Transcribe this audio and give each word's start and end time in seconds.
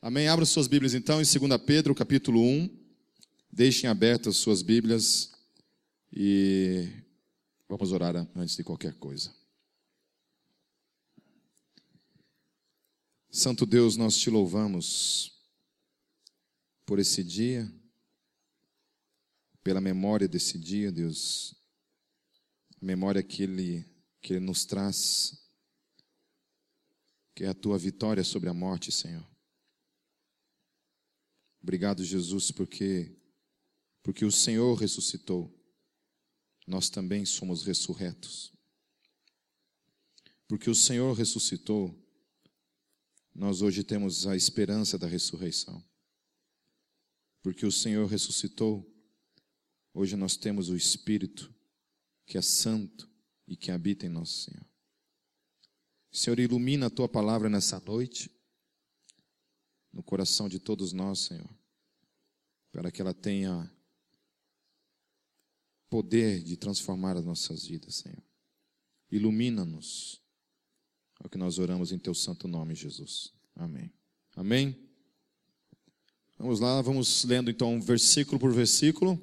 Amém? 0.00 0.28
Abra 0.28 0.44
suas 0.44 0.66
Bíblias 0.66 0.94
então 0.94 1.20
em 1.20 1.24
2 1.24 1.62
Pedro, 1.64 1.94
capítulo 1.94 2.40
1. 2.40 2.68
Deixem 3.50 3.88
abertas 3.88 4.36
suas 4.36 4.60
Bíblias 4.60 5.32
e 6.12 6.86
vamos 7.66 7.92
orar 7.92 8.14
antes 8.36 8.56
de 8.56 8.62
qualquer 8.62 8.94
coisa. 8.94 9.34
Santo 13.30 13.64
Deus, 13.64 13.96
nós 13.96 14.16
te 14.18 14.30
louvamos 14.30 15.32
por 16.84 16.98
esse 16.98 17.24
dia, 17.24 17.70
pela 19.64 19.80
memória 19.80 20.28
desse 20.28 20.58
dia, 20.58 20.92
Deus, 20.92 21.54
a 22.80 22.84
memória 22.84 23.22
que 23.22 23.42
Ele, 23.42 23.84
que 24.20 24.34
Ele 24.34 24.40
nos 24.40 24.64
traz, 24.64 25.42
que 27.34 27.44
é 27.44 27.48
a 27.48 27.54
tua 27.54 27.78
vitória 27.78 28.22
sobre 28.22 28.48
a 28.48 28.54
morte, 28.54 28.92
Senhor. 28.92 29.35
Obrigado, 31.66 32.04
Jesus, 32.04 32.52
porque 32.52 33.12
porque 34.00 34.24
o 34.24 34.30
Senhor 34.30 34.76
ressuscitou. 34.76 35.52
Nós 36.64 36.88
também 36.88 37.26
somos 37.26 37.64
ressurretos. 37.64 38.52
Porque 40.46 40.70
o 40.70 40.76
Senhor 40.76 41.12
ressuscitou, 41.12 41.92
nós 43.34 43.62
hoje 43.62 43.82
temos 43.82 44.28
a 44.28 44.36
esperança 44.36 44.96
da 44.96 45.08
ressurreição. 45.08 45.84
Porque 47.42 47.66
o 47.66 47.72
Senhor 47.72 48.06
ressuscitou, 48.06 48.88
hoje 49.92 50.14
nós 50.14 50.36
temos 50.36 50.68
o 50.68 50.76
Espírito 50.76 51.52
que 52.24 52.38
é 52.38 52.42
santo 52.42 53.10
e 53.44 53.56
que 53.56 53.72
habita 53.72 54.06
em 54.06 54.08
nosso 54.08 54.44
Senhor. 54.44 54.66
Senhor, 56.12 56.38
ilumina 56.38 56.86
a 56.86 56.90
tua 56.90 57.08
palavra 57.08 57.50
nessa 57.50 57.80
noite, 57.80 58.30
no 59.92 60.04
coração 60.04 60.48
de 60.48 60.60
todos 60.60 60.92
nós, 60.92 61.18
Senhor 61.18 61.55
para 62.76 62.90
que 62.90 63.00
ela 63.00 63.14
tenha 63.14 63.72
poder 65.88 66.42
de 66.42 66.58
transformar 66.58 67.16
as 67.16 67.24
nossas 67.24 67.66
vidas, 67.66 67.94
Senhor. 67.94 68.22
Ilumina-nos. 69.10 70.20
É 71.22 71.26
o 71.26 71.30
que 71.30 71.38
nós 71.38 71.58
oramos 71.58 71.90
em 71.90 71.98
teu 71.98 72.12
santo 72.12 72.46
nome, 72.46 72.74
Jesus. 72.74 73.32
Amém. 73.54 73.90
Amém. 74.36 74.76
Vamos 76.38 76.60
lá, 76.60 76.82
vamos 76.82 77.24
lendo 77.24 77.50
então 77.50 77.80
versículo 77.80 78.38
por 78.38 78.52
versículo 78.52 79.18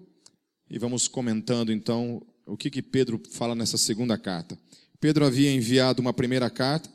e 0.68 0.80
vamos 0.80 1.08
comentando 1.08 1.72
então 1.72 2.26
o 2.48 2.58
que 2.58 2.72
que 2.72 2.81
Pedro 2.81 3.22
fala 3.30 3.54
nessa 3.54 3.78
segunda 3.78 4.18
carta. 4.18 4.58
Pedro 5.00 5.28
havia 5.28 5.54
enviado 5.54 6.02
uma 6.02 6.12
primeira 6.12 6.50
carta 6.50 6.92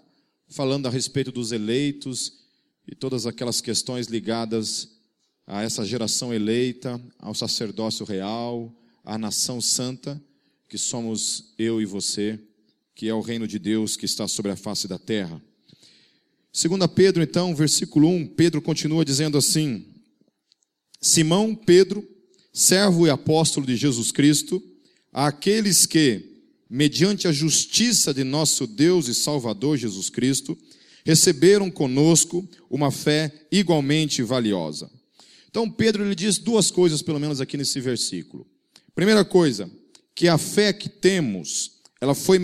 falando 0.49 0.87
a 0.87 0.91
respeito 0.91 1.31
dos 1.31 1.53
eleitos 1.53 2.49
e 2.85 2.97
todas 2.97 3.27
aquelas 3.27 3.61
questões 3.61 4.09
ligadas 4.09 4.98
a 5.51 5.63
essa 5.63 5.83
geração 5.83 6.33
eleita, 6.33 7.01
ao 7.19 7.35
sacerdócio 7.35 8.05
real, 8.05 8.71
à 9.03 9.17
nação 9.17 9.63
santa, 9.63 10.23
que 10.69 10.77
somos 10.77 11.55
eu 11.59 11.81
e 11.81 11.87
você, 11.87 12.39
que 12.95 13.09
é 13.09 13.15
o 13.15 13.23
reino 13.23 13.49
de 13.49 13.59
Deus 13.59 13.97
que 13.97 14.05
está 14.05 14.29
sobre 14.29 14.53
a 14.53 14.57
face 14.57 14.87
da 14.87 14.99
terra. 14.99 15.43
Segundo 16.53 16.87
Pedro, 16.87 17.23
então, 17.23 17.57
versículo 17.57 18.09
1, 18.09 18.27
Pedro 18.27 18.61
continua 18.61 19.07
dizendo 19.07 19.39
assim: 19.39 19.87
Simão 21.01 21.55
Pedro, 21.55 22.07
servo 22.53 23.07
e 23.07 23.11
apóstolo 23.11 23.65
de 23.65 23.75
Jesus 23.75 24.13
Cristo, 24.13 24.63
àqueles 25.11 25.87
que, 25.87 26.43
mediante 26.69 27.27
a 27.27 27.33
justiça 27.33 28.13
de 28.13 28.23
nosso 28.23 28.67
Deus 28.67 29.09
e 29.09 29.15
Salvador 29.15 29.79
Jesus 29.79 30.11
Cristo, 30.11 30.59
receberam 31.07 31.71
conosco 31.71 32.47
uma 32.69 32.91
fé 32.91 33.33
igualmente 33.51 34.23
valiosa. 34.23 34.98
Então 35.49 35.71
Pedro 35.71 36.05
ele 36.05 36.15
diz 36.15 36.39
duas 36.39 36.71
coisas, 36.71 37.03
pelo 37.03 37.19
menos 37.19 37.41
aqui 37.41 37.57
nesse 37.57 37.81
versículo. 37.81 38.47
Primeira 38.95 39.25
coisa, 39.25 39.71
que 40.15 40.29
a 40.29 40.37
fé 40.37 40.73
que 40.73 40.89
temos, 40.89 41.81
ela 42.01 42.15
foi, 42.15 42.39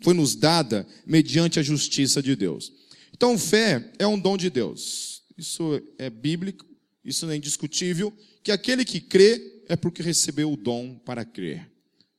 foi 0.00 0.14
nos 0.14 0.34
dada 0.34 0.86
mediante 1.06 1.58
a 1.58 1.62
justiça 1.62 2.22
de 2.22 2.34
Deus. 2.34 2.72
Então 3.14 3.38
fé 3.38 3.92
é 3.98 4.06
um 4.06 4.18
dom 4.18 4.36
de 4.36 4.50
Deus. 4.50 5.22
Isso 5.36 5.80
é 5.98 6.10
bíblico, 6.10 6.66
isso 7.04 7.28
é 7.30 7.36
indiscutível, 7.36 8.12
que 8.42 8.50
aquele 8.50 8.84
que 8.84 9.00
crê 9.00 9.62
é 9.68 9.76
porque 9.76 10.02
recebeu 10.02 10.52
o 10.52 10.56
dom 10.56 10.98
para 11.04 11.24
crer. 11.24 11.70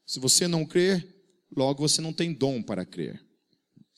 Se 0.06 0.19
você 0.19 0.47
não 0.47 0.66
crer, 0.66 1.06
logo 1.56 1.88
você 1.88 2.01
não 2.01 2.13
tem 2.13 2.33
dom 2.33 2.62
para 2.62 2.85
crer. 2.85 3.22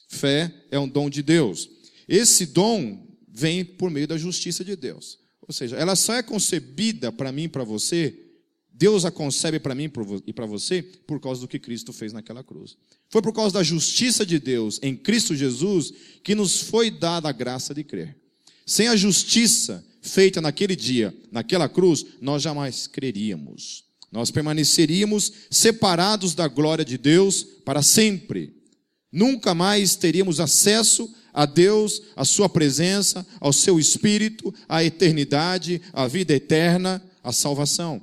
Fé 0.08 0.54
é 0.72 0.80
um 0.80 0.88
dom 0.88 1.10
de 1.10 1.22
Deus. 1.22 1.70
Esse 2.08 2.46
dom 2.46 3.08
vem 3.28 3.66
por 3.66 3.90
meio 3.90 4.08
da 4.08 4.18
justiça 4.18 4.64
de 4.64 4.76
Deus. 4.76 5.20
Ou 5.48 5.54
seja, 5.54 5.76
ela 5.76 5.96
só 5.96 6.14
é 6.16 6.24
concebida 6.24 7.12
para 7.12 7.32
mim 7.32 7.44
e 7.44 7.48
para 7.48 7.64
você, 7.64 8.18
Deus 8.72 9.06
a 9.06 9.12
concebe 9.12 9.60
para 9.60 9.76
mim 9.76 9.90
e 10.26 10.34
para 10.34 10.46
você 10.46 10.82
por 10.82 11.20
causa 11.20 11.42
do 11.42 11.48
que 11.48 11.60
Cristo 11.60 11.94
fez 11.94 12.12
naquela 12.12 12.44
cruz. 12.44 12.76
Foi 13.10 13.22
por 13.22 13.34
causa 13.34 13.54
da 13.54 13.64
justiça 13.64 14.26
de 14.26 14.40
Deus 14.40 14.80
em 14.82 14.96
Cristo 14.96 15.36
Jesus 15.36 15.94
que 16.24 16.36
nos 16.36 16.62
foi 16.62 16.92
dada 16.92 17.30
a 17.30 17.32
graça 17.32 17.74
de 17.74 17.84
crer. 17.84 18.18
Sem 18.66 18.88
a 18.88 18.96
justiça 18.96 19.86
feita 20.02 20.42
naquele 20.42 20.76
dia, 20.76 21.16
naquela 21.32 21.70
cruz, 21.70 22.06
nós 22.20 22.42
jamais 22.42 22.88
creríamos. 22.88 23.86
Nós 24.12 24.32
permaneceríamos 24.32 25.32
separados 25.50 26.34
da 26.34 26.48
glória 26.48 26.84
de 26.84 26.98
Deus 26.98 27.44
para 27.64 27.82
sempre. 27.82 28.56
Nunca 29.12 29.54
mais 29.54 29.96
teríamos 29.96 30.40
acesso 30.40 31.14
a 31.36 31.46
Deus, 31.46 32.02
a 32.16 32.24
Sua 32.24 32.48
presença, 32.48 33.28
ao 33.42 33.52
Seu 33.52 33.78
Espírito, 33.78 34.56
a 34.70 34.86
eternidade, 34.86 35.82
a 35.92 36.08
vida 36.08 36.34
eterna, 36.34 37.04
a 37.22 37.34
salvação. 37.34 38.02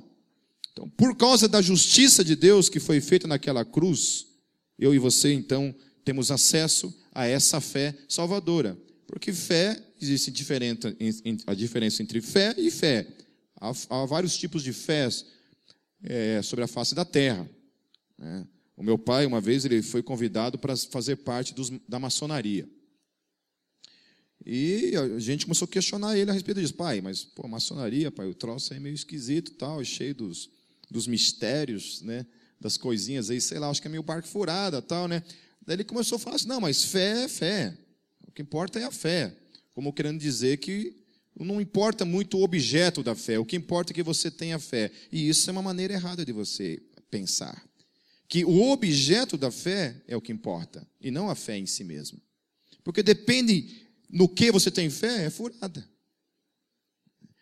Então, 0.71 0.87
por 0.89 1.17
causa 1.17 1.47
da 1.47 1.59
justiça 1.59 2.23
de 2.23 2.35
Deus 2.35 2.69
que 2.69 2.79
foi 2.79 3.01
feita 3.01 3.27
naquela 3.27 3.65
cruz, 3.65 4.27
eu 4.77 4.93
e 4.93 4.99
você, 4.99 5.33
então, 5.33 5.73
temos 6.05 6.29
acesso 6.29 6.93
a 7.11 7.25
essa 7.25 7.59
fé 7.59 7.95
salvadora. 8.07 8.77
Porque 9.07 9.33
fé, 9.33 9.81
existe 9.99 10.29
a 11.47 11.53
diferença 11.53 12.03
entre 12.03 12.21
fé 12.21 12.53
e 12.55 12.69
fé. 12.69 13.07
Há, 13.59 13.73
há 13.89 14.05
vários 14.05 14.37
tipos 14.37 14.61
de 14.61 14.73
fés 14.73 15.25
é, 16.03 16.39
sobre 16.43 16.65
a 16.65 16.67
face 16.67 16.93
da 16.93 17.03
terra. 17.03 17.49
Né? 18.17 18.45
O 18.77 18.83
meu 18.83 18.97
pai, 18.97 19.25
uma 19.25 19.41
vez, 19.41 19.65
ele 19.65 19.81
foi 19.81 20.03
convidado 20.03 20.59
para 20.59 20.75
fazer 20.75 21.15
parte 21.17 21.53
dos, 21.53 21.71
da 21.87 21.99
maçonaria. 21.99 22.67
E 24.45 24.91
a 24.97 25.19
gente 25.19 25.45
começou 25.45 25.65
a 25.65 25.69
questionar 25.69 26.17
ele 26.17 26.29
a 26.29 26.33
respeito 26.33 26.59
disso. 26.59 26.73
Pai, 26.73 27.01
mas 27.01 27.23
pô, 27.23 27.47
maçonaria, 27.47 28.11
pai, 28.11 28.27
o 28.27 28.33
troço 28.33 28.73
é 28.73 28.79
meio 28.79 28.93
esquisito 28.93 29.53
tal, 29.53 29.81
é 29.81 29.85
cheio 29.85 30.13
dos, 30.13 30.49
dos 30.91 31.07
mistérios, 31.07 32.01
né? 32.01 32.25
Das 32.59 32.77
coisinhas 32.77 33.29
aí, 33.29 33.39
sei 33.39 33.59
lá, 33.59 33.69
acho 33.69 33.81
que 33.81 33.87
é 33.87 33.91
meio 33.91 34.03
barco 34.03 34.27
furada 34.27 34.81
tal, 34.81 35.07
né? 35.07 35.23
Daí 35.65 35.77
ele 35.77 35.83
começou 35.83 36.17
a 36.17 36.19
falar 36.19 36.35
assim, 36.35 36.47
não, 36.47 36.59
mas 36.59 36.83
fé 36.83 37.23
é 37.23 37.27
fé. 37.27 37.77
O 38.27 38.31
que 38.31 38.41
importa 38.41 38.79
é 38.79 38.83
a 38.83 38.91
fé. 38.91 39.35
Como 39.73 39.93
querendo 39.93 40.19
dizer 40.19 40.57
que 40.57 40.95
não 41.39 41.59
importa 41.59 42.05
muito 42.05 42.37
o 42.37 42.43
objeto 42.43 43.01
da 43.01 43.15
fé, 43.15 43.39
o 43.39 43.45
que 43.45 43.55
importa 43.55 43.91
é 43.91 43.95
que 43.95 44.03
você 44.03 44.29
tenha 44.29 44.59
fé. 44.59 44.91
E 45.11 45.27
isso 45.27 45.49
é 45.49 45.53
uma 45.53 45.61
maneira 45.61 45.93
errada 45.93 46.25
de 46.25 46.31
você 46.31 46.81
pensar. 47.09 47.63
Que 48.27 48.45
o 48.45 48.71
objeto 48.71 49.37
da 49.37 49.51
fé 49.51 49.95
é 50.07 50.15
o 50.15 50.21
que 50.21 50.31
importa, 50.31 50.87
e 51.01 51.11
não 51.11 51.29
a 51.29 51.35
fé 51.35 51.57
em 51.57 51.65
si 51.65 51.83
mesmo. 51.83 52.21
Porque 52.83 53.01
depende 53.01 53.82
no 54.13 54.29
que 54.29 54.51
você 54.51 54.69
tem 54.69 54.91
fé 54.91 55.25
é 55.25 55.29
furada. 55.31 55.83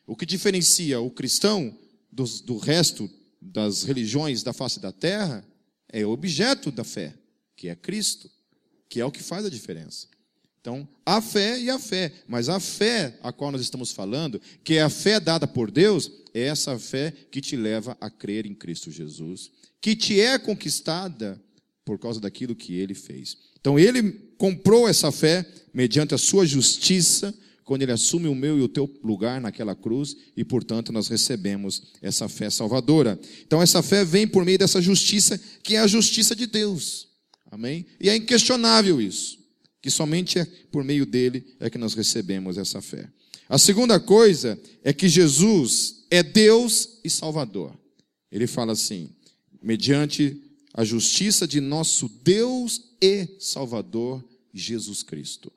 O 0.07 0.15
que 0.15 0.25
diferencia 0.25 1.01
o 1.01 1.11
cristão 1.11 1.77
do, 2.09 2.57
resto 2.57 3.09
das 3.41 3.83
religiões 3.83 4.41
da 4.41 4.53
face 4.53 4.79
da 4.79 4.91
terra 4.91 5.45
é 5.89 6.05
o 6.05 6.11
objeto 6.11 6.71
da 6.71 6.85
fé, 6.85 7.13
que 7.57 7.67
é 7.67 7.75
Cristo, 7.75 8.31
que 8.87 9.01
é 9.01 9.05
o 9.05 9.11
que 9.11 9.21
faz 9.21 9.45
a 9.45 9.49
diferença. 9.49 10.07
Então, 10.61 10.87
a 11.05 11.21
fé 11.21 11.59
e 11.59 11.69
a 11.69 11.77
fé, 11.77 12.13
mas 12.25 12.47
a 12.47 12.59
fé 12.59 13.19
a 13.21 13.33
qual 13.33 13.51
nós 13.51 13.61
estamos 13.61 13.91
falando, 13.91 14.39
que 14.63 14.75
é 14.75 14.81
a 14.81 14.89
fé 14.89 15.19
dada 15.19 15.45
por 15.45 15.69
Deus, 15.69 16.09
é 16.33 16.43
essa 16.43 16.79
fé 16.79 17.11
que 17.11 17.41
te 17.41 17.57
leva 17.57 17.97
a 17.99 18.09
crer 18.09 18.45
em 18.45 18.55
Cristo 18.55 18.89
Jesus, 18.89 19.51
que 19.81 19.93
te 19.93 20.21
é 20.21 20.39
conquistada 20.39 21.41
por 21.85 21.97
causa 21.99 22.19
daquilo 22.19 22.55
que 22.55 22.75
ele 22.75 22.93
fez. 22.93 23.37
Então 23.59 23.77
ele 23.77 24.11
comprou 24.37 24.87
essa 24.87 25.11
fé 25.11 25.45
mediante 25.73 26.13
a 26.13 26.17
sua 26.17 26.45
justiça, 26.45 27.33
quando 27.63 27.83
ele 27.83 27.91
assume 27.91 28.27
o 28.27 28.35
meu 28.35 28.57
e 28.57 28.61
o 28.61 28.67
teu 28.67 28.89
lugar 29.03 29.39
naquela 29.39 29.75
cruz, 29.75 30.15
e 30.35 30.43
portanto 30.43 30.91
nós 30.91 31.07
recebemos 31.07 31.83
essa 32.01 32.27
fé 32.27 32.49
salvadora. 32.49 33.19
Então 33.45 33.61
essa 33.61 33.81
fé 33.81 34.03
vem 34.03 34.27
por 34.27 34.43
meio 34.43 34.57
dessa 34.57 34.81
justiça, 34.81 35.39
que 35.63 35.75
é 35.75 35.79
a 35.79 35.87
justiça 35.87 36.35
de 36.35 36.47
Deus. 36.47 37.07
Amém? 37.49 37.85
E 37.99 38.09
é 38.09 38.15
inquestionável 38.15 39.01
isso, 39.01 39.37
que 39.81 39.89
somente 39.91 40.39
é 40.39 40.45
por 40.71 40.83
meio 40.83 41.05
dele 41.05 41.45
é 41.59 41.69
que 41.69 41.77
nós 41.77 41.93
recebemos 41.93 42.57
essa 42.57 42.81
fé. 42.81 43.07
A 43.47 43.57
segunda 43.57 43.99
coisa 43.99 44.59
é 44.83 44.93
que 44.93 45.09
Jesus 45.09 46.05
é 46.09 46.23
Deus 46.23 46.99
e 47.03 47.09
Salvador. 47.09 47.77
Ele 48.31 48.47
fala 48.47 48.71
assim: 48.71 49.09
mediante 49.61 50.41
a 50.73 50.83
justiça 50.83 51.47
de 51.47 51.59
nosso 51.59 52.07
Deus 52.23 52.81
e 53.01 53.27
Salvador 53.39 54.23
Jesus 54.53 55.03
Cristo. 55.03 55.51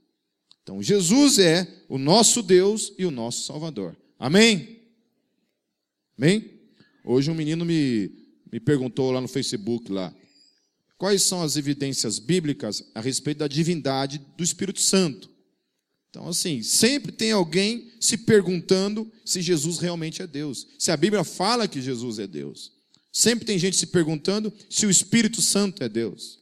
Então, 0.63 0.83
Jesus 0.83 1.39
é 1.39 1.69
o 1.89 1.99
nosso 1.99 2.43
Deus 2.43 2.93
e 2.99 3.05
o 3.05 3.11
nosso 3.11 3.45
Salvador. 3.45 3.97
Amém? 4.19 4.81
Amém? 6.17 6.51
Hoje 7.05 7.31
um 7.31 7.35
menino 7.35 7.65
me, 7.65 8.11
me 8.51 8.59
perguntou 8.59 9.11
lá 9.11 9.21
no 9.21 9.29
Facebook 9.29 9.93
lá, 9.93 10.15
quais 10.97 11.23
são 11.23 11.43
as 11.43 11.57
evidências 11.57 12.19
bíblicas 12.19 12.83
a 12.95 13.01
respeito 13.01 13.39
da 13.39 13.49
divindade 13.49 14.19
do 14.37 14.43
Espírito 14.43 14.81
Santo. 14.81 15.29
Então, 16.09 16.29
assim, 16.29 16.63
sempre 16.63 17.11
tem 17.11 17.33
alguém 17.33 17.91
se 18.01 18.17
perguntando 18.17 19.11
se 19.25 19.43
Jesus 19.43 19.79
realmente 19.79 20.23
é 20.23 20.27
Deus. 20.27 20.67
Se 20.79 20.93
a 20.93 20.97
Bíblia 20.97 21.25
fala 21.25 21.67
que 21.67 21.83
Jesus 21.83 22.21
é 22.21 22.27
Deus. 22.27 22.73
Sempre 23.17 23.45
tem 23.45 23.57
gente 23.61 23.77
se 23.77 23.87
perguntando 23.87 24.53
se 24.69 24.85
o 24.87 24.91
Espírito 24.91 25.41
Santo 25.41 25.85
é 25.85 25.89
Deus. 25.89 26.41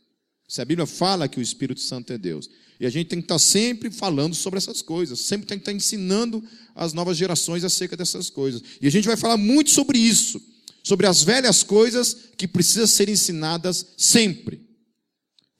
Se 0.49 0.63
a 0.63 0.65
Bíblia 0.65 0.87
fala 0.87 1.29
que 1.29 1.39
o 1.39 1.43
Espírito 1.43 1.81
Santo 1.81 2.15
é 2.15 2.17
Deus. 2.17 2.49
E 2.81 2.87
a 2.87 2.91
gente 2.91 3.09
tem 3.09 3.19
que 3.19 3.27
estar 3.27 3.39
sempre 3.39 3.91
falando 3.91 4.35
sobre 4.35 4.57
essas 4.57 4.81
coisas, 4.81 5.21
sempre 5.21 5.47
tem 5.47 5.59
que 5.59 5.63
estar 5.63 5.73
ensinando 5.73 6.43
as 6.75 6.95
novas 6.95 7.19
gerações 7.19 7.63
acerca 7.63 7.95
dessas 7.95 8.31
coisas. 8.31 8.63
E 8.81 8.87
a 8.87 8.91
gente 8.91 9.07
vai 9.07 9.19
falar 9.19 9.37
muito 9.37 9.71
sobre 9.71 9.99
isso, 9.99 10.41
sobre 10.83 11.07
as 11.07 11.23
velhas 11.23 11.63
coisas 11.63 12.31
que 12.39 12.49
precisam 12.49 12.87
ser 12.87 13.11
ensinadas 13.11 13.89
sempre. 13.99 14.67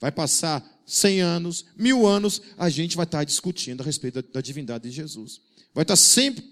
Vai 0.01 0.11
passar 0.11 0.67
cem 0.87 1.21
anos, 1.21 1.67
mil 1.77 2.07
anos, 2.07 2.41
a 2.57 2.71
gente 2.71 2.97
vai 2.97 3.05
estar 3.05 3.23
discutindo 3.23 3.83
a 3.83 3.85
respeito 3.85 4.15
da, 4.15 4.29
da 4.33 4.41
divindade 4.41 4.89
de 4.89 4.97
Jesus. 4.97 5.43
Vai 5.75 5.83
estar 5.83 5.97
sempre 5.97 6.43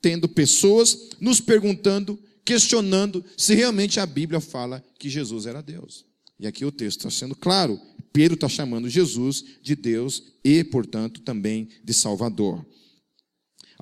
tendo 0.00 0.26
pessoas 0.26 1.10
nos 1.20 1.38
perguntando, 1.38 2.18
questionando 2.46 3.24
se 3.36 3.54
realmente 3.54 3.98
a 3.98 4.06
Bíblia 4.06 4.40
fala 4.40 4.82
que 4.98 5.10
Jesus 5.10 5.44
era 5.44 5.60
Deus. 5.60 6.06
E 6.38 6.46
aqui 6.46 6.64
o 6.64 6.70
texto 6.70 7.00
está 7.00 7.10
sendo 7.10 7.34
claro. 7.34 7.78
Pedro 8.12 8.34
está 8.34 8.48
chamando 8.48 8.88
Jesus 8.88 9.44
de 9.60 9.74
Deus 9.74 10.22
e, 10.44 10.62
portanto, 10.62 11.20
também 11.20 11.68
de 11.82 11.92
Salvador. 11.92 12.64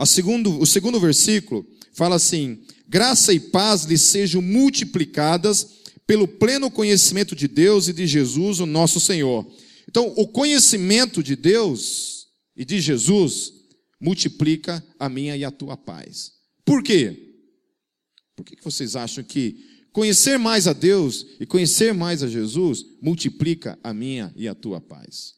Segundo, 0.06 0.58
o 0.58 0.66
segundo 0.66 0.98
versículo 0.98 1.64
fala 1.92 2.16
assim: 2.16 2.64
graça 2.88 3.32
e 3.32 3.38
paz 3.38 3.84
lhe 3.84 3.98
sejam 3.98 4.40
multiplicadas 4.40 5.82
pelo 6.06 6.26
pleno 6.26 6.70
conhecimento 6.70 7.36
de 7.36 7.46
Deus 7.46 7.86
e 7.88 7.92
de 7.92 8.06
Jesus, 8.06 8.60
o 8.60 8.66
nosso 8.66 8.98
Senhor. 8.98 9.46
Então, 9.88 10.12
o 10.16 10.26
conhecimento 10.26 11.22
de 11.22 11.36
Deus 11.36 12.26
e 12.56 12.64
de 12.64 12.80
Jesus 12.80 13.52
multiplica 14.00 14.84
a 14.98 15.08
minha 15.08 15.36
e 15.36 15.44
a 15.44 15.50
tua 15.50 15.76
paz. 15.76 16.32
Por 16.64 16.82
quê? 16.82 17.33
Por 18.36 18.44
que 18.44 18.62
vocês 18.62 18.96
acham 18.96 19.22
que 19.22 19.74
Conhecer 19.94 20.40
mais 20.40 20.66
a 20.66 20.72
Deus 20.72 21.24
e 21.38 21.46
conhecer 21.46 21.94
mais 21.94 22.20
a 22.20 22.26
Jesus 22.26 22.84
multiplica 23.00 23.78
a 23.80 23.94
minha 23.94 24.34
e 24.34 24.48
a 24.48 24.54
tua 24.54 24.80
paz. 24.80 25.36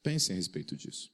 Pensem 0.00 0.34
a 0.34 0.36
respeito 0.36 0.76
disso. 0.76 1.12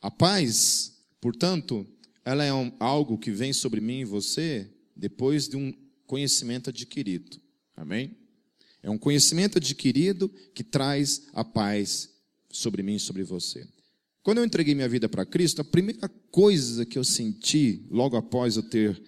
A 0.00 0.10
paz, 0.10 1.00
portanto, 1.20 1.86
ela 2.24 2.42
é 2.42 2.52
um, 2.52 2.76
algo 2.80 3.16
que 3.16 3.30
vem 3.30 3.52
sobre 3.52 3.80
mim 3.80 4.00
e 4.00 4.04
você 4.04 4.68
depois 4.96 5.46
de 5.46 5.56
um 5.56 5.72
conhecimento 6.08 6.70
adquirido. 6.70 7.40
Amém? 7.76 8.18
É 8.82 8.90
um 8.90 8.98
conhecimento 8.98 9.58
adquirido 9.58 10.28
que 10.52 10.64
traz 10.64 11.28
a 11.32 11.44
paz 11.44 12.15
sobre 12.56 12.82
mim 12.82 12.96
e 12.96 13.00
sobre 13.00 13.22
você. 13.22 13.66
Quando 14.22 14.38
eu 14.38 14.44
entreguei 14.44 14.74
minha 14.74 14.88
vida 14.88 15.08
para 15.08 15.24
Cristo, 15.24 15.60
a 15.60 15.64
primeira 15.64 16.08
coisa 16.08 16.84
que 16.84 16.98
eu 16.98 17.04
senti, 17.04 17.86
logo 17.90 18.16
após 18.16 18.56
eu 18.56 18.62
ter 18.62 19.00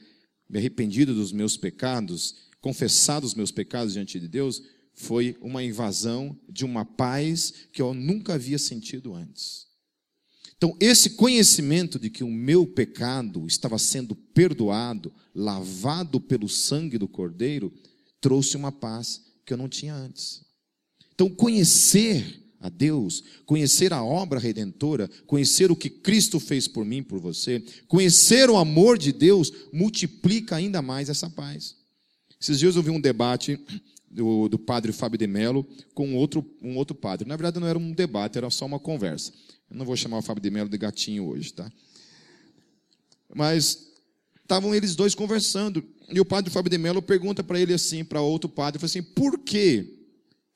me 0.49 0.59
arrependido 0.59 1.15
dos 1.15 1.33
meus 1.33 1.57
pecados, 1.57 2.49
confessado 2.61 3.27
os 3.27 3.35
meus 3.35 3.51
pecados 3.51 3.95
diante 3.95 4.19
de 4.21 4.29
Deus, 4.29 4.63
foi 4.95 5.37
uma 5.41 5.63
invasão 5.63 6.39
de 6.49 6.65
uma 6.65 6.85
paz 6.85 7.53
que 7.73 7.83
eu 7.83 7.95
nunca 7.95 8.35
havia 8.35 8.59
sentido 8.59 9.15
antes. 9.15 9.67
Então, 10.57 10.77
esse 10.81 11.11
conhecimento 11.11 12.01
de 12.01 12.11
que 12.11 12.25
o 12.25 12.31
meu 12.31 12.67
pecado 12.67 13.47
estava 13.47 13.79
sendo 13.79 14.17
perdoado, 14.17 15.13
lavado 15.33 16.21
pelo 16.21 16.49
sangue 16.49 16.99
do 16.99 17.07
Cordeiro, 17.07 17.73
trouxe 18.21 18.57
uma 18.57 18.73
paz 18.73 19.21
que 19.47 19.53
eu 19.53 19.57
não 19.57 19.69
tinha 19.69 19.95
antes. 19.95 20.45
Então, 21.15 21.29
conhecer 21.31 22.48
a 22.61 22.69
Deus, 22.69 23.23
conhecer 23.47 23.93
a 23.93 24.03
obra 24.03 24.41
redentora, 24.41 25.09
conhecer 25.27 25.71
o 25.71 25.77
que 25.77 25.89
Cristo 25.89 26.41
fez 26.41 26.67
por 26.67 26.85
mim, 26.85 27.03
por 27.03 27.21
você, 27.21 27.63
conhecer 27.87 28.51
o 28.51 28.57
amor 28.57 28.99
de 28.99 29.13
Deus, 29.13 29.53
multiplica 29.73 30.57
ainda 30.57 30.83
mais 30.83 31.09
essa 31.09 31.31
paz. 31.31 31.77
Esses 32.41 32.59
dias 32.59 32.77
eu 32.77 32.83
vi 32.83 32.91
um 32.91 33.01
debate 33.01 33.59
do, 34.11 34.49
do 34.49 34.59
padre 34.59 34.93
Fábio 34.93 35.19
de 35.19 35.27
Mello 35.27 35.67
com 35.95 36.15
outro, 36.15 36.45
um 36.63 36.77
outro 36.77 36.95
padre. 36.95 37.29
Na 37.29 37.37
verdade, 37.37 37.61
não 37.61 37.67
era 37.67 37.79
um 37.79 37.93
debate, 37.93 38.39
era 38.39 38.51
só 38.51 38.67
uma 38.67 38.79
conversa. 38.79 39.33
Eu 39.71 39.77
não 39.77 39.85
vou 39.85 39.97
chamar 39.97 40.19
o 40.19 40.23
Fábio 40.23 40.43
de 40.43 40.51
Mello 40.51 40.69
de 40.69 40.79
gatinho 40.79 41.27
hoje, 41.27 41.53
tá? 41.53 41.71
Mas 43.35 43.89
estavam 44.43 44.75
eles 44.75 44.97
dois 44.97 45.15
conversando. 45.15 45.85
E 46.09 46.19
o 46.21 46.25
padre 46.25 46.51
Fábio 46.51 46.71
de 46.71 46.79
Mello 46.79 47.03
pergunta 47.03 47.45
para 47.45 47.61
ele 47.61 47.75
assim, 47.75 48.05
para 48.05 48.21
outro 48.21 48.49
padre, 48.49 48.83
assim, 48.85 49.03
por 49.03 49.39
que 49.39 49.98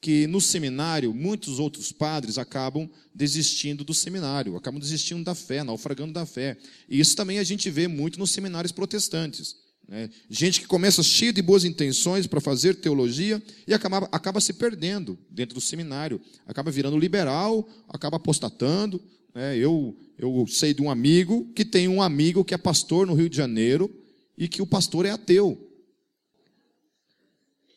que 0.02 0.26
no 0.26 0.40
seminário 0.40 1.14
muitos 1.14 1.60
outros 1.60 1.92
padres 1.92 2.36
acabam 2.36 2.90
desistindo 3.14 3.84
do 3.84 3.94
seminário, 3.94 4.56
acabam 4.56 4.80
desistindo 4.80 5.22
da 5.22 5.32
fé, 5.32 5.62
naufragando 5.62 6.12
da 6.12 6.26
fé. 6.26 6.58
E 6.88 6.98
isso 6.98 7.14
também 7.14 7.38
a 7.38 7.44
gente 7.44 7.70
vê 7.70 7.86
muito 7.86 8.18
nos 8.18 8.32
seminários 8.32 8.72
protestantes. 8.72 9.54
Né? 9.88 10.10
Gente 10.28 10.60
que 10.60 10.66
começa 10.66 11.04
cheia 11.04 11.32
de 11.32 11.40
boas 11.40 11.64
intenções 11.64 12.26
para 12.26 12.40
fazer 12.40 12.74
teologia 12.74 13.40
e 13.64 13.72
acaba, 13.72 14.08
acaba 14.10 14.40
se 14.40 14.52
perdendo 14.54 15.16
dentro 15.30 15.54
do 15.54 15.60
seminário, 15.60 16.20
acaba 16.44 16.72
virando 16.72 16.98
liberal, 16.98 17.68
acaba 17.88 18.16
apostatando. 18.16 19.00
Né? 19.32 19.56
Eu, 19.56 19.96
eu 20.18 20.44
sei 20.48 20.74
de 20.74 20.82
um 20.82 20.90
amigo 20.90 21.48
que 21.54 21.64
tem 21.64 21.86
um 21.86 22.02
amigo 22.02 22.44
que 22.44 22.54
é 22.54 22.58
pastor 22.58 23.06
no 23.06 23.14
Rio 23.14 23.30
de 23.30 23.36
Janeiro 23.36 23.88
e 24.36 24.48
que 24.48 24.60
o 24.60 24.66
pastor 24.66 25.06
é 25.06 25.10
ateu. 25.10 25.70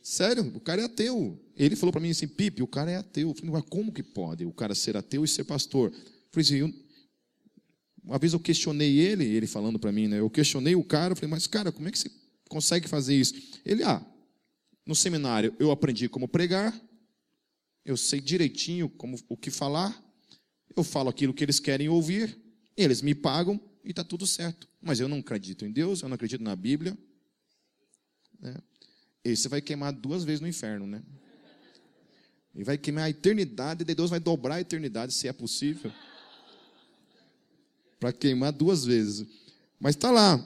Sério, 0.01 0.51
o 0.55 0.59
cara 0.59 0.81
é 0.81 0.85
ateu. 0.85 1.39
Ele 1.55 1.75
falou 1.75 1.91
para 1.91 2.01
mim 2.01 2.09
assim, 2.09 2.27
Pipe, 2.27 2.61
o 2.61 2.67
cara 2.67 2.91
é 2.91 2.97
ateu. 2.97 3.29
Eu 3.29 3.35
falei, 3.35 3.51
mas 3.51 3.63
como 3.69 3.91
que 3.91 4.03
pode 4.03 4.45
o 4.45 4.51
cara 4.51 4.75
ser 4.75 4.97
ateu 4.97 5.23
e 5.23 5.27
ser 5.27 5.45
pastor? 5.45 5.91
Eu 5.91 5.99
falei 6.31 6.45
assim, 6.45 6.55
eu... 6.55 6.73
uma 8.03 8.19
vez 8.19 8.33
eu 8.33 8.39
questionei 8.39 8.99
ele, 8.99 9.23
ele 9.23 9.47
falando 9.47 9.79
para 9.79 9.91
mim, 9.91 10.07
né? 10.07 10.19
Eu 10.19 10.29
questionei 10.29 10.75
o 10.75 10.83
cara, 10.83 11.13
eu 11.13 11.15
falei, 11.15 11.29
mas 11.29 11.47
cara, 11.47 11.71
como 11.71 11.87
é 11.87 11.91
que 11.91 11.99
você 11.99 12.11
consegue 12.49 12.87
fazer 12.87 13.15
isso? 13.15 13.33
Ele, 13.65 13.83
ah, 13.83 14.05
no 14.85 14.95
seminário 14.95 15.55
eu 15.57 15.71
aprendi 15.71 16.09
como 16.09 16.27
pregar, 16.27 16.77
eu 17.85 17.95
sei 17.95 18.19
direitinho 18.19 18.89
como 18.89 19.17
o 19.29 19.37
que 19.37 19.49
falar, 19.49 20.03
eu 20.75 20.83
falo 20.83 21.09
aquilo 21.09 21.33
que 21.33 21.43
eles 21.43 21.59
querem 21.59 21.87
ouvir, 21.87 22.37
eles 22.75 23.01
me 23.01 23.15
pagam 23.15 23.59
e 23.83 23.91
está 23.91 24.03
tudo 24.03 24.27
certo. 24.27 24.67
Mas 24.81 24.99
eu 24.99 25.07
não 25.07 25.19
acredito 25.19 25.65
em 25.65 25.71
Deus, 25.71 26.01
eu 26.01 26.09
não 26.09 26.15
acredito 26.15 26.43
na 26.43 26.55
Bíblia. 26.55 26.97
Né? 28.39 28.55
Esse 29.23 29.47
vai 29.47 29.61
queimar 29.61 29.93
duas 29.93 30.23
vezes 30.23 30.41
no 30.41 30.47
inferno, 30.47 30.85
né? 30.85 31.01
E 32.55 32.63
vai 32.63 32.77
queimar 32.77 33.05
a 33.05 33.09
eternidade, 33.09 33.83
e 33.85 33.95
Deus 33.95 34.09
vai 34.09 34.19
dobrar 34.19 34.55
a 34.55 34.61
eternidade, 34.61 35.13
se 35.13 35.27
é 35.27 35.33
possível. 35.33 35.91
Para 37.99 38.13
queimar 38.13 38.53
duas 38.53 38.85
vezes. 38.85 39.27
Mas 39.79 39.95
está 39.95 40.09
lá. 40.09 40.43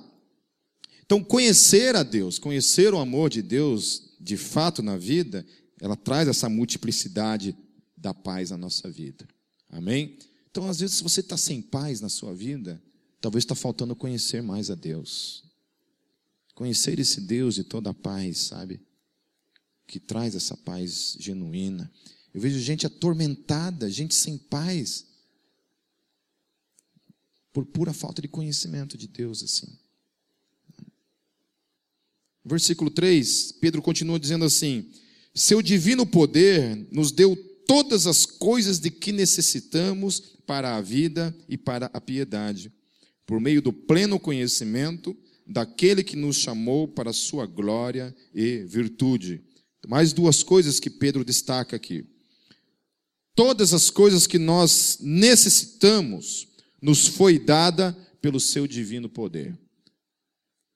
Então, 1.06 1.24
conhecer 1.24 1.96
a 1.96 2.04
Deus, 2.04 2.39
conhecer 2.39 2.94
o 2.94 2.98
amor 2.98 3.30
de 3.30 3.42
Deus, 3.42 4.16
de 4.20 4.38
fato, 4.38 4.82
na 4.82 4.98
vida, 4.98 5.46
ela 5.80 5.96
traz 5.96 6.28
essa 6.28 6.50
multiplicidade 6.50 7.56
da 7.96 8.13
paz 8.13 8.50
na 8.50 8.58
nossa 8.58 8.89
vida. 8.89 9.28
Amém? 9.70 10.18
Então, 10.50 10.68
às 10.68 10.80
vezes, 10.80 10.98
se 10.98 11.04
você 11.04 11.20
está 11.20 11.38
sem 11.38 11.62
paz 11.62 12.01
na 12.01 12.10
sua 12.10 12.34
vida, 12.34 12.82
talvez 13.22 13.44
está 13.44 13.54
faltando 13.56 13.96
conhecer 13.96 14.42
mais 14.42 14.72
a 14.72 14.75
Deus. 14.75 15.44
Conhecer 16.56 17.00
esse 17.00 17.22
Deus 17.22 17.56
de 17.56 17.63
toda 17.63 17.92
a 17.92 17.94
paz, 17.94 18.39
sabe? 18.39 18.82
Que 19.89 20.00
traz 20.00 20.36
essa 20.36 20.55
paz 20.55 21.17
genuína. 21.19 21.91
Eu 22.31 22.39
vejo 22.39 22.60
gente 22.60 22.86
atormentada, 22.86 23.89
gente 23.89 24.13
sem 24.13 24.38
paz, 24.38 25.08
por 27.51 27.65
pura 27.65 27.91
falta 27.91 28.22
de 28.22 28.27
conhecimento 28.27 28.96
de 28.96 29.08
Deus, 29.08 29.41
assim. 29.41 29.67
Versículo 32.46 32.91
3, 32.91 33.53
Pedro 33.53 33.81
continua 33.81 34.19
dizendo 34.19 34.46
assim: 34.46 34.91
Seu 35.34 35.60
divino 35.60 36.05
poder 36.05 36.88
nos 36.91 37.12
deu 37.12 37.36
todas 37.65 38.05
as 38.05 38.27
coisas 38.27 38.79
de 38.79 38.91
que 38.91 39.12
necessitamos 39.12 40.19
para 40.46 40.75
a 40.75 40.81
vida 40.81 41.36
e 41.48 41.58
para 41.58 41.88
a 41.91 42.00
piedade, 42.00 42.72
por 43.25 43.41
meio 43.41 43.60
do 43.60 43.74
pleno 43.74 44.19
conhecimento 44.19 45.17
daquele 45.48 46.03
que 46.03 46.15
nos 46.15 46.38
chamou 46.38 46.88
para 46.88 47.10
a 47.10 47.13
sua 47.13 47.48
glória 47.48 48.15
e 48.36 48.60
virtude. 48.65 49.49
Mais 49.88 50.14
duas 50.14 50.44
coisas 50.44 50.80
que 50.80 50.90
Pedro 50.90 51.24
destaca 51.24 51.76
aqui. 51.76 52.06
Todas 53.36 53.74
as 53.74 53.90
coisas 53.90 54.28
que 54.28 54.38
nós 54.38 54.98
necessitamos 55.00 56.48
nos 56.82 57.08
foi 57.08 57.40
dada 57.40 57.94
pelo 58.22 58.40
seu 58.40 58.68
divino 58.68 59.10
poder. 59.10 59.58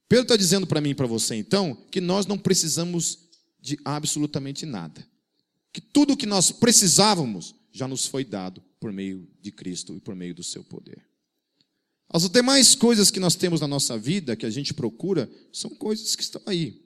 Pedro 0.08 0.24
está 0.24 0.38
dizendo 0.38 0.68
para 0.68 0.80
mim 0.80 0.92
e 0.92 0.96
para 0.96 1.08
você, 1.08 1.36
então, 1.36 1.76
que 1.92 2.00
nós 2.00 2.26
não 2.26 2.38
precisamos 2.38 3.30
de 3.60 3.78
absolutamente 3.84 4.66
nada. 4.66 5.06
Que 5.72 5.82
tudo 5.82 6.14
o 6.14 6.18
que 6.18 6.26
nós 6.26 6.52
precisávamos 6.52 7.56
já 7.72 7.88
nos 7.88 8.06
foi 8.06 8.24
dado 8.24 8.64
por 8.80 8.92
meio 8.92 9.28
de 9.42 9.52
Cristo 9.52 9.96
e 9.96 10.00
por 10.00 10.16
meio 10.16 10.36
do 10.36 10.44
seu 10.44 10.64
poder. 10.64 11.04
As 12.10 12.30
demais 12.30 12.76
coisas 12.76 13.10
que 13.10 13.20
nós 13.20 13.36
temos 13.36 13.60
na 13.60 13.68
nossa 13.68 13.98
vida, 13.98 14.36
que 14.36 14.46
a 14.46 14.50
gente 14.50 14.74
procura, 14.74 15.28
são 15.52 15.72
coisas 15.72 16.16
que 16.16 16.22
estão 16.22 16.42
aí. 16.46 16.83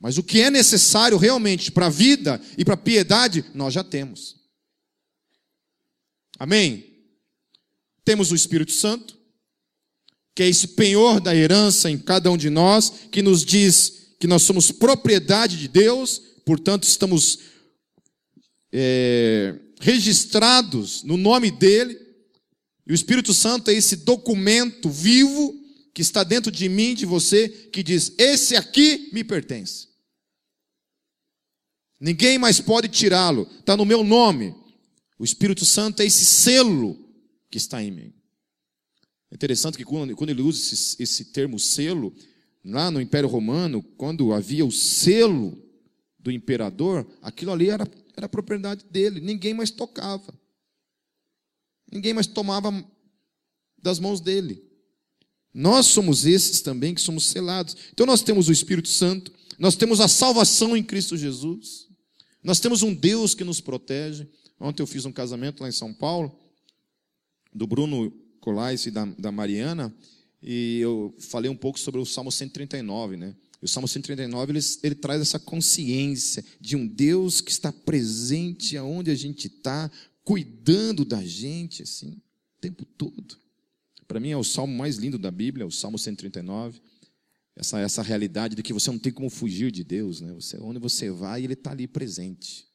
Mas 0.00 0.16
o 0.16 0.22
que 0.22 0.40
é 0.40 0.50
necessário 0.50 1.18
realmente 1.18 1.70
para 1.70 1.86
a 1.86 1.90
vida 1.90 2.40
e 2.56 2.64
para 2.64 2.72
a 2.72 2.78
piedade, 2.78 3.44
nós 3.54 3.74
já 3.74 3.84
temos. 3.84 4.36
Amém? 6.38 6.86
Temos 8.02 8.32
o 8.32 8.34
Espírito 8.34 8.72
Santo, 8.72 9.18
que 10.34 10.42
é 10.42 10.48
esse 10.48 10.68
penhor 10.68 11.20
da 11.20 11.36
herança 11.36 11.90
em 11.90 11.98
cada 11.98 12.30
um 12.30 12.36
de 12.36 12.48
nós, 12.48 12.90
que 13.12 13.20
nos 13.20 13.44
diz 13.44 14.14
que 14.18 14.26
nós 14.26 14.42
somos 14.42 14.72
propriedade 14.72 15.58
de 15.58 15.68
Deus, 15.68 16.20
portanto, 16.46 16.84
estamos 16.84 17.38
é, 18.72 19.54
registrados 19.80 21.02
no 21.02 21.18
nome 21.18 21.50
dEle. 21.50 21.98
E 22.86 22.92
o 22.92 22.94
Espírito 22.94 23.34
Santo 23.34 23.70
é 23.70 23.74
esse 23.74 23.96
documento 23.96 24.88
vivo 24.88 25.54
que 25.92 26.00
está 26.00 26.24
dentro 26.24 26.50
de 26.50 26.70
mim, 26.70 26.94
de 26.94 27.04
você, 27.04 27.48
que 27.70 27.82
diz: 27.82 28.14
Esse 28.16 28.56
aqui 28.56 29.10
me 29.12 29.22
pertence. 29.22 29.89
Ninguém 32.00 32.38
mais 32.38 32.60
pode 32.60 32.88
tirá-lo, 32.88 33.46
está 33.58 33.76
no 33.76 33.84
meu 33.84 34.02
nome. 34.02 34.54
O 35.18 35.24
Espírito 35.24 35.66
Santo 35.66 36.00
é 36.00 36.06
esse 36.06 36.24
selo 36.24 36.98
que 37.50 37.58
está 37.58 37.82
em 37.82 37.90
mim. 37.90 38.14
É 39.30 39.34
interessante 39.34 39.76
que 39.76 39.84
quando, 39.84 40.16
quando 40.16 40.30
ele 40.30 40.40
usa 40.40 40.58
esse, 40.58 41.02
esse 41.02 41.24
termo 41.26 41.58
selo, 41.58 42.14
lá 42.64 42.90
no 42.90 43.00
Império 43.00 43.28
Romano, 43.28 43.82
quando 43.96 44.32
havia 44.32 44.64
o 44.64 44.72
selo 44.72 45.62
do 46.18 46.30
imperador, 46.30 47.06
aquilo 47.20 47.52
ali 47.52 47.68
era, 47.68 47.86
era 48.16 48.28
propriedade 48.28 48.84
dele, 48.90 49.20
ninguém 49.20 49.52
mais 49.52 49.70
tocava. 49.70 50.32
Ninguém 51.92 52.14
mais 52.14 52.26
tomava 52.26 52.72
das 53.82 53.98
mãos 53.98 54.20
dele. 54.20 54.64
Nós 55.52 55.86
somos 55.86 56.24
esses 56.24 56.60
também 56.60 56.94
que 56.94 57.00
somos 57.00 57.26
selados. 57.26 57.76
Então 57.92 58.06
nós 58.06 58.22
temos 58.22 58.48
o 58.48 58.52
Espírito 58.52 58.88
Santo, 58.88 59.32
nós 59.58 59.76
temos 59.76 60.00
a 60.00 60.08
salvação 60.08 60.76
em 60.76 60.82
Cristo 60.82 61.16
Jesus, 61.16 61.89
nós 62.42 62.60
temos 62.60 62.82
um 62.82 62.94
Deus 62.94 63.34
que 63.34 63.44
nos 63.44 63.60
protege. 63.60 64.26
Ontem 64.58 64.82
eu 64.82 64.86
fiz 64.86 65.04
um 65.04 65.12
casamento 65.12 65.62
lá 65.62 65.68
em 65.68 65.72
São 65.72 65.92
Paulo, 65.92 66.38
do 67.52 67.66
Bruno 67.66 68.10
Colais 68.40 68.86
e 68.86 68.90
da, 68.90 69.04
da 69.04 69.32
Mariana, 69.32 69.94
e 70.42 70.78
eu 70.80 71.14
falei 71.18 71.50
um 71.50 71.56
pouco 71.56 71.78
sobre 71.78 72.00
o 72.00 72.06
Salmo 72.06 72.32
139, 72.32 73.16
né? 73.16 73.36
E 73.60 73.64
o 73.64 73.68
Salmo 73.68 73.86
139 73.86 74.52
ele, 74.52 74.60
ele 74.82 74.94
traz 74.94 75.20
essa 75.20 75.38
consciência 75.38 76.44
de 76.58 76.76
um 76.76 76.86
Deus 76.86 77.40
que 77.42 77.50
está 77.50 77.70
presente 77.70 78.76
aonde 78.76 79.10
a 79.10 79.14
gente 79.14 79.48
está, 79.48 79.90
cuidando 80.24 81.04
da 81.04 81.22
gente, 81.22 81.82
assim, 81.82 82.12
o 82.12 82.60
tempo 82.60 82.84
todo. 82.84 83.36
Para 84.08 84.18
mim 84.18 84.30
é 84.30 84.36
o 84.36 84.44
salmo 84.44 84.76
mais 84.76 84.96
lindo 84.96 85.18
da 85.18 85.30
Bíblia, 85.30 85.66
o 85.66 85.70
Salmo 85.70 85.98
139. 85.98 86.80
Essa, 87.60 87.78
essa 87.78 88.02
realidade 88.02 88.54
de 88.56 88.62
que 88.62 88.72
você 88.72 88.90
não 88.90 88.98
tem 88.98 89.12
como 89.12 89.28
fugir 89.28 89.70
de 89.70 89.84
Deus, 89.84 90.22
né? 90.22 90.32
Você, 90.32 90.56
onde 90.56 90.78
você 90.78 91.10
vai, 91.10 91.44
Ele 91.44 91.52
está 91.52 91.72
ali 91.72 91.86
presente. 91.86 92.66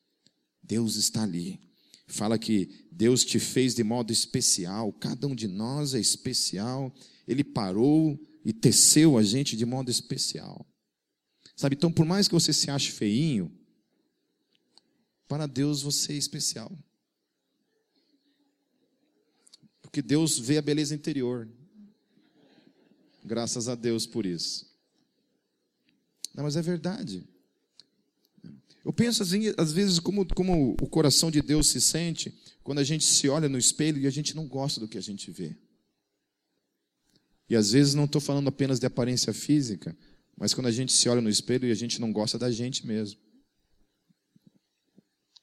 Deus 0.62 0.96
está 0.96 1.24
ali. 1.24 1.60
Fala 2.06 2.38
que 2.38 2.88
Deus 2.92 3.26
te 3.26 3.40
fez 3.40 3.74
de 3.74 3.84
modo 3.84 4.14
especial, 4.14 4.94
cada 4.94 5.26
um 5.26 5.34
de 5.34 5.48
nós 5.48 5.96
é 5.96 6.00
especial. 6.00 6.94
Ele 7.28 7.44
parou 7.44 8.16
e 8.46 8.54
teceu 8.54 9.18
a 9.18 9.24
gente 9.24 9.58
de 9.58 9.66
modo 9.66 9.90
especial. 9.90 10.64
Sabe, 11.56 11.76
então, 11.76 11.92
por 11.92 12.06
mais 12.06 12.28
que 12.28 12.36
você 12.36 12.54
se 12.54 12.70
ache 12.70 12.92
feinho, 12.92 13.52
para 15.28 15.48
Deus 15.48 15.82
você 15.82 16.14
é 16.14 16.18
especial. 16.18 16.72
Porque 19.82 20.00
Deus 20.00 20.38
vê 20.38 20.60
a 20.60 20.62
beleza 20.62 20.94
interior. 20.94 21.50
Graças 23.24 23.68
a 23.68 23.74
Deus 23.74 24.06
por 24.06 24.28
isso. 24.28 24.75
Não, 26.36 26.44
mas 26.44 26.58
é 26.58 26.62
verdade. 26.62 27.26
Eu 28.84 28.92
penso 28.92 29.24
assim, 29.24 29.54
às 29.58 29.72
vezes, 29.72 30.00
como, 30.00 30.26
como 30.36 30.74
o 30.74 30.88
coração 30.88 31.32
de 31.32 31.42
Deus 31.42 31.70
se 31.70 31.80
sente 31.80 32.32
quando 32.62 32.80
a 32.80 32.84
gente 32.84 33.06
se 33.06 33.30
olha 33.30 33.48
no 33.48 33.58
espelho 33.58 34.00
e 34.00 34.06
a 34.06 34.12
gente 34.12 34.36
não 34.36 34.48
gosta 34.48 34.80
do 34.80 34.88
que 34.88 34.98
a 34.98 35.02
gente 35.02 35.32
vê. 35.32 35.56
E 37.50 37.56
às 37.56 37.72
vezes 37.72 37.94
não 37.94 38.06
estou 38.06 38.20
falando 38.20 38.48
apenas 38.48 38.80
de 38.80 38.86
aparência 38.86 39.34
física, 39.34 39.98
mas 40.36 40.54
quando 40.54 40.68
a 40.68 40.72
gente 40.72 40.92
se 40.92 41.08
olha 41.08 41.22
no 41.22 41.30
espelho 41.30 41.68
e 41.68 41.72
a 41.72 41.76
gente 41.76 42.02
não 42.02 42.12
gosta 42.12 42.38
da 42.38 42.52
gente 42.52 42.86
mesmo. 42.86 43.20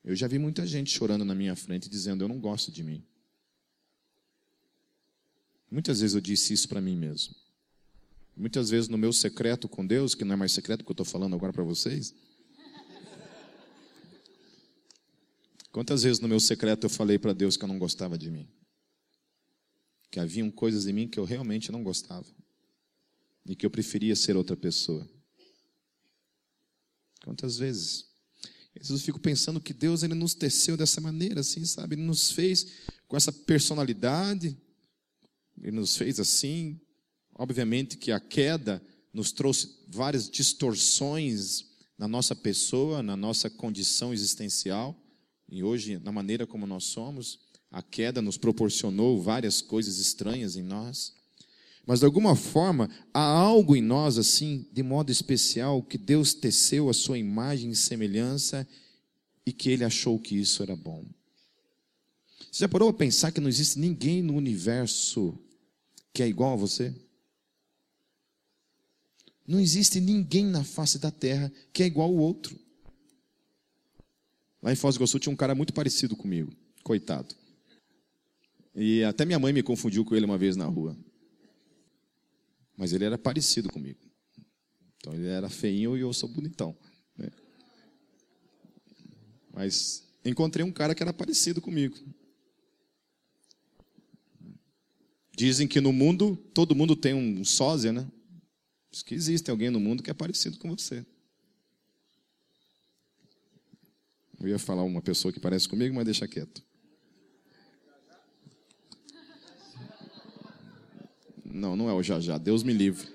Eu 0.05 0.15
já 0.15 0.29
vi 0.29 0.39
muita 0.39 0.67
gente 0.67 0.91
chorando 0.91 1.25
na 1.25 1.35
minha 1.35 1.57
frente 1.57 1.89
dizendo: 1.89 2.23
Eu 2.23 2.29
não 2.29 2.41
gosto 2.41 2.71
de 2.71 2.83
mim. 2.83 3.05
Muitas 5.71 6.01
vezes 6.01 6.15
eu 6.15 6.21
disse 6.21 6.53
isso 6.53 6.69
para 6.69 6.81
mim 6.81 6.97
mesmo. 6.97 7.35
Muitas 8.37 8.71
vezes 8.71 8.89
no 8.89 8.99
meu 8.99 9.13
secreto 9.13 9.69
com 9.69 9.87
Deus, 9.87 10.15
que 10.15 10.25
não 10.25 10.35
é 10.35 10.37
mais 10.37 10.53
secreto 10.53 10.85
que 10.85 10.91
eu 10.91 10.95
estou 10.95 11.07
falando 11.07 11.35
agora 11.35 11.53
para 11.53 11.63
vocês, 11.63 12.15
Quantas 15.73 16.03
vezes 16.03 16.21
no 16.21 16.29
meu 16.29 16.39
secreto 16.39 16.85
eu 16.85 16.91
falei 16.91 17.19
para 17.19 17.33
Deus 17.33 17.57
que 17.57 17.65
eu 17.65 17.69
não 17.69 17.79
gostava 17.79 18.19
de 18.19 18.31
mim? 18.31 18.47
Que 20.11 20.21
haviam 20.21 20.51
coisas 20.51 20.87
em 20.87 20.93
mim 20.93 21.09
que 21.09 21.19
eu 21.19 21.25
realmente 21.25 21.73
não 21.73 21.83
gostava. 21.83 22.27
E 23.47 23.57
que 23.57 23.65
eu 23.65 23.71
preferia 23.71 24.15
ser 24.15 24.37
outra 24.37 24.55
pessoa. 24.55 25.09
Quantas 27.25 27.57
vezes? 27.57 28.05
Eu 28.75 28.99
fico 28.99 29.19
pensando 29.19 29.61
que 29.61 29.73
Deus 29.73 30.03
ele 30.03 30.15
nos 30.15 30.35
teceu 30.35 30.77
dessa 30.77 31.01
maneira, 31.01 31.41
assim, 31.41 31.65
sabe? 31.65 31.95
Ele 31.95 32.03
nos 32.03 32.31
fez 32.31 32.83
com 33.09 33.17
essa 33.17 33.33
personalidade, 33.33 34.57
ele 35.59 35.77
nos 35.77 35.97
fez 35.97 36.21
assim. 36.21 36.79
Obviamente 37.35 37.97
que 37.97 38.13
a 38.13 38.21
queda 38.21 38.83
nos 39.13 39.33
trouxe 39.33 39.69
várias 39.89 40.29
distorções 40.29 41.67
na 41.99 42.09
nossa 42.09 42.35
pessoa, 42.35 43.03
na 43.03 43.17
nossa 43.17 43.49
condição 43.49 44.13
existencial. 44.13 44.97
E 45.49 45.63
hoje, 45.63 45.99
na 45.99 46.11
maneira 46.11 46.47
como 46.47 46.67
nós 46.67 46.85
somos, 46.85 47.39
a 47.71 47.83
queda 47.83 48.21
nos 48.23 48.37
proporcionou 48.37 49.21
várias 49.21 49.61
coisas 49.61 49.99
estranhas 49.99 50.57
em 50.57 50.63
nós. 50.63 51.15
Mas 51.87 52.01
de 52.01 52.07
alguma 52.07 52.37
forma, 52.37 52.89
há 53.13 53.21
algo 53.21 53.75
em 53.75 53.83
nós 53.83 54.19
assim, 54.19 54.67
de 54.73 54.83
modo 54.83 55.11
especial, 55.11 55.83
que 55.83 55.99
Deus 55.99 56.33
teceu 56.33 56.89
a 56.89 56.95
sua 56.95 57.19
imagem 57.19 57.71
e 57.71 57.77
semelhança 57.77 58.67
e 59.45 59.53
que 59.53 59.71
ele 59.71 59.85
achou 59.85 60.19
que 60.19 60.37
isso 60.37 60.63
era 60.63 60.77
bom. 60.77 61.05
Você 62.51 62.61
já 62.61 62.69
parou 62.69 62.89
a 62.89 62.95
pensar 62.95 63.33
que 63.33 63.41
não 63.41 63.49
existe 63.49 63.79
ninguém 63.79 64.23
no 64.23 64.35
universo 64.35 65.39
que 66.13 66.23
é 66.23 66.29
igual 66.29 66.53
a 66.53 66.57
você? 66.57 66.95
Não 69.47 69.59
existe 69.59 70.01
ninguém 70.01 70.47
na 70.47 70.65
face 70.65 70.99
da 70.99 71.11
terra 71.11 71.53
que 71.73 71.83
é 71.83 71.87
igual 71.87 72.09
ao 72.09 72.17
outro. 72.17 72.59
Lá 74.63 74.73
em 74.73 74.77
Foz 74.77 74.95
do 74.95 74.99
Iguaçu 74.99 75.19
tinha 75.19 75.33
um 75.33 75.37
cara 75.37 75.55
muito 75.55 75.73
parecido 75.73 76.17
comigo, 76.17 76.53
coitado. 76.85 77.35
E 78.75 79.03
até 79.03 79.25
minha 79.25 79.39
mãe 79.39 79.53
me 79.53 79.63
confundiu 79.63 80.05
com 80.05 80.15
ele 80.15 80.25
uma 80.25 80.39
vez 80.39 80.57
na 80.57 80.65
rua. 80.67 80.97
Mas 82.77 82.93
ele 82.93 83.05
era 83.05 83.19
parecido 83.19 83.69
comigo. 83.69 83.99
Então 84.97 85.13
ele 85.13 85.27
era 85.27 85.51
feinho 85.51 85.97
e 85.97 86.01
eu 86.01 86.13
sou 86.13 86.29
bonitão. 86.29 86.77
Né? 87.19 87.29
Mas 89.53 90.09
encontrei 90.25 90.65
um 90.65 90.73
cara 90.73 90.95
que 90.95 91.03
era 91.03 91.13
parecido 91.13 91.61
comigo. 91.61 91.99
Dizem 95.37 95.67
que 95.67 95.81
no 95.81 95.93
mundo, 95.93 96.37
todo 96.55 96.75
mundo 96.75 96.95
tem 96.95 97.15
um 97.15 97.45
sósia, 97.45 97.93
né? 97.93 98.07
Diz 98.93 99.03
que 99.03 99.15
existe 99.15 99.51
alguém 99.51 99.71
no 99.71 99.81
mundo 99.81 100.03
que 100.03 100.11
é 100.11 100.15
parecido 100.15 100.59
com 100.59 100.77
você. 100.77 101.05
Eu 104.39 104.49
ia 104.49 104.59
falar 104.59 104.83
uma 104.83 105.01
pessoa 105.01 105.33
que 105.33 105.41
parece 105.41 105.67
comigo, 105.67 105.95
mas 105.95 106.05
deixa 106.05 106.29
quieto. 106.29 106.63
Não, 111.43 111.75
não 111.75 111.89
é 111.89 111.95
o 111.95 112.03
já 112.03 112.21
já, 112.21 112.37
Deus 112.37 112.63
me 112.63 112.73
livre. 112.73 113.09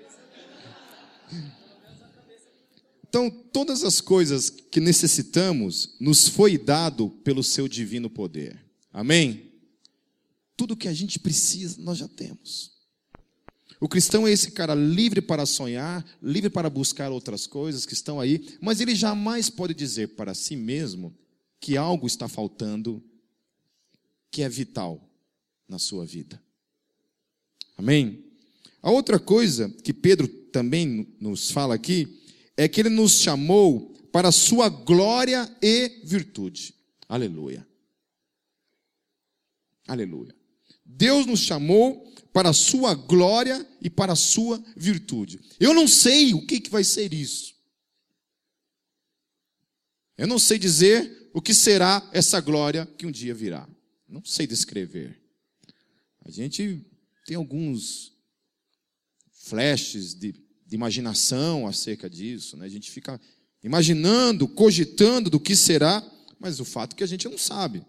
Então, 3.08 3.30
todas 3.30 3.84
as 3.84 4.02
coisas 4.02 4.50
que 4.50 4.80
necessitamos 4.80 5.96
nos 6.00 6.28
foi 6.28 6.58
dado 6.58 7.10
pelo 7.10 7.44
seu 7.44 7.68
divino 7.68 8.10
poder. 8.10 8.64
Amém? 8.92 9.52
Tudo 10.56 10.76
que 10.76 10.88
a 10.88 10.94
gente 10.94 11.20
precisa, 11.20 11.82
nós 11.82 12.00
já 12.00 12.08
temos. 12.08 12.77
O 13.80 13.88
cristão 13.88 14.28
é 14.28 14.32
esse 14.32 14.52
cara 14.52 14.74
livre 14.74 15.22
para 15.22 15.46
sonhar, 15.46 16.04
livre 16.22 16.50
para 16.50 16.70
buscar 16.70 17.12
outras 17.12 17.46
coisas 17.46 17.86
que 17.86 17.94
estão 17.94 18.20
aí, 18.20 18.58
mas 18.60 18.82
ele 18.82 18.96
jamais 18.96 19.50
pode 19.50 19.74
dizer 19.74 20.16
para 20.16 20.34
si 20.34 20.56
mesmo 20.56 21.16
que 21.60 21.78
algo 21.78 22.08
está 22.08 22.28
faltando 22.28 23.04
que 24.32 24.42
é 24.42 24.50
vital 24.50 25.08
na 25.68 25.78
sua 25.78 26.06
vida. 26.06 26.42
Amém? 27.78 28.26
A 28.82 28.90
outra 28.90 29.20
coisa 29.20 29.70
que 29.84 29.94
Pedro 29.94 30.28
também 30.28 31.16
nos 31.20 31.52
fala 31.52 31.76
aqui 31.76 32.22
é 32.56 32.68
que 32.68 32.82
ele 32.82 32.90
nos 32.90 33.22
chamou 33.22 33.94
para 34.12 34.30
a 34.30 34.32
sua 34.32 34.70
glória 34.70 35.50
e 35.62 36.02
virtude. 36.04 36.74
Aleluia. 37.08 37.68
Aleluia. 39.88 40.36
Deus 40.84 41.26
nos 41.26 41.42
chamou 41.42 42.12
para 42.34 42.50
a 42.50 42.54
sua 42.54 42.94
glória 42.94 43.68
e 43.82 43.90
para 43.90 44.14
a 44.14 44.16
sua 44.16 44.64
virtude. 44.76 45.40
Eu 45.60 45.74
não 45.74 45.88
sei 45.88 46.34
o 46.34 46.46
que, 46.46 46.60
que 46.60 46.70
vai 46.70 46.84
ser 46.84 47.14
isso. 47.14 47.56
Eu 50.18 50.28
não 50.28 50.40
sei 50.40 50.58
dizer 50.58 51.30
o 51.34 51.42
que 51.42 51.54
será 51.54 52.08
essa 52.12 52.40
glória 52.42 52.86
que 52.98 53.06
um 53.06 53.12
dia 53.12 53.34
virá. 53.34 53.68
Não 54.08 54.24
sei 54.24 54.48
descrever. 54.48 55.22
A 56.26 56.32
gente 56.32 56.84
tem 57.26 57.36
alguns 57.36 58.14
flashes 59.32 60.14
de, 60.14 60.32
de 60.32 60.76
imaginação 60.76 61.68
acerca 61.68 62.10
disso, 62.10 62.58
né? 62.58 62.66
a 62.66 62.70
gente 62.70 62.90
fica 62.92 63.20
imaginando, 63.64 64.48
cogitando 64.48 65.30
do 65.30 65.40
que 65.40 65.56
será, 65.56 66.04
mas 66.40 66.60
o 66.60 66.66
fato 66.66 66.94
é 66.94 66.98
que 66.98 67.04
a 67.04 67.08
gente 67.08 67.28
não 67.28 67.38
sabe. 67.38 67.86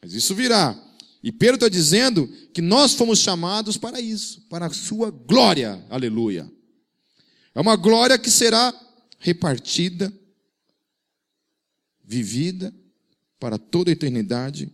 Mas 0.00 0.12
isso 0.14 0.34
virá. 0.34 0.74
E 1.26 1.32
Pedro 1.32 1.56
está 1.56 1.68
dizendo 1.68 2.28
que 2.54 2.62
nós 2.62 2.94
fomos 2.94 3.18
chamados 3.18 3.76
para 3.76 4.00
isso, 4.00 4.42
para 4.42 4.66
a 4.66 4.70
sua 4.70 5.10
glória. 5.10 5.84
Aleluia. 5.90 6.48
É 7.52 7.60
uma 7.60 7.74
glória 7.74 8.16
que 8.16 8.30
será 8.30 8.72
repartida, 9.18 10.16
vivida 12.04 12.72
para 13.40 13.58
toda 13.58 13.90
a 13.90 13.92
eternidade 13.92 14.72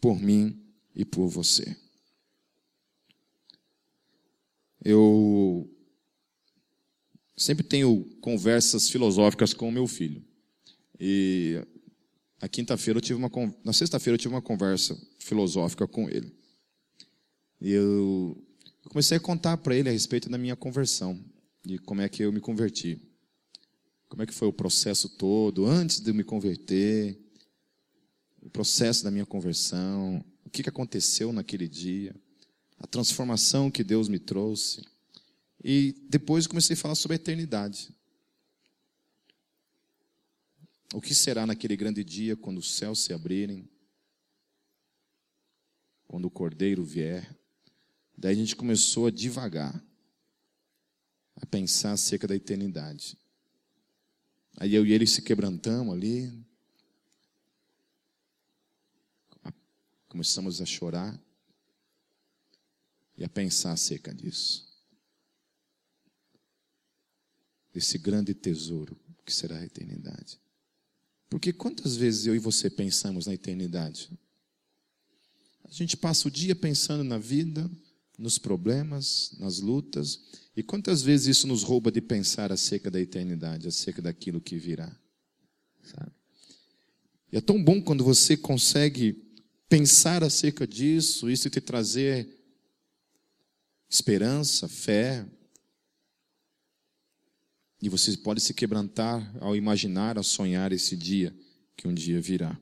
por 0.00 0.20
mim 0.20 0.60
e 0.92 1.04
por 1.04 1.28
você. 1.28 1.76
Eu 4.84 5.70
sempre 7.36 7.62
tenho 7.62 8.06
conversas 8.20 8.90
filosóficas 8.90 9.54
com 9.54 9.68
o 9.68 9.72
meu 9.72 9.86
filho. 9.86 10.20
E 10.98 11.64
na 12.42 12.48
quinta-feira 12.48 12.98
eu 12.98 13.00
tive 13.00 13.14
uma 13.14 13.30
na 13.64 13.72
sexta-feira 13.72 14.16
eu 14.16 14.18
tive 14.18 14.34
uma 14.34 14.42
conversa 14.42 15.00
filosófica 15.20 15.86
com 15.86 16.10
ele. 16.10 16.34
E 17.60 17.70
eu, 17.70 18.36
comecei 18.88 19.16
a 19.16 19.20
contar 19.20 19.56
para 19.58 19.76
ele 19.76 19.88
a 19.88 19.92
respeito 19.92 20.28
da 20.28 20.36
minha 20.36 20.56
conversão, 20.56 21.24
de 21.64 21.78
como 21.78 22.00
é 22.00 22.08
que 22.08 22.24
eu 22.24 22.32
me 22.32 22.40
converti. 22.40 23.00
Como 24.08 24.24
é 24.24 24.26
que 24.26 24.34
foi 24.34 24.48
o 24.48 24.52
processo 24.52 25.08
todo 25.08 25.64
antes 25.66 26.00
de 26.00 26.10
eu 26.10 26.14
me 26.14 26.24
converter, 26.24 27.16
o 28.42 28.50
processo 28.50 29.04
da 29.04 29.10
minha 29.12 29.24
conversão, 29.24 30.24
o 30.44 30.50
que 30.50 30.68
aconteceu 30.68 31.32
naquele 31.32 31.68
dia, 31.68 32.12
a 32.80 32.88
transformação 32.88 33.70
que 33.70 33.84
Deus 33.84 34.08
me 34.08 34.18
trouxe. 34.18 34.84
E 35.62 35.94
depois 36.10 36.48
comecei 36.48 36.74
a 36.74 36.76
falar 36.76 36.96
sobre 36.96 37.14
a 37.14 37.20
eternidade. 37.20 37.94
O 40.92 41.00
que 41.00 41.14
será 41.14 41.46
naquele 41.46 41.74
grande 41.74 42.04
dia 42.04 42.36
quando 42.36 42.58
os 42.58 42.74
céus 42.74 43.02
se 43.02 43.14
abrirem? 43.14 43.68
Quando 46.06 46.26
o 46.26 46.30
cordeiro 46.30 46.84
vier? 46.84 47.34
Daí 48.16 48.32
a 48.32 48.36
gente 48.36 48.54
começou 48.54 49.06
a 49.06 49.10
devagar, 49.10 49.82
a 51.36 51.46
pensar 51.46 51.92
acerca 51.92 52.28
da 52.28 52.36
eternidade. 52.36 53.16
Aí 54.58 54.74
eu 54.74 54.84
e 54.84 54.92
ele 54.92 55.06
se 55.06 55.22
quebrantamos 55.22 55.94
ali. 55.94 56.30
Começamos 60.08 60.60
a 60.60 60.66
chorar 60.66 61.18
e 63.16 63.24
a 63.24 63.28
pensar 63.30 63.72
acerca 63.72 64.14
disso. 64.14 64.70
Desse 67.72 67.96
grande 67.96 68.34
tesouro 68.34 68.94
que 69.24 69.32
será 69.32 69.56
a 69.56 69.64
eternidade. 69.64 70.38
Porque 71.32 71.50
quantas 71.50 71.96
vezes 71.96 72.26
eu 72.26 72.36
e 72.36 72.38
você 72.38 72.68
pensamos 72.68 73.24
na 73.24 73.32
eternidade? 73.32 74.10
A 75.64 75.72
gente 75.72 75.96
passa 75.96 76.28
o 76.28 76.30
dia 76.30 76.54
pensando 76.54 77.02
na 77.02 77.16
vida, 77.16 77.70
nos 78.18 78.36
problemas, 78.36 79.34
nas 79.38 79.58
lutas, 79.58 80.20
e 80.54 80.62
quantas 80.62 81.00
vezes 81.00 81.38
isso 81.38 81.46
nos 81.46 81.62
rouba 81.62 81.90
de 81.90 82.02
pensar 82.02 82.52
acerca 82.52 82.90
da 82.90 83.00
eternidade, 83.00 83.66
acerca 83.66 84.02
daquilo 84.02 84.42
que 84.42 84.58
virá? 84.58 84.94
Sabe? 85.82 86.12
E 87.32 87.38
é 87.38 87.40
tão 87.40 87.64
bom 87.64 87.80
quando 87.80 88.04
você 88.04 88.36
consegue 88.36 89.14
pensar 89.70 90.22
acerca 90.22 90.66
disso, 90.66 91.30
isso 91.30 91.48
te 91.48 91.62
trazer 91.62 92.28
esperança, 93.88 94.68
fé, 94.68 95.24
e 97.82 97.88
você 97.88 98.16
pode 98.16 98.40
se 98.40 98.54
quebrantar 98.54 99.36
ao 99.40 99.56
imaginar, 99.56 100.16
ao 100.16 100.22
sonhar 100.22 100.70
esse 100.70 100.96
dia 100.96 101.34
que 101.76 101.88
um 101.88 101.92
dia 101.92 102.20
virá. 102.20 102.56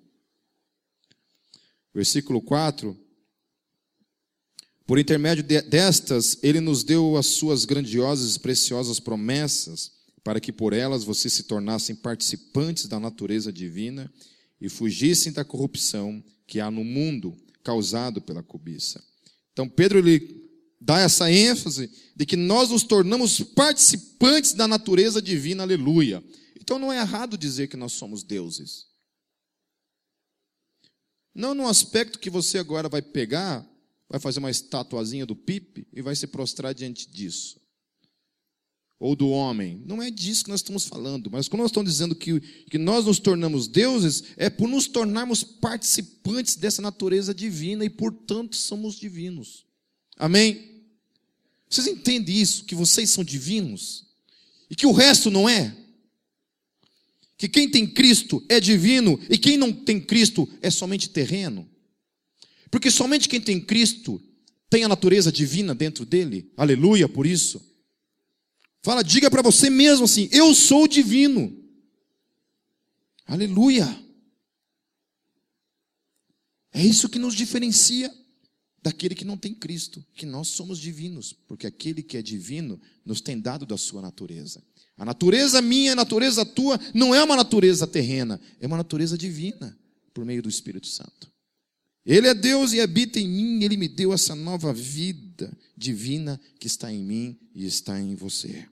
Versículo 1.95 2.41
4. 2.41 2.99
Por 4.87 4.99
intermédio 4.99 5.45
destas, 5.45 6.39
ele 6.43 6.59
nos 6.59 6.83
deu 6.83 7.19
as 7.19 7.27
suas 7.27 7.67
grandiosas 7.67 8.35
e 8.35 8.41
preciosas 8.41 8.99
promessas, 8.99 9.93
para 10.25 10.41
que 10.41 10.51
por 10.51 10.73
elas 10.73 11.05
vocês 11.05 11.35
se 11.35 11.43
tornassem 11.43 11.95
participantes 11.95 12.87
da 12.87 12.99
natureza 12.99 13.53
divina 13.53 14.11
e 14.59 14.71
fugissem 14.71 15.33
da 15.33 15.45
corrupção 15.45 16.25
que 16.47 16.61
há 16.61 16.71
no 16.71 16.83
mundo 16.83 17.37
causado 17.63 18.23
pela 18.23 18.43
cobiça. 18.43 19.05
Então 19.53 19.69
Pedro 19.69 19.99
ele 19.99 20.39
dá 20.81 20.99
essa 20.99 21.31
ênfase 21.31 21.90
de 22.16 22.25
que 22.25 22.37
nós 22.37 22.71
nos 22.71 22.83
tornamos 22.83 23.40
participantes 23.40 24.55
da 24.55 24.66
natureza 24.66 25.21
divina, 25.21 25.62
aleluia. 25.62 26.25
Então 26.59 26.79
não 26.79 26.93
é 26.93 26.99
errado 26.99 27.37
dizer 27.37 27.69
que 27.69 27.77
nós 27.77 27.93
somos 27.93 28.23
deuses. 28.23 28.87
Não 31.35 31.55
no 31.55 31.69
aspecto 31.69 32.19
que 32.19 32.31
você 32.31 32.59
agora 32.59 32.88
vai 32.88 33.03
pegar, 33.03 33.69
vai 34.09 34.19
fazer 34.19 34.40
uma 34.40 34.51
estatuazinha 34.51 35.27
do 35.27 35.37
Pipe 35.37 35.87
e 35.93 36.03
vai 36.03 36.16
se 36.16 36.27
prostrar 36.27 36.75
diante 36.75 37.09
disso. 37.09 37.61
Ou 38.99 39.16
do 39.16 39.31
homem. 39.31 39.83
Não 39.87 40.03
é 40.03 40.11
disso 40.11 40.45
que 40.45 40.51
nós 40.51 40.61
estamos 40.61 40.85
falando. 40.85 41.31
Mas 41.31 41.49
quando 41.49 41.61
nós 41.61 41.71
estamos 41.71 41.90
dizendo 41.90 42.14
que, 42.14 42.40
que 42.40 42.77
nós 42.77 43.07
nos 43.07 43.19
tornamos 43.19 43.66
deuses, 43.66 44.25
é 44.37 44.51
por 44.51 44.69
nos 44.69 44.87
tornarmos 44.87 45.43
participantes 45.43 46.57
dessa 46.57 46.83
natureza 46.83 47.33
divina 47.33 47.85
e, 47.85 47.88
portanto, 47.88 48.57
somos 48.57 48.97
divinos. 48.97 49.64
Amém? 50.19 50.70
Vocês 51.71 51.87
entendem 51.87 52.37
isso? 52.37 52.65
Que 52.65 52.75
vocês 52.75 53.11
são 53.11 53.23
divinos? 53.23 54.05
E 54.69 54.75
que 54.75 54.87
o 54.87 54.93
resto 54.93 55.31
não 55.31 55.49
é? 55.49 55.77
Que 57.39 57.49
quem 57.49 57.71
tem 57.71 57.87
Cristo 57.87 58.45
é 58.49 58.59
divino 58.59 59.19
e 59.31 59.39
quem 59.39 59.57
não 59.57 59.73
tem 59.73 60.01
Cristo 60.01 60.49
é 60.61 60.71
somente 60.71 61.09
terreno? 61.09 61.69
Porque 62.71 62.91
somente 62.91 63.29
quem 63.29 63.41
tem 63.41 63.61
Cristo 63.61 64.21
tem 64.69 64.85
a 64.85 64.89
natureza 64.89 65.31
divina 65.31 65.75
dentro 65.75 66.05
dele. 66.05 66.53
Aleluia 66.57 67.09
por 67.09 67.27
isso. 67.27 67.65
Fala, 68.83 69.03
diga 69.03 69.31
para 69.31 69.43
você 69.43 69.71
mesmo 69.71 70.05
assim: 70.05 70.29
eu 70.33 70.55
sou 70.55 70.89
divino. 70.89 71.57
Aleluia. 73.27 73.87
É 76.73 76.85
isso 76.85 77.09
que 77.09 77.19
nos 77.19 77.35
diferencia 77.35 78.13
daquele 78.83 79.14
que 79.14 79.25
não 79.25 79.37
tem 79.37 79.55
Cristo, 79.55 80.05
que 80.14 80.25
nós 80.25 80.49
somos 80.49 80.79
divinos, 80.79 81.35
porque 81.47 81.66
aquele 81.66 82.03
que 82.03 82.16
é 82.16 82.23
divino 82.23 82.81
nos 83.05 83.21
tem 83.21 83.38
dado 83.38 83.66
da 83.66 83.77
sua 83.77 84.01
natureza. 84.01 84.62
A 84.97 85.05
natureza 85.05 85.61
minha, 85.62 85.93
a 85.93 85.97
natureza 85.97 86.45
tua, 86.45 86.79
não 86.95 87.14
é 87.14 87.23
uma 87.23 87.37
natureza 87.37 87.87
terrena, 87.87 88.40
é 88.61 88.66
uma 88.66 88.77
natureza 88.77 89.16
divina, 89.16 89.77
por 90.12 90.25
meio 90.25 90.43
do 90.43 90.49
Espírito 90.49 90.87
Santo. 90.87 91.31
Ele 92.05 92.27
é 92.27 92.35
Deus 92.35 92.73
e 92.73 92.81
habita 92.81 93.21
em 93.21 93.29
mim, 93.29 93.62
ele 93.62 93.77
me 93.77 93.88
deu 93.88 94.12
essa 94.12 94.35
nova 94.35 94.73
vida 94.73 95.53
divina 95.77 96.40
que 96.59 96.66
está 96.66 96.93
em 96.93 97.03
mim 97.03 97.38
e 97.55 97.66
está 97.66 98.01
em 98.01 98.14
você. 98.14 98.66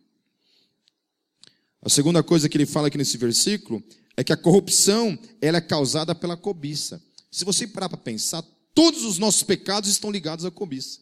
A 1.83 1.89
segunda 1.89 2.23
coisa 2.23 2.49
que 2.49 2.57
ele 2.57 2.67
fala 2.67 2.89
aqui 2.89 2.99
nesse 2.99 3.17
versículo 3.17 3.83
é 4.17 4.25
que 4.25 4.33
a 4.33 4.37
corrupção 4.37 5.19
ela 5.41 5.59
é 5.59 5.61
causada 5.61 6.15
pela 6.15 6.37
cobiça. 6.37 7.03
Se 7.31 7.45
você 7.45 7.67
parar 7.67 7.89
para 7.89 7.99
pensar, 7.99 8.43
Todos 8.79 9.05
os 9.05 9.19
nossos 9.19 9.43
pecados 9.43 9.91
estão 9.91 10.09
ligados 10.09 10.45
à 10.45 10.53
cobiça. 10.53 11.01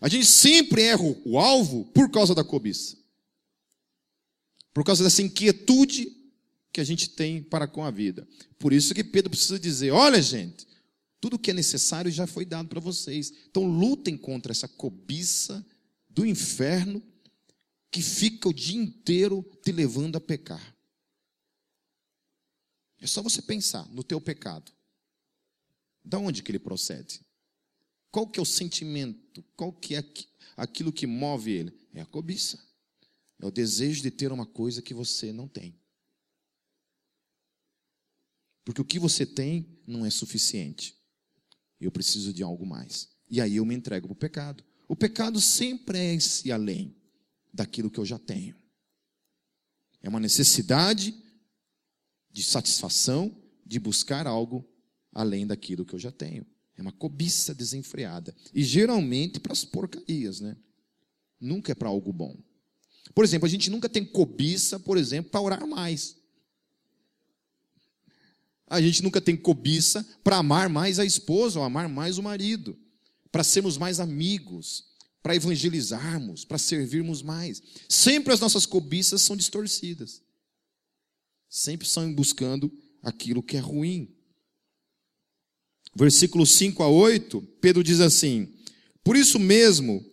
A 0.00 0.08
gente 0.08 0.24
sempre 0.24 0.80
erra 0.80 1.02
o 1.26 1.38
alvo 1.38 1.84
por 1.92 2.10
causa 2.10 2.34
da 2.34 2.42
cobiça. 2.42 2.96
Por 4.72 4.82
causa 4.82 5.04
dessa 5.04 5.20
inquietude 5.20 6.10
que 6.72 6.80
a 6.80 6.84
gente 6.84 7.10
tem 7.10 7.42
para 7.42 7.68
com 7.68 7.84
a 7.84 7.90
vida. 7.90 8.26
Por 8.58 8.72
isso 8.72 8.94
que 8.94 9.04
Pedro 9.04 9.28
precisa 9.28 9.58
dizer: 9.58 9.90
olha, 9.90 10.22
gente, 10.22 10.66
tudo 11.20 11.38
que 11.38 11.50
é 11.50 11.54
necessário 11.54 12.10
já 12.10 12.26
foi 12.26 12.46
dado 12.46 12.70
para 12.70 12.80
vocês. 12.80 13.30
Então 13.50 13.66
lutem 13.66 14.16
contra 14.16 14.52
essa 14.52 14.66
cobiça 14.66 15.62
do 16.08 16.24
inferno 16.24 17.02
que 17.90 18.00
fica 18.00 18.48
o 18.48 18.54
dia 18.54 18.80
inteiro 18.80 19.44
te 19.62 19.70
levando 19.70 20.16
a 20.16 20.20
pecar. 20.20 20.74
É 22.98 23.06
só 23.06 23.20
você 23.20 23.42
pensar 23.42 23.86
no 23.90 24.02
teu 24.02 24.18
pecado. 24.18 24.72
Da 26.04 26.18
onde 26.18 26.42
que 26.42 26.50
ele 26.50 26.58
procede? 26.58 27.20
Qual 28.10 28.26
que 28.26 28.38
é 28.38 28.42
o 28.42 28.46
sentimento? 28.46 29.42
Qual 29.56 29.72
que 29.72 29.94
é 29.94 30.04
aquilo 30.56 30.92
que 30.92 31.06
move 31.06 31.50
ele? 31.50 31.72
É 31.94 32.00
a 32.00 32.06
cobiça. 32.06 32.62
É 33.40 33.46
o 33.46 33.50
desejo 33.50 34.02
de 34.02 34.10
ter 34.10 34.30
uma 34.30 34.46
coisa 34.46 34.82
que 34.82 34.94
você 34.94 35.32
não 35.32 35.48
tem. 35.48 35.74
Porque 38.64 38.80
o 38.80 38.84
que 38.84 38.98
você 38.98 39.26
tem 39.26 39.80
não 39.86 40.06
é 40.06 40.10
suficiente. 40.10 40.96
Eu 41.80 41.90
preciso 41.90 42.32
de 42.32 42.42
algo 42.42 42.64
mais. 42.64 43.08
E 43.28 43.40
aí 43.40 43.56
eu 43.56 43.64
me 43.64 43.74
entrego 43.74 44.06
para 44.08 44.12
o 44.12 44.16
pecado. 44.16 44.64
O 44.86 44.94
pecado 44.94 45.40
sempre 45.40 45.98
é 45.98 46.14
esse 46.14 46.52
além 46.52 46.94
daquilo 47.52 47.90
que 47.90 47.98
eu 47.98 48.06
já 48.06 48.18
tenho. 48.18 48.54
É 50.00 50.08
uma 50.08 50.20
necessidade 50.20 51.14
de 52.30 52.42
satisfação, 52.42 53.36
de 53.64 53.80
buscar 53.80 54.26
algo 54.26 54.68
além 55.12 55.46
daquilo 55.46 55.84
que 55.84 55.94
eu 55.94 55.98
já 55.98 56.10
tenho. 56.10 56.46
É 56.76 56.82
uma 56.82 56.92
cobiça 56.92 57.54
desenfreada. 57.54 58.34
E 58.54 58.64
geralmente 58.64 59.38
para 59.38 59.52
as 59.52 59.64
porcarias, 59.64 60.40
né? 60.40 60.56
Nunca 61.40 61.72
é 61.72 61.74
para 61.74 61.88
algo 61.88 62.12
bom. 62.12 62.36
Por 63.14 63.24
exemplo, 63.24 63.46
a 63.46 63.50
gente 63.50 63.70
nunca 63.70 63.88
tem 63.88 64.04
cobiça, 64.04 64.80
por 64.80 64.96
exemplo, 64.96 65.30
para 65.30 65.40
orar 65.40 65.66
mais. 65.66 66.16
A 68.66 68.80
gente 68.80 69.02
nunca 69.02 69.20
tem 69.20 69.36
cobiça 69.36 70.06
para 70.24 70.38
amar 70.38 70.68
mais 70.68 70.98
a 70.98 71.04
esposa 71.04 71.58
ou 71.58 71.64
amar 71.64 71.88
mais 71.88 72.16
o 72.16 72.22
marido, 72.22 72.78
para 73.30 73.44
sermos 73.44 73.76
mais 73.76 74.00
amigos, 74.00 74.86
para 75.22 75.36
evangelizarmos, 75.36 76.44
para 76.44 76.56
servirmos 76.56 77.22
mais. 77.22 77.62
Sempre 77.88 78.32
as 78.32 78.40
nossas 78.40 78.64
cobiças 78.64 79.20
são 79.20 79.36
distorcidas. 79.36 80.22
Sempre 81.50 81.86
são 81.86 82.12
buscando 82.14 82.72
aquilo 83.02 83.42
que 83.42 83.58
é 83.58 83.60
ruim. 83.60 84.16
Versículos 85.94 86.52
5 86.52 86.82
a 86.82 86.88
8, 86.88 87.40
Pedro 87.60 87.82
diz 87.84 88.00
assim: 88.00 88.48
Por 89.04 89.16
isso 89.16 89.38
mesmo, 89.38 90.04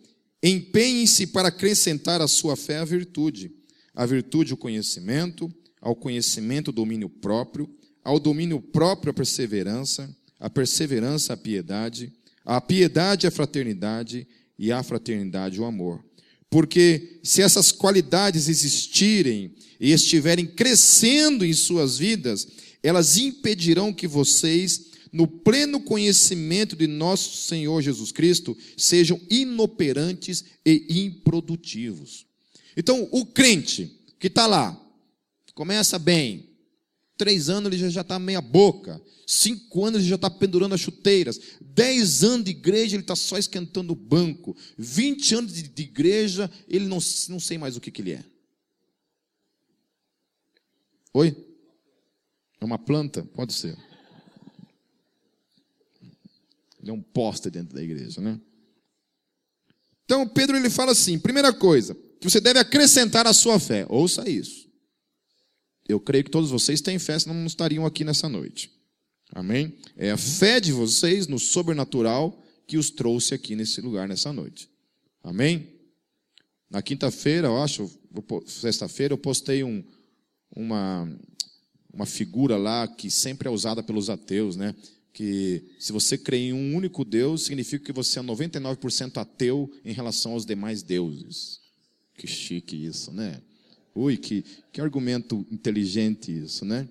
empenhem-se 0.42 1.28
para 1.28 1.48
acrescentar 1.48 2.20
à 2.20 2.28
sua 2.28 2.54
fé 2.56 2.78
a 2.78 2.84
virtude, 2.84 3.50
a 3.94 4.04
virtude 4.04 4.52
o 4.52 4.56
conhecimento, 4.56 5.52
ao 5.80 5.96
conhecimento 5.96 6.68
o 6.68 6.72
domínio 6.72 7.08
próprio, 7.08 7.68
ao 8.04 8.20
domínio 8.20 8.60
próprio 8.60 9.10
a 9.10 9.14
perseverança, 9.14 10.14
a 10.38 10.50
perseverança 10.50 11.32
a 11.32 11.36
piedade, 11.36 12.12
a 12.44 12.60
piedade 12.60 13.26
a 13.26 13.30
fraternidade 13.30 14.26
e 14.58 14.70
a 14.70 14.82
fraternidade 14.82 15.60
o 15.60 15.64
amor. 15.64 16.04
Porque 16.50 17.20
se 17.22 17.40
essas 17.40 17.72
qualidades 17.72 18.48
existirem 18.48 19.54
e 19.78 19.92
estiverem 19.92 20.46
crescendo 20.46 21.44
em 21.44 21.52
suas 21.52 21.96
vidas, 21.96 22.46
elas 22.82 23.16
impedirão 23.16 23.92
que 23.92 24.06
vocês 24.06 24.89
no 25.12 25.26
pleno 25.26 25.80
conhecimento 25.80 26.76
de 26.76 26.86
nosso 26.86 27.36
Senhor 27.36 27.82
Jesus 27.82 28.12
Cristo, 28.12 28.56
sejam 28.76 29.20
inoperantes 29.28 30.44
e 30.64 31.04
improdutivos. 31.04 32.26
Então, 32.76 33.08
o 33.10 33.26
crente 33.26 33.98
que 34.18 34.28
está 34.28 34.46
lá, 34.46 34.78
começa 35.54 35.98
bem, 35.98 36.48
três 37.16 37.48
anos 37.48 37.72
ele 37.72 37.90
já 37.90 38.00
está 38.02 38.18
meia 38.18 38.40
boca, 38.40 39.00
cinco 39.26 39.84
anos 39.84 40.00
ele 40.00 40.08
já 40.08 40.14
está 40.14 40.30
pendurando 40.30 40.74
as 40.74 40.80
chuteiras, 40.80 41.40
dez 41.60 42.24
anos 42.24 42.44
de 42.44 42.50
igreja 42.52 42.96
ele 42.96 43.02
está 43.02 43.16
só 43.16 43.36
esquentando 43.36 43.92
o 43.92 43.96
banco, 43.96 44.56
vinte 44.78 45.34
anos 45.34 45.52
de, 45.52 45.62
de, 45.62 45.82
igreja 45.82 46.50
ele 46.68 46.86
não, 46.86 46.98
não 47.28 47.40
sei 47.40 47.58
mais 47.58 47.76
o 47.76 47.80
que, 47.80 47.90
que 47.90 48.02
ele 48.02 48.12
é. 48.12 48.24
Oi? 51.12 51.36
É 52.60 52.64
uma 52.64 52.78
planta? 52.78 53.22
Pode 53.34 53.52
ser. 53.52 53.76
Ele 56.80 56.90
é 56.90 56.94
um 56.94 57.02
poste 57.02 57.50
dentro 57.50 57.74
da 57.74 57.82
igreja, 57.82 58.20
né? 58.20 58.40
Então, 60.04 60.26
Pedro 60.26 60.56
ele 60.56 60.70
fala 60.70 60.92
assim: 60.92 61.18
primeira 61.18 61.52
coisa, 61.52 61.94
que 62.20 62.28
você 62.28 62.40
deve 62.40 62.58
acrescentar 62.58 63.26
a 63.26 63.32
sua 63.32 63.60
fé. 63.60 63.86
Ouça 63.88 64.28
isso. 64.28 64.68
Eu 65.88 66.00
creio 66.00 66.24
que 66.24 66.30
todos 66.30 66.50
vocês 66.50 66.80
têm 66.80 66.98
fé, 66.98 67.18
senão 67.18 67.34
não 67.34 67.46
estariam 67.46 67.84
aqui 67.84 68.04
nessa 68.04 68.28
noite. 68.28 68.70
Amém? 69.32 69.74
É 69.96 70.10
a 70.10 70.16
fé 70.16 70.60
de 70.60 70.72
vocês 70.72 71.26
no 71.26 71.38
sobrenatural 71.38 72.42
que 72.66 72.76
os 72.76 72.90
trouxe 72.90 73.34
aqui 73.34 73.56
nesse 73.56 73.80
lugar 73.80 74.08
nessa 74.08 74.32
noite. 74.32 74.68
Amém? 75.22 75.68
Na 76.68 76.82
quinta-feira, 76.82 77.48
eu 77.48 77.62
acho, 77.62 77.90
sexta-feira, 78.46 79.12
eu 79.12 79.18
postei 79.18 79.64
um, 79.64 79.84
uma, 80.54 81.08
uma 81.92 82.06
figura 82.06 82.56
lá 82.56 82.86
que 82.86 83.10
sempre 83.10 83.48
é 83.48 83.50
usada 83.50 83.82
pelos 83.82 84.08
ateus, 84.08 84.56
né? 84.56 84.74
Que 85.12 85.64
se 85.78 85.92
você 85.92 86.16
crê 86.16 86.38
em 86.38 86.52
um 86.52 86.74
único 86.76 87.04
Deus, 87.04 87.44
significa 87.44 87.84
que 87.84 87.92
você 87.92 88.18
é 88.18 88.22
99% 88.22 89.16
ateu 89.18 89.70
em 89.84 89.92
relação 89.92 90.32
aos 90.32 90.46
demais 90.46 90.82
deuses. 90.82 91.60
Que 92.16 92.26
chique 92.26 92.76
isso, 92.76 93.12
né? 93.12 93.42
Ui, 93.94 94.16
que, 94.16 94.44
que 94.72 94.80
argumento 94.80 95.46
inteligente 95.50 96.30
isso, 96.30 96.64
né? 96.64 96.88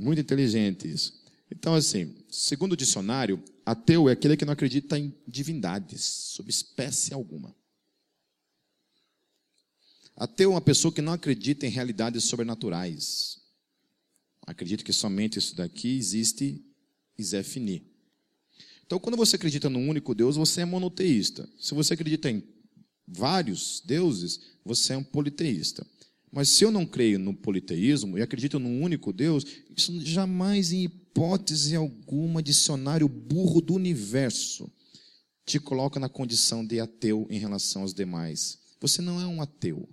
Muito 0.00 0.20
inteligente 0.20 0.90
isso. 0.90 1.22
Então, 1.50 1.74
assim, 1.74 2.16
segundo 2.28 2.72
o 2.72 2.76
dicionário, 2.76 3.42
ateu 3.64 4.08
é 4.08 4.12
aquele 4.12 4.36
que 4.36 4.44
não 4.44 4.54
acredita 4.54 4.98
em 4.98 5.14
divindades, 5.28 6.02
sob 6.02 6.50
espécie 6.50 7.12
alguma. 7.12 7.54
Ateu 10.16 10.50
é 10.50 10.54
uma 10.54 10.60
pessoa 10.60 10.92
que 10.92 11.02
não 11.02 11.12
acredita 11.12 11.66
em 11.66 11.70
realidades 11.70 12.24
sobrenaturais. 12.24 13.41
Acredito 14.46 14.84
que 14.84 14.92
somente 14.92 15.38
isso 15.38 15.54
daqui 15.56 15.96
existe 15.96 16.64
e 17.18 17.24
Zé 17.24 17.42
Fini. 17.42 17.82
Então, 18.84 18.98
quando 18.98 19.16
você 19.16 19.36
acredita 19.36 19.70
num 19.70 19.88
único 19.88 20.14
Deus, 20.14 20.36
você 20.36 20.62
é 20.62 20.64
monoteísta. 20.64 21.48
Se 21.58 21.74
você 21.74 21.94
acredita 21.94 22.30
em 22.30 22.42
vários 23.06 23.82
deuses, 23.84 24.40
você 24.64 24.92
é 24.92 24.96
um 24.96 25.04
politeísta. 25.04 25.86
Mas 26.30 26.48
se 26.48 26.64
eu 26.64 26.70
não 26.70 26.86
creio 26.86 27.18
no 27.18 27.34
politeísmo 27.34 28.18
e 28.18 28.22
acredito 28.22 28.58
num 28.58 28.82
único 28.82 29.12
Deus, 29.12 29.44
isso 29.76 30.00
jamais, 30.00 30.72
em 30.72 30.84
hipótese 30.84 31.76
alguma, 31.76 32.42
dicionário 32.42 33.08
burro 33.08 33.60
do 33.60 33.74
universo, 33.74 34.70
te 35.44 35.60
coloca 35.60 36.00
na 36.00 36.08
condição 36.08 36.66
de 36.66 36.80
ateu 36.80 37.26
em 37.30 37.38
relação 37.38 37.82
aos 37.82 37.92
demais. 37.92 38.58
Você 38.80 39.02
não 39.02 39.20
é 39.20 39.26
um 39.26 39.42
ateu. 39.42 39.88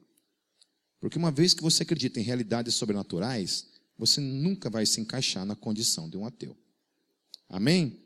Porque 1.00 1.18
uma 1.18 1.32
vez 1.32 1.54
que 1.54 1.62
você 1.62 1.84
acredita 1.84 2.20
em 2.20 2.24
realidades 2.24 2.76
sobrenaturais, 2.76 3.66
você 4.00 4.22
nunca 4.22 4.70
vai 4.70 4.86
se 4.86 5.02
encaixar 5.02 5.46
na 5.46 5.58
condição 5.58 6.10
de 6.10 6.16
um 6.16 6.26
ateu. 6.26 6.58
Amém? 7.50 8.00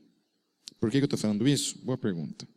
Por 0.79 0.89
que 0.89 0.97
eu 0.97 1.03
estou 1.03 1.19
falando 1.19 1.47
isso? 1.47 1.77
Boa 1.83 1.97
pergunta. 1.97 2.47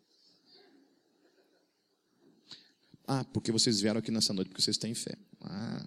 Ah, 3.06 3.24
porque 3.24 3.52
vocês 3.52 3.78
vieram 3.78 3.98
aqui 3.98 4.10
nessa 4.10 4.32
noite 4.32 4.48
porque 4.48 4.62
vocês 4.62 4.78
têm 4.78 4.94
fé. 4.94 5.16
Ah, 5.42 5.86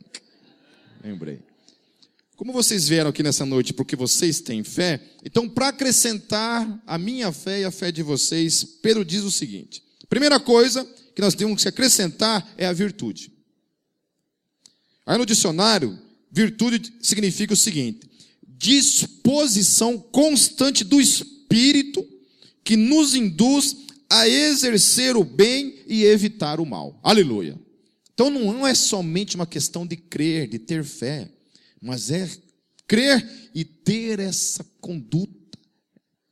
lembrei. 1.04 1.42
Como 2.36 2.54
vocês 2.54 2.88
vieram 2.88 3.10
aqui 3.10 3.24
nessa 3.24 3.46
noite 3.46 3.74
porque 3.74 3.96
vocês 3.96 4.40
têm 4.40 4.64
fé, 4.64 5.02
então 5.26 5.50
para 5.50 5.70
acrescentar 5.70 6.82
a 6.86 6.98
minha 6.98 7.32
fé 7.34 7.62
e 7.62 7.66
a 7.66 7.72
fé 7.72 7.92
de 7.92 8.04
vocês, 8.04 8.64
Pedro 8.64 9.04
diz 9.04 9.24
o 9.24 9.32
seguinte: 9.32 9.84
primeira 10.08 10.40
coisa 10.40 10.86
que 11.16 11.22
nós 11.22 11.34
temos 11.34 11.64
que 11.64 11.68
acrescentar 11.68 12.48
é 12.58 12.68
a 12.68 12.72
virtude. 12.72 13.34
Aí 15.06 15.18
no 15.18 15.26
dicionário, 15.26 16.00
Virtude 16.32 16.94
significa 17.02 17.54
o 17.54 17.58
seguinte: 17.58 18.10
disposição 18.44 19.98
constante 19.98 20.84
do 20.84 21.00
espírito 21.00 22.06
que 22.64 22.76
nos 22.76 23.16
induz 23.16 23.76
a 24.10 24.28
exercer 24.28 25.16
o 25.16 25.24
bem 25.24 25.76
e 25.88 26.04
evitar 26.04 26.60
o 26.60 26.66
mal. 26.66 27.00
Aleluia. 27.04 27.58
Então 28.14 28.30
não 28.30 28.68
é 28.68 28.76
somente 28.76 29.36
uma 29.36 29.48
questão 29.48 29.88
de 29.88 29.96
crer, 29.96 30.48
de 30.48 30.60
ter 30.60 30.84
fé, 30.84 31.32
mas 31.82 32.12
é 32.12 32.30
crer 32.86 33.50
e 33.56 33.64
ter 33.64 34.20
essa 34.20 34.64
conduta, 34.82 35.58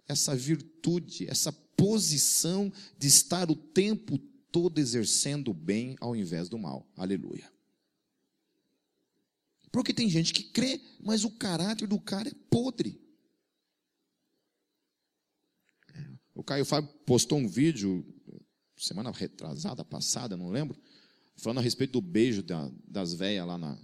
essa 0.08 0.36
virtude, 0.36 1.28
essa 1.30 1.52
posição 1.78 2.74
de 2.98 3.08
estar 3.08 3.50
o 3.50 3.56
tempo 3.56 4.18
todo 4.52 4.80
exercendo 4.80 5.52
o 5.52 5.54
bem 5.54 5.96
ao 6.02 6.16
invés 6.16 6.50
do 6.50 6.58
mal. 6.58 6.86
Aleluia. 6.98 7.57
Porque 9.78 9.94
tem 9.94 10.10
gente 10.10 10.34
que 10.34 10.42
crê, 10.42 10.82
mas 11.00 11.24
o 11.24 11.30
caráter 11.30 11.88
do 11.88 12.00
cara 12.00 12.28
é 12.28 12.34
podre. 12.50 13.00
O 16.34 16.44
Caio 16.44 16.66
Fábio 16.66 16.90
postou 17.06 17.38
um 17.38 17.48
vídeo, 17.48 18.04
semana 18.76 19.12
retrasada, 19.12 19.86
passada, 19.86 20.36
não 20.36 20.50
lembro, 20.50 20.76
falando 21.36 21.60
a 21.60 21.62
respeito 21.62 21.92
do 21.92 22.02
beijo 22.02 22.44
das 22.88 23.14
velhas 23.14 23.46
lá 23.46 23.56
na. 23.56 23.78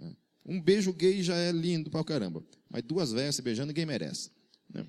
É. 0.00 0.16
Um 0.44 0.60
beijo 0.60 0.92
gay 0.92 1.22
já 1.22 1.36
é 1.36 1.52
lindo 1.52 1.88
pra 1.88 2.02
caramba, 2.02 2.44
mas 2.68 2.82
duas 2.82 3.12
velhas 3.12 3.36
se 3.36 3.42
beijando 3.42 3.68
ninguém 3.68 3.86
merece. 3.86 4.32
Né? 4.68 4.84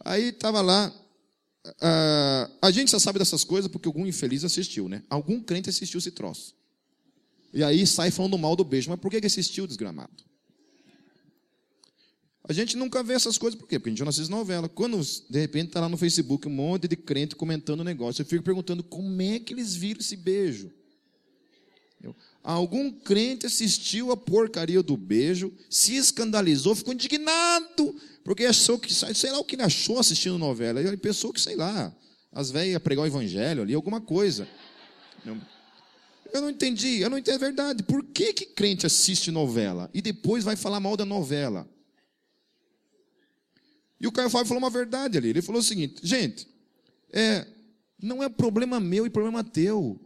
Aí 0.00 0.24
estava 0.24 0.60
lá, 0.60 0.94
a 2.60 2.70
gente 2.70 2.90
só 2.90 2.98
sabe 2.98 3.18
dessas 3.18 3.42
coisas 3.42 3.72
porque 3.72 3.88
algum 3.88 4.06
infeliz 4.06 4.44
assistiu, 4.44 4.86
né? 4.86 5.02
Algum 5.08 5.42
crente 5.42 5.70
assistiu 5.70 5.96
esse 5.96 6.10
troço. 6.10 6.57
E 7.52 7.62
aí 7.62 7.86
sai 7.86 8.10
falando 8.10 8.36
mal 8.38 8.54
do 8.54 8.64
beijo. 8.64 8.90
Mas 8.90 9.00
por 9.00 9.10
que 9.10 9.24
assistiu 9.24 9.66
desgramado? 9.66 10.28
A 12.48 12.52
gente 12.54 12.78
nunca 12.78 13.02
vê 13.02 13.12
essas 13.12 13.36
coisas, 13.36 13.60
por 13.60 13.68
quê? 13.68 13.78
Porque 13.78 13.90
a 13.90 13.92
gente 13.92 14.00
não 14.00 14.08
assiste 14.08 14.30
novela. 14.30 14.70
Quando, 14.70 14.98
de 15.28 15.38
repente, 15.38 15.68
está 15.68 15.80
lá 15.80 15.88
no 15.88 15.98
Facebook 15.98 16.48
um 16.48 16.50
monte 16.50 16.88
de 16.88 16.96
crente 16.96 17.36
comentando 17.36 17.80
o 17.80 17.84
negócio, 17.84 18.22
eu 18.22 18.26
fico 18.26 18.42
perguntando 18.42 18.82
como 18.82 19.20
é 19.20 19.38
que 19.38 19.52
eles 19.52 19.74
viram 19.74 20.00
esse 20.00 20.16
beijo. 20.16 20.72
Algum 22.42 22.90
crente 22.90 23.44
assistiu 23.44 24.10
a 24.10 24.16
porcaria 24.16 24.82
do 24.82 24.96
beijo, 24.96 25.52
se 25.68 25.96
escandalizou, 25.96 26.74
ficou 26.74 26.94
indignado, 26.94 27.94
porque 28.24 28.46
achou 28.46 28.78
que, 28.78 28.94
sei 28.94 29.30
lá 29.30 29.38
o 29.38 29.44
que 29.44 29.54
ele 29.54 29.62
achou 29.62 29.98
assistindo 29.98 30.38
novela. 30.38 30.80
Ele 30.80 30.96
pensou 30.96 31.34
que, 31.34 31.40
sei 31.40 31.56
lá, 31.56 31.94
as 32.32 32.50
velhas 32.50 32.80
pregar 32.80 33.04
o 33.04 33.06
evangelho 33.06 33.60
ali, 33.60 33.74
alguma 33.74 34.00
coisa. 34.00 34.48
Eu 35.26 35.36
não 36.34 36.50
entendi, 36.50 37.00
eu 37.00 37.10
não 37.10 37.18
entendi 37.18 37.34
a 37.34 37.38
verdade. 37.38 37.82
Por 37.82 38.04
que, 38.04 38.32
que 38.32 38.46
crente 38.46 38.86
assiste 38.86 39.30
novela 39.30 39.90
e 39.94 40.02
depois 40.02 40.44
vai 40.44 40.56
falar 40.56 40.80
mal 40.80 40.96
da 40.96 41.04
novela? 41.04 41.68
E 44.00 44.06
o 44.06 44.12
Caio 44.12 44.30
Fábio 44.30 44.46
falou 44.46 44.62
uma 44.62 44.70
verdade 44.70 45.18
ali. 45.18 45.30
Ele 45.30 45.42
falou 45.42 45.60
o 45.60 45.64
seguinte: 45.64 46.00
gente, 46.06 46.46
é, 47.10 47.46
não 48.00 48.22
é 48.22 48.28
problema 48.28 48.78
meu 48.78 49.06
e 49.06 49.10
problema 49.10 49.42
teu. 49.42 50.00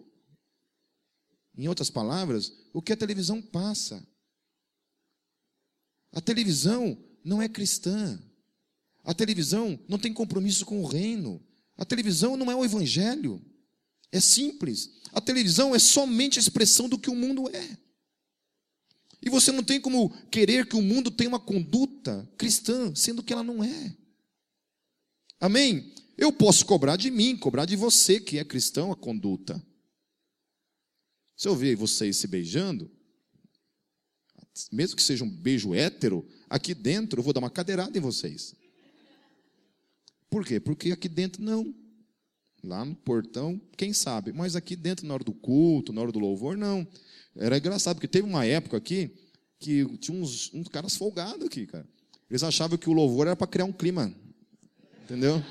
Em 1.57 1.69
outras 1.69 1.91
palavras, 1.91 2.53
o 2.73 2.81
que 2.81 2.93
a 2.93 2.97
televisão 2.97 3.43
passa. 3.43 4.07
A 6.13 6.21
televisão 6.21 6.97
não 7.25 7.43
é 7.43 7.49
cristã. 7.49 8.21
A 9.05 9.13
televisão 9.13 9.79
não 9.89 9.99
tem 9.99 10.13
compromisso 10.13 10.65
com 10.65 10.83
o 10.83 10.87
reino. 10.87 11.43
A 11.77 11.85
televisão 11.85 12.37
não 12.37 12.51
é 12.51 12.57
o 12.57 12.65
evangelho. 12.65 13.43
É 14.13 14.21
simples. 14.21 14.91
A 15.11 15.21
televisão 15.21 15.75
é 15.75 15.79
somente 15.79 16.39
a 16.39 16.43
expressão 16.43 16.89
do 16.89 16.99
que 16.99 17.11
o 17.11 17.15
mundo 17.15 17.49
é. 17.49 17.79
E 19.23 19.31
você 19.31 19.51
não 19.51 19.63
tem 19.63 19.81
como 19.81 20.11
querer 20.29 20.67
que 20.67 20.77
o 20.77 20.83
mundo 20.83 21.11
tenha 21.11 21.31
uma 21.31 21.41
conduta 21.41 22.29
cristã, 22.37 22.95
sendo 22.95 23.23
que 23.23 23.33
ela 23.33 23.43
não 23.43 23.65
é. 23.65 23.97
Amém? 25.41 25.95
Eu 26.19 26.33
posso 26.33 26.67
cobrar 26.67 26.97
de 26.97 27.11
mim, 27.11 27.37
cobrar 27.37 27.65
de 27.65 27.75
você 27.75 28.21
que 28.21 28.39
é 28.39 28.45
cristão 28.45 28.93
a 28.93 28.97
conduta. 28.97 29.65
Se 31.37 31.49
eu 31.49 31.57
ver 31.57 31.75
vocês 31.75 32.17
se 32.17 32.27
beijando, 32.27 32.91
mesmo 34.71 34.97
que 34.97 35.03
seja 35.03 35.25
um 35.25 35.31
beijo 35.31 35.75
hétero, 35.75 36.29
aqui 36.49 36.75
dentro 36.75 37.21
eu 37.21 37.25
vou 37.25 37.33
dar 37.33 37.41
uma 37.41 37.51
cadeirada 37.51 37.97
em 37.97 38.01
vocês. 38.01 38.55
Por 40.29 40.45
quê? 40.45 40.61
Porque 40.61 40.93
aqui 40.93 41.09
dentro 41.09 41.43
não. 41.43 41.75
Lá 42.63 42.85
no 42.85 42.95
portão, 42.95 43.61
quem 43.77 43.93
sabe? 43.93 44.33
Mas 44.33 44.55
aqui 44.55 44.77
dentro, 44.77 45.07
na 45.07 45.15
hora 45.15 45.25
do 45.25 45.33
culto, 45.33 45.93
na 45.93 46.01
hora 46.01 46.13
do 46.13 46.21
louvor, 46.21 46.57
não. 46.57 46.87
Era 47.37 47.59
engraçado, 47.59 47.97
porque 47.97 48.07
teve 48.07 48.29
uma 48.29 48.45
época 48.45 48.77
aqui 48.77 49.11
que 49.59 49.85
tinha 49.99 50.17
uns, 50.17 50.53
uns 50.55 50.69
caras 50.69 50.97
folgados 50.97 51.47
aqui, 51.47 51.67
cara. 51.67 51.87
Eles 52.31 52.43
achavam 52.43 52.79
que 52.79 52.89
o 52.89 52.93
louvor 52.93 53.27
era 53.27 53.37
para 53.37 53.47
criar 53.47 53.65
um 53.65 53.73
clima. 53.73 54.15
Entendeu? 55.05 55.43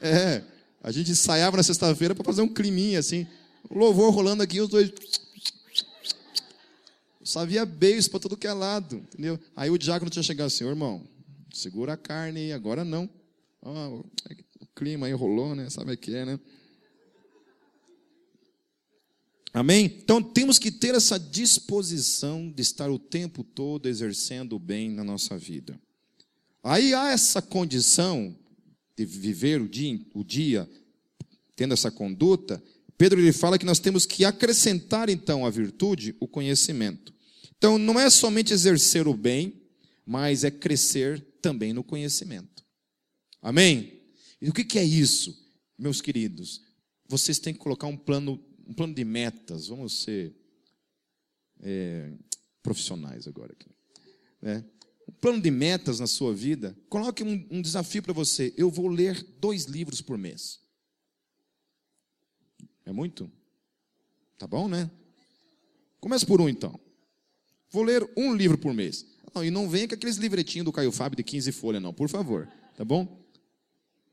É. 0.00 0.44
A 0.82 0.92
gente 0.92 1.10
ensaiava 1.10 1.56
na 1.56 1.62
sexta-feira 1.62 2.14
para 2.14 2.24
fazer 2.24 2.42
um 2.42 2.48
climinha 2.48 2.98
assim. 2.98 3.26
O 3.68 3.78
louvor 3.78 4.12
rolando 4.12 4.42
aqui, 4.42 4.60
os 4.60 4.68
dois. 4.68 4.92
Só 7.22 7.40
havia 7.40 7.66
beijos 7.66 8.08
para 8.08 8.20
todo 8.20 8.36
que 8.36 8.46
é 8.46 8.52
lado, 8.52 8.96
entendeu? 8.96 9.38
Aí 9.56 9.70
o 9.70 9.78
diácono 9.78 10.10
tinha 10.10 10.22
chegado 10.22 10.46
assim, 10.46 10.64
irmão, 10.64 11.06
segura 11.52 11.94
a 11.94 11.96
carne 11.96 12.52
agora 12.52 12.84
não. 12.84 13.10
Oh, 13.60 14.04
clima 14.78 15.08
aí 15.08 15.12
rolou, 15.12 15.56
né? 15.56 15.68
Sabe 15.68 15.92
o 15.92 15.98
que 15.98 16.14
é, 16.14 16.24
né? 16.24 16.40
Amém? 19.52 19.86
Então 19.86 20.22
temos 20.22 20.56
que 20.56 20.70
ter 20.70 20.94
essa 20.94 21.18
disposição 21.18 22.48
de 22.48 22.62
estar 22.62 22.88
o 22.88 22.98
tempo 22.98 23.42
todo 23.42 23.88
exercendo 23.88 24.54
o 24.54 24.58
bem 24.58 24.88
na 24.88 25.02
nossa 25.02 25.36
vida. 25.36 25.78
Aí 26.62 26.94
há 26.94 27.10
essa 27.10 27.42
condição 27.42 28.36
de 28.96 29.04
viver 29.04 29.60
o 29.60 29.68
dia, 29.68 30.00
o 30.14 30.22
dia 30.22 30.68
tendo 31.56 31.74
essa 31.74 31.90
conduta, 31.90 32.62
Pedro 32.96 33.20
ele 33.20 33.32
fala 33.32 33.58
que 33.58 33.66
nós 33.66 33.80
temos 33.80 34.06
que 34.06 34.24
acrescentar 34.24 35.08
então 35.08 35.44
à 35.44 35.50
virtude 35.50 36.14
o 36.20 36.28
conhecimento. 36.28 37.12
Então 37.56 37.78
não 37.78 37.98
é 37.98 38.08
somente 38.10 38.52
exercer 38.52 39.08
o 39.08 39.14
bem, 39.14 39.60
mas 40.06 40.44
é 40.44 40.50
crescer 40.52 41.20
também 41.42 41.72
no 41.72 41.82
conhecimento. 41.82 42.64
Amém? 43.42 43.97
E 44.40 44.48
o 44.48 44.52
que 44.52 44.78
é 44.78 44.84
isso, 44.84 45.36
meus 45.76 46.00
queridos? 46.00 46.62
Vocês 47.08 47.38
têm 47.38 47.52
que 47.52 47.58
colocar 47.58 47.86
um 47.86 47.96
plano, 47.96 48.42
um 48.66 48.72
plano 48.72 48.94
de 48.94 49.04
metas. 49.04 49.68
Vamos 49.68 50.02
ser 50.02 50.34
é, 51.60 52.12
profissionais 52.62 53.26
agora 53.26 53.52
aqui. 53.52 53.70
Né? 54.40 54.64
Um 55.08 55.12
plano 55.12 55.40
de 55.40 55.50
metas 55.50 55.98
na 55.98 56.06
sua 56.06 56.34
vida. 56.34 56.76
Coloque 56.88 57.24
um, 57.24 57.46
um 57.50 57.62
desafio 57.62 58.02
para 58.02 58.12
você. 58.12 58.52
Eu 58.56 58.70
vou 58.70 58.88
ler 58.88 59.22
dois 59.40 59.64
livros 59.64 60.00
por 60.00 60.18
mês. 60.18 60.60
É 62.84 62.92
muito? 62.92 63.30
Tá 64.38 64.46
bom, 64.46 64.68
né? 64.68 64.90
Comece 66.00 66.24
por 66.24 66.40
um 66.40 66.48
então. 66.48 66.78
Vou 67.70 67.82
ler 67.82 68.08
um 68.16 68.34
livro 68.34 68.56
por 68.56 68.72
mês. 68.72 69.04
Não, 69.34 69.44
e 69.44 69.50
não 69.50 69.68
venha 69.68 69.88
com 69.88 69.94
aqueles 69.94 70.16
livretinhos 70.16 70.64
do 70.64 70.72
Caio 70.72 70.92
Fábio 70.92 71.16
de 71.16 71.22
15 71.22 71.52
folhas, 71.52 71.82
não, 71.82 71.92
por 71.92 72.08
favor. 72.08 72.48
Tá 72.76 72.84
bom? 72.84 73.17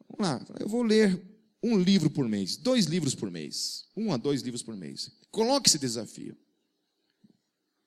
Vamos 0.09 0.27
lá. 0.27 0.45
Eu 0.59 0.67
vou 0.67 0.83
ler 0.83 1.21
um 1.61 1.77
livro 1.79 2.09
por 2.09 2.27
mês, 2.27 2.57
dois 2.57 2.85
livros 2.85 3.15
por 3.15 3.31
mês. 3.31 3.85
Um 3.95 4.13
a 4.13 4.17
dois 4.17 4.41
livros 4.41 4.61
por 4.61 4.75
mês. 4.75 5.11
Coloque 5.31 5.69
esse 5.69 5.79
desafio. 5.79 6.37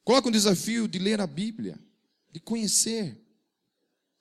Coloque 0.05 0.29
um 0.29 0.33
desafio 0.33 0.89
de 0.89 0.99
ler 0.99 1.21
a 1.21 1.27
Bíblia, 1.27 1.79
de 2.33 2.41
conhecer. 2.41 3.17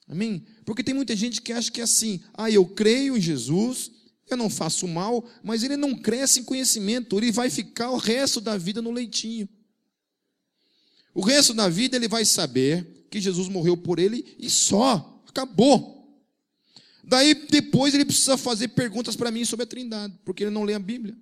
Amém? 0.07 0.45
Porque 0.65 0.83
tem 0.83 0.93
muita 0.93 1.15
gente 1.15 1.41
que 1.41 1.51
acha 1.51 1.71
que 1.71 1.81
é 1.81 1.83
assim: 1.83 2.21
ah, 2.33 2.51
eu 2.51 2.65
creio 2.65 3.17
em 3.17 3.21
Jesus, 3.21 3.91
eu 4.29 4.37
não 4.37 4.49
faço 4.49 4.87
mal, 4.87 5.25
mas 5.43 5.63
ele 5.63 5.77
não 5.77 5.95
cresce 5.95 6.41
em 6.41 6.43
conhecimento, 6.43 7.17
ele 7.17 7.31
vai 7.31 7.49
ficar 7.49 7.89
o 7.89 7.97
resto 7.97 8.39
da 8.39 8.57
vida 8.57 8.81
no 8.81 8.91
leitinho. 8.91 9.47
O 11.13 11.21
resto 11.21 11.53
da 11.53 11.67
vida 11.67 11.95
ele 11.95 12.07
vai 12.07 12.23
saber 12.25 13.07
que 13.09 13.19
Jesus 13.19 13.47
morreu 13.47 13.75
por 13.75 13.97
ele 13.97 14.35
e 14.37 14.49
só, 14.49 15.23
acabou. 15.27 15.96
Daí 17.07 17.33
depois 17.33 17.93
ele 17.93 18.03
precisa 18.03 18.35
fazer 18.35 18.67
perguntas 18.67 19.15
para 19.15 19.31
mim 19.31 19.45
sobre 19.45 19.63
a 19.63 19.65
Trindade, 19.65 20.13
porque 20.25 20.43
ele 20.43 20.51
não 20.51 20.63
lê 20.63 20.73
a 20.73 20.79
Bíblia, 20.79 21.17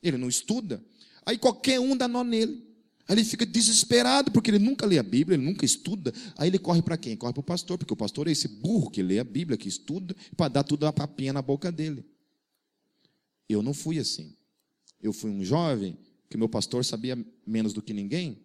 ele 0.00 0.16
não 0.16 0.28
estuda. 0.28 0.80
Aí 1.26 1.36
qualquer 1.36 1.80
um 1.80 1.96
dá 1.96 2.06
nó 2.06 2.22
nele. 2.22 2.64
Aí 3.08 3.16
ele 3.16 3.24
fica 3.24 3.44
desesperado, 3.44 4.30
porque 4.30 4.48
ele 4.48 4.60
nunca 4.60 4.86
lê 4.86 4.96
a 4.96 5.02
Bíblia, 5.02 5.34
ele 5.34 5.44
nunca 5.44 5.64
estuda. 5.64 6.14
Aí 6.38 6.48
ele 6.48 6.58
corre 6.58 6.80
para 6.82 6.96
quem? 6.96 7.16
Corre 7.16 7.32
para 7.32 7.40
o 7.40 7.42
pastor, 7.42 7.76
porque 7.76 7.92
o 7.92 7.96
pastor 7.96 8.28
é 8.28 8.30
esse 8.30 8.46
burro 8.46 8.88
que 8.88 9.02
lê 9.02 9.18
a 9.18 9.24
Bíblia, 9.24 9.58
que 9.58 9.68
estuda, 9.68 10.14
para 10.36 10.48
dar 10.48 10.62
tudo 10.62 10.86
a 10.86 10.92
papinha 10.92 11.32
na 11.32 11.42
boca 11.42 11.72
dele. 11.72 12.06
Eu 13.48 13.60
não 13.60 13.74
fui 13.74 13.98
assim. 13.98 14.36
Eu 15.02 15.12
fui 15.12 15.30
um 15.30 15.44
jovem 15.44 15.98
que 16.30 16.36
meu 16.36 16.48
pastor 16.48 16.84
sabia 16.84 17.18
menos 17.44 17.72
do 17.72 17.82
que 17.82 17.92
ninguém, 17.92 18.38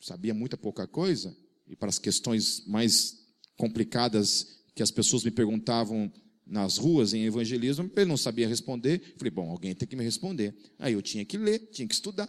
sabia 0.00 0.32
muita 0.32 0.56
pouca 0.56 0.86
coisa, 0.86 1.36
e 1.68 1.76
para 1.76 1.90
as 1.90 1.98
questões 1.98 2.66
mais 2.66 3.19
complicadas 3.60 4.62
que 4.74 4.82
as 4.82 4.90
pessoas 4.90 5.22
me 5.22 5.30
perguntavam 5.30 6.10
nas 6.46 6.78
ruas 6.78 7.12
em 7.12 7.26
evangelismo, 7.26 7.90
ele 7.94 8.06
não 8.06 8.16
sabia 8.16 8.48
responder. 8.48 9.14
Falei, 9.18 9.30
bom, 9.30 9.50
alguém 9.50 9.74
tem 9.74 9.86
que 9.86 9.94
me 9.94 10.02
responder. 10.02 10.54
Aí 10.78 10.94
eu 10.94 11.02
tinha 11.02 11.26
que 11.26 11.36
ler, 11.36 11.58
tinha 11.70 11.86
que 11.86 11.92
estudar. 11.92 12.28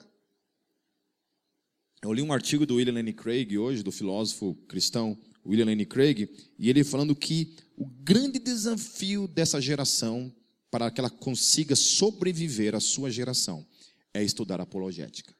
Eu 2.04 2.12
li 2.12 2.22
um 2.22 2.34
artigo 2.34 2.66
do 2.66 2.76
William 2.76 2.96
Lane 2.96 3.14
Craig 3.14 3.58
hoje, 3.58 3.82
do 3.82 3.94
filósofo 3.94 4.56
cristão 4.68 5.18
William 5.46 5.66
Lane 5.66 5.86
Craig, 5.86 6.30
e 6.60 6.70
ele 6.70 6.84
falando 6.84 7.16
que 7.16 7.56
o 7.78 7.86
grande 7.86 8.38
desafio 8.38 9.26
dessa 9.26 9.62
geração, 9.62 10.36
para 10.70 10.92
que 10.92 11.00
ela 11.00 11.10
consiga 11.10 11.76
sobreviver 11.78 12.76
à 12.76 12.82
sua 12.82 13.10
geração, 13.10 13.66
é 14.14 14.22
estudar 14.22 14.60
apologética. 14.60 15.34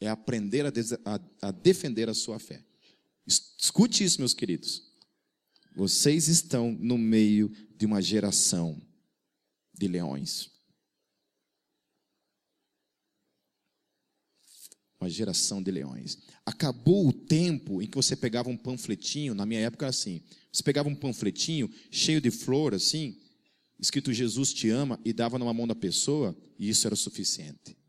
É 0.00 0.08
aprender 0.08 0.64
a, 0.64 0.72
a, 1.04 1.48
a 1.48 1.50
defender 1.50 2.08
a 2.08 2.14
sua 2.14 2.38
fé. 2.38 2.64
Escute 3.30 4.02
isso, 4.02 4.20
meus 4.20 4.34
queridos. 4.34 4.82
Vocês 5.76 6.26
estão 6.26 6.72
no 6.72 6.98
meio 6.98 7.50
de 7.76 7.86
uma 7.86 8.02
geração 8.02 8.80
de 9.72 9.86
leões. 9.86 10.50
Uma 15.00 15.08
geração 15.08 15.62
de 15.62 15.70
leões. 15.70 16.18
Acabou 16.44 17.08
o 17.08 17.12
tempo 17.12 17.80
em 17.80 17.86
que 17.86 17.96
você 17.96 18.16
pegava 18.16 18.50
um 18.50 18.56
panfletinho, 18.56 19.34
na 19.34 19.46
minha 19.46 19.60
época 19.60 19.86
era 19.86 19.90
assim, 19.90 20.22
você 20.52 20.62
pegava 20.62 20.88
um 20.88 20.94
panfletinho 20.94 21.72
cheio 21.90 22.20
de 22.20 22.30
flor 22.30 22.74
assim, 22.74 23.18
escrito 23.78 24.12
Jesus 24.12 24.52
te 24.52 24.68
ama 24.68 25.00
e 25.04 25.12
dava 25.12 25.38
numa 25.38 25.54
mão 25.54 25.66
da 25.66 25.74
pessoa 25.74 26.36
e 26.58 26.68
isso 26.68 26.86
era 26.86 26.96
suficiente. 26.96 27.79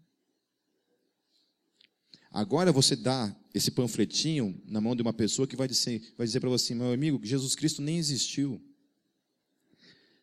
Agora 2.32 2.72
você 2.72 2.96
dá 2.96 3.36
esse 3.54 3.72
panfletinho 3.72 4.60
na 4.65 4.80
mão 4.80 4.96
de 4.96 5.02
uma 5.02 5.12
pessoa 5.12 5.46
que 5.46 5.56
vai 5.56 5.67
dizer, 5.67 6.13
vai 6.17 6.26
dizer 6.26 6.39
para 6.39 6.50
você, 6.50 6.74
meu 6.74 6.94
amigo, 6.94 7.20
Jesus 7.22 7.56
Cristo 7.56 7.82
nem 7.82 7.98
existiu. 7.98 8.62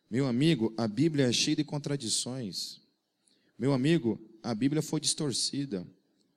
Meu 0.09 0.25
amigo, 0.25 0.73
a 0.75 0.87
Bíblia 0.87 1.27
é 1.27 1.31
cheia 1.31 1.57
de 1.57 1.63
contradições. 1.63 2.81
Meu 3.57 3.73
amigo, 3.73 4.19
a 4.41 4.55
Bíblia 4.55 4.81
foi 4.81 4.99
distorcida. 4.99 5.85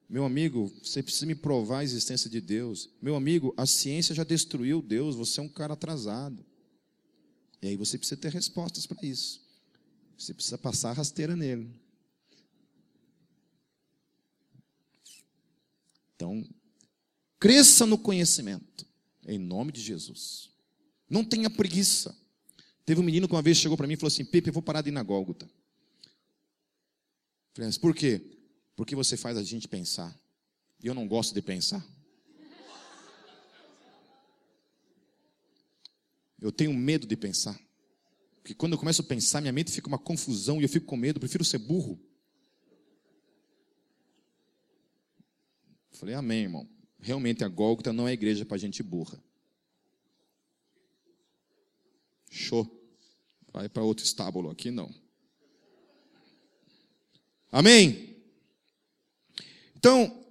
Meu 0.06 0.26
amigo, 0.26 0.70
você 0.82 1.02
precisa 1.02 1.24
me 1.24 1.34
provar 1.34 1.78
a 1.78 1.84
existência 1.84 2.28
de 2.28 2.38
Deus. 2.38 2.90
Meu 3.00 3.16
amigo, 3.16 3.54
a 3.56 3.64
ciência 3.64 4.14
já 4.14 4.24
destruiu 4.24 4.82
Deus, 4.82 5.16
você 5.16 5.40
é 5.40 5.42
um 5.42 5.48
cara 5.48 5.72
atrasado. 5.72 6.44
E 7.62 7.68
aí 7.68 7.76
você 7.76 7.96
precisa 7.96 8.20
ter 8.20 8.30
respostas 8.30 8.84
para 8.84 9.06
isso. 9.06 9.40
Você 10.18 10.34
precisa 10.34 10.58
passar 10.58 10.90
a 10.90 10.94
rasteira 10.94 11.34
nele. 11.34 11.70
Então, 16.22 16.48
cresça 17.40 17.84
no 17.84 17.98
conhecimento, 17.98 18.86
em 19.26 19.40
nome 19.40 19.72
de 19.72 19.80
Jesus. 19.80 20.50
Não 21.10 21.24
tenha 21.24 21.50
preguiça. 21.50 22.16
Teve 22.86 23.00
um 23.00 23.04
menino 23.04 23.26
que 23.26 23.34
uma 23.34 23.42
vez 23.42 23.56
chegou 23.58 23.76
para 23.76 23.88
mim 23.88 23.94
e 23.94 23.96
falou 23.96 24.06
assim: 24.06 24.24
Pepe, 24.24 24.48
eu 24.48 24.52
vou 24.52 24.62
parar 24.62 24.82
de 24.82 24.90
ir 24.90 24.92
na 24.92 25.02
Gólgota. 25.02 25.50
Falei, 27.54 27.66
mas 27.66 27.76
por 27.76 27.92
quê? 27.92 28.38
Porque 28.76 28.94
você 28.94 29.16
faz 29.16 29.36
a 29.36 29.42
gente 29.42 29.66
pensar. 29.66 30.16
E 30.80 30.86
eu 30.86 30.94
não 30.94 31.08
gosto 31.08 31.34
de 31.34 31.42
pensar. 31.42 31.84
Eu 36.40 36.52
tenho 36.52 36.72
medo 36.72 37.04
de 37.04 37.16
pensar. 37.16 37.60
Porque 38.36 38.54
quando 38.54 38.74
eu 38.74 38.78
começo 38.78 39.02
a 39.02 39.04
pensar, 39.04 39.40
minha 39.40 39.52
mente 39.52 39.72
fica 39.72 39.88
uma 39.88 39.98
confusão 39.98 40.60
e 40.60 40.64
eu 40.64 40.68
fico 40.68 40.86
com 40.86 40.96
medo, 40.96 41.16
eu 41.16 41.20
prefiro 41.20 41.44
ser 41.44 41.58
burro. 41.58 42.00
Falei, 45.92 46.14
amém, 46.14 46.42
irmão. 46.42 46.68
Realmente 46.98 47.44
a 47.44 47.48
Gólgota 47.48 47.92
não 47.92 48.08
é 48.08 48.12
igreja 48.12 48.44
para 48.44 48.56
gente 48.56 48.82
burra. 48.82 49.22
Show. 52.30 52.66
Vai 53.52 53.68
para 53.68 53.82
outro 53.82 54.04
estábulo 54.04 54.50
aqui, 54.50 54.70
não. 54.70 54.92
Amém? 57.50 58.16
Então, 59.76 60.24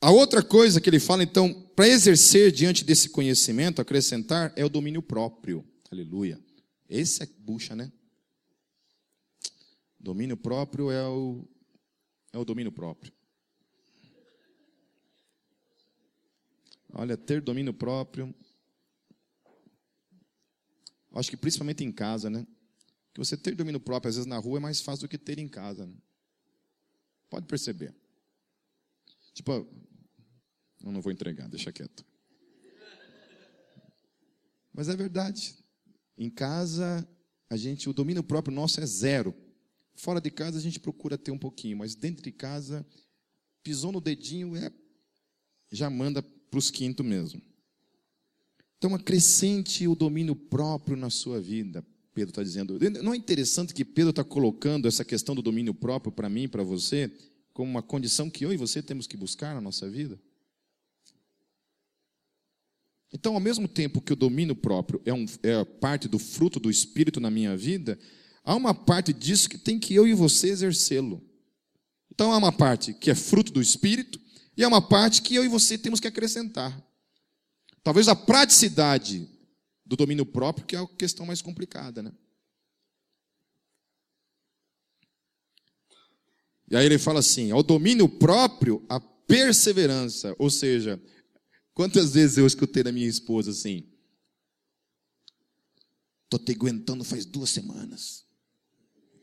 a 0.00 0.10
outra 0.10 0.42
coisa 0.42 0.80
que 0.80 0.90
ele 0.90 1.00
fala, 1.00 1.22
então, 1.22 1.62
para 1.74 1.88
exercer 1.88 2.52
diante 2.52 2.84
desse 2.84 3.08
conhecimento, 3.08 3.80
acrescentar, 3.80 4.52
é 4.56 4.64
o 4.64 4.68
domínio 4.68 5.00
próprio. 5.00 5.64
Aleluia. 5.90 6.38
Esse 6.88 7.22
é 7.22 7.26
bucha, 7.38 7.74
né? 7.74 7.90
Domínio 9.98 10.36
próprio 10.36 10.90
é 10.90 11.06
o, 11.06 11.48
é 12.32 12.38
o 12.38 12.44
domínio 12.44 12.72
próprio. 12.72 13.12
Olha, 16.92 17.16
ter 17.16 17.40
domínio 17.40 17.72
próprio. 17.72 18.34
Acho 21.12 21.30
que 21.30 21.36
principalmente 21.36 21.84
em 21.84 21.92
casa, 21.92 22.30
né? 22.30 22.46
Que 23.12 23.18
você 23.18 23.36
ter 23.36 23.54
domínio 23.54 23.80
próprio, 23.80 24.08
às 24.08 24.16
vezes 24.16 24.26
na 24.26 24.38
rua, 24.38 24.58
é 24.58 24.60
mais 24.60 24.80
fácil 24.80 25.06
do 25.06 25.10
que 25.10 25.18
ter 25.18 25.38
em 25.38 25.48
casa. 25.48 25.86
Né? 25.86 25.94
Pode 27.28 27.46
perceber. 27.46 27.94
Tipo, 29.32 29.52
eu 30.82 30.92
não 30.92 31.00
vou 31.00 31.12
entregar, 31.12 31.48
deixa 31.48 31.72
quieto. 31.72 32.04
Mas 34.72 34.88
é 34.88 34.96
verdade. 34.96 35.56
Em 36.16 36.30
casa, 36.30 37.06
a 37.48 37.56
gente, 37.56 37.88
o 37.88 37.92
domínio 37.92 38.22
próprio 38.22 38.54
nosso 38.54 38.80
é 38.80 38.86
zero. 38.86 39.34
Fora 39.94 40.20
de 40.20 40.30
casa 40.30 40.58
a 40.58 40.60
gente 40.60 40.78
procura 40.78 41.18
ter 41.18 41.30
um 41.30 41.38
pouquinho, 41.38 41.76
mas 41.76 41.94
dentro 41.94 42.22
de 42.22 42.32
casa, 42.32 42.86
pisou 43.62 43.92
no 43.92 44.00
dedinho, 44.00 44.56
é 44.56 44.72
já 45.72 45.88
manda 45.90 46.24
para 46.50 46.58
os 46.58 46.70
quintos 46.70 47.06
mesmo. 47.06 47.40
Então, 48.76 48.94
acrescente 48.94 49.86
o 49.86 49.94
domínio 49.94 50.34
próprio 50.34 50.96
na 50.96 51.10
sua 51.10 51.40
vida. 51.40 51.84
Pedro 52.14 52.30
está 52.30 52.42
dizendo. 52.42 52.78
Não 53.02 53.14
é 53.14 53.16
interessante 53.16 53.72
que 53.72 53.84
Pedro 53.84 54.10
está 54.10 54.24
colocando 54.24 54.88
essa 54.88 55.04
questão 55.04 55.34
do 55.34 55.42
domínio 55.42 55.74
próprio 55.74 56.10
para 56.10 56.28
mim, 56.28 56.48
para 56.48 56.62
você, 56.62 57.10
como 57.52 57.70
uma 57.70 57.82
condição 57.82 58.28
que 58.28 58.44
eu 58.44 58.52
e 58.52 58.56
você 58.56 58.82
temos 58.82 59.06
que 59.06 59.16
buscar 59.16 59.54
na 59.54 59.60
nossa 59.60 59.88
vida? 59.88 60.18
Então, 63.12 63.34
ao 63.34 63.40
mesmo 63.40 63.66
tempo 63.66 64.00
que 64.00 64.12
o 64.12 64.16
domínio 64.16 64.54
próprio 64.54 65.00
é, 65.04 65.12
um, 65.12 65.26
é 65.42 65.64
parte 65.64 66.08
do 66.08 66.18
fruto 66.18 66.60
do 66.60 66.70
Espírito 66.70 67.20
na 67.20 67.30
minha 67.30 67.56
vida, 67.56 67.98
há 68.44 68.54
uma 68.54 68.72
parte 68.72 69.12
disso 69.12 69.48
que 69.48 69.58
tem 69.58 69.78
que 69.78 69.94
eu 69.94 70.06
e 70.06 70.14
você 70.14 70.48
exercê-lo. 70.48 71.22
Então, 72.10 72.32
há 72.32 72.36
uma 72.36 72.52
parte 72.52 72.94
que 72.94 73.10
é 73.10 73.14
fruto 73.14 73.52
do 73.52 73.60
Espírito 73.60 74.19
e 74.60 74.62
há 74.62 74.68
uma 74.68 74.86
parte 74.86 75.22
que 75.22 75.34
eu 75.34 75.42
e 75.42 75.48
você 75.48 75.78
temos 75.78 76.00
que 76.00 76.06
acrescentar. 76.06 76.78
Talvez 77.82 78.08
a 78.08 78.14
praticidade 78.14 79.26
do 79.86 79.96
domínio 79.96 80.26
próprio, 80.26 80.66
que 80.66 80.76
é 80.76 80.78
a 80.78 80.86
questão 80.86 81.24
mais 81.24 81.40
complicada, 81.40 82.02
né? 82.02 82.12
E 86.68 86.76
aí 86.76 86.84
ele 86.84 86.98
fala 86.98 87.20
assim: 87.20 87.50
ao 87.50 87.62
domínio 87.62 88.06
próprio, 88.06 88.84
a 88.86 89.00
perseverança. 89.00 90.36
Ou 90.38 90.50
seja, 90.50 91.02
quantas 91.72 92.12
vezes 92.12 92.36
eu 92.36 92.46
escutei 92.46 92.82
da 92.82 92.92
minha 92.92 93.08
esposa 93.08 93.52
assim: 93.52 93.90
Estou 96.24 96.38
te 96.38 96.52
aguentando 96.52 97.02
faz 97.02 97.24
duas 97.24 97.48
semanas. 97.48 98.26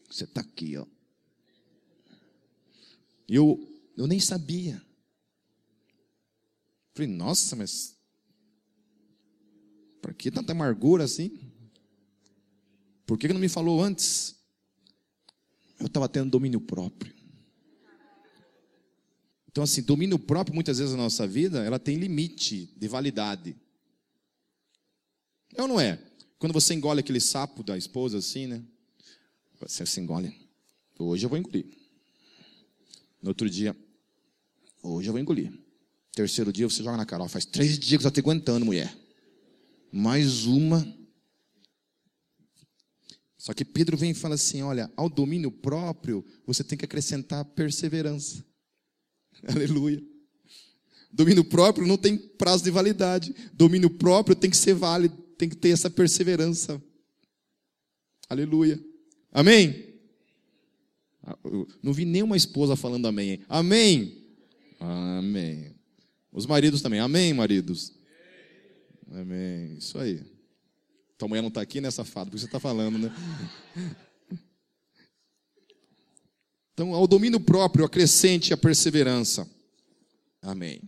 Você 0.09 0.23
está 0.23 0.41
aqui, 0.41 0.75
ó. 0.77 0.87
Eu, 3.29 3.59
eu 3.95 4.07
nem 4.07 4.19
sabia. 4.19 4.86
Falei, 6.97 7.11
nossa, 7.11 7.55
mas 7.55 7.95
para 10.01 10.11
que 10.15 10.31
tanta 10.31 10.51
amargura 10.51 11.03
assim? 11.03 11.39
Por 13.05 13.19
que 13.19 13.27
não 13.27 13.39
me 13.39 13.47
falou 13.47 13.83
antes? 13.83 14.35
Eu 15.79 15.85
estava 15.85 16.09
tendo 16.09 16.31
domínio 16.31 16.59
próprio. 16.59 17.13
Então, 19.47 19.63
assim, 19.63 19.83
domínio 19.83 20.17
próprio, 20.17 20.55
muitas 20.55 20.79
vezes 20.79 20.95
na 20.95 21.03
nossa 21.03 21.27
vida, 21.27 21.63
ela 21.63 21.77
tem 21.77 21.97
limite 21.97 22.73
de 22.75 22.87
validade. 22.87 23.55
É 25.55 25.61
ou 25.61 25.67
não 25.67 25.79
é? 25.79 26.03
Quando 26.39 26.51
você 26.51 26.73
engole 26.73 27.01
aquele 27.01 27.21
sapo 27.21 27.61
da 27.61 27.77
esposa, 27.77 28.17
assim, 28.17 28.47
né? 28.47 28.63
Você 29.59 29.85
se 29.85 30.01
engole. 30.01 30.35
Hoje 30.97 31.27
eu 31.27 31.29
vou 31.29 31.37
engolir. 31.37 31.67
No 33.21 33.29
outro 33.29 33.47
dia, 33.47 33.77
hoje 34.81 35.09
eu 35.09 35.13
vou 35.13 35.21
engolir. 35.21 35.66
Terceiro 36.17 36.51
dia 36.51 36.67
você 36.67 36.81
joga 36.81 36.97
na 36.97 37.05
cara. 37.05 37.23
Ó, 37.23 37.27
faz 37.27 37.45
três 37.45 37.77
dias 37.77 37.99
que 37.99 38.03
você 38.03 38.07
está 38.07 38.21
aguentando, 38.21 38.65
mulher 38.65 38.91
mais 39.91 40.45
uma. 40.45 40.95
Só 43.37 43.53
que 43.53 43.63
Pedro 43.63 43.97
vem 43.97 44.11
e 44.11 44.15
fala 44.15 44.35
assim: 44.35 44.61
olha, 44.61 44.91
ao 44.95 45.09
domínio 45.09 45.51
próprio, 45.51 46.25
você 46.45 46.63
tem 46.63 46.77
que 46.77 46.85
acrescentar 46.85 47.45
perseverança. 47.45 48.43
Aleluia. 49.47 50.01
Domínio 51.11 51.43
próprio 51.43 51.87
não 51.87 51.97
tem 51.97 52.17
prazo 52.17 52.63
de 52.63 52.71
validade. 52.71 53.33
Domínio 53.53 53.89
próprio 53.89 54.35
tem 54.35 54.49
que 54.49 54.57
ser 54.57 54.73
válido, 54.73 55.15
tem 55.37 55.49
que 55.49 55.55
ter 55.55 55.69
essa 55.69 55.89
perseverança. 55.89 56.81
Aleluia. 58.29 58.79
Amém? 59.31 59.95
Ah, 61.23 61.37
não 61.81 61.93
vi 61.93 62.05
nenhuma 62.05 62.35
esposa 62.35 62.75
falando 62.75 63.07
amém. 63.07 63.41
Amém. 63.47 64.25
Amém. 64.79 65.76
Os 66.31 66.45
maridos 66.45 66.81
também. 66.81 66.99
Amém, 66.99 67.33
maridos. 67.33 67.93
Amém. 69.11 69.77
Isso 69.77 69.97
aí. 69.97 70.23
Tua 71.17 71.27
mulher 71.27 71.41
não 71.41 71.49
está 71.49 71.61
aqui, 71.61 71.81
né, 71.81 71.89
safado? 71.89 72.29
Por 72.29 72.35
que 72.35 72.41
você 72.41 72.45
está 72.45 72.59
falando, 72.59 72.97
né? 72.97 73.11
Então, 76.73 76.93
ao 76.93 77.07
domínio 77.07 77.39
próprio, 77.39 77.83
acrescente 77.83 78.53
a 78.53 78.57
perseverança. 78.57 79.49
Amém. 80.43 80.79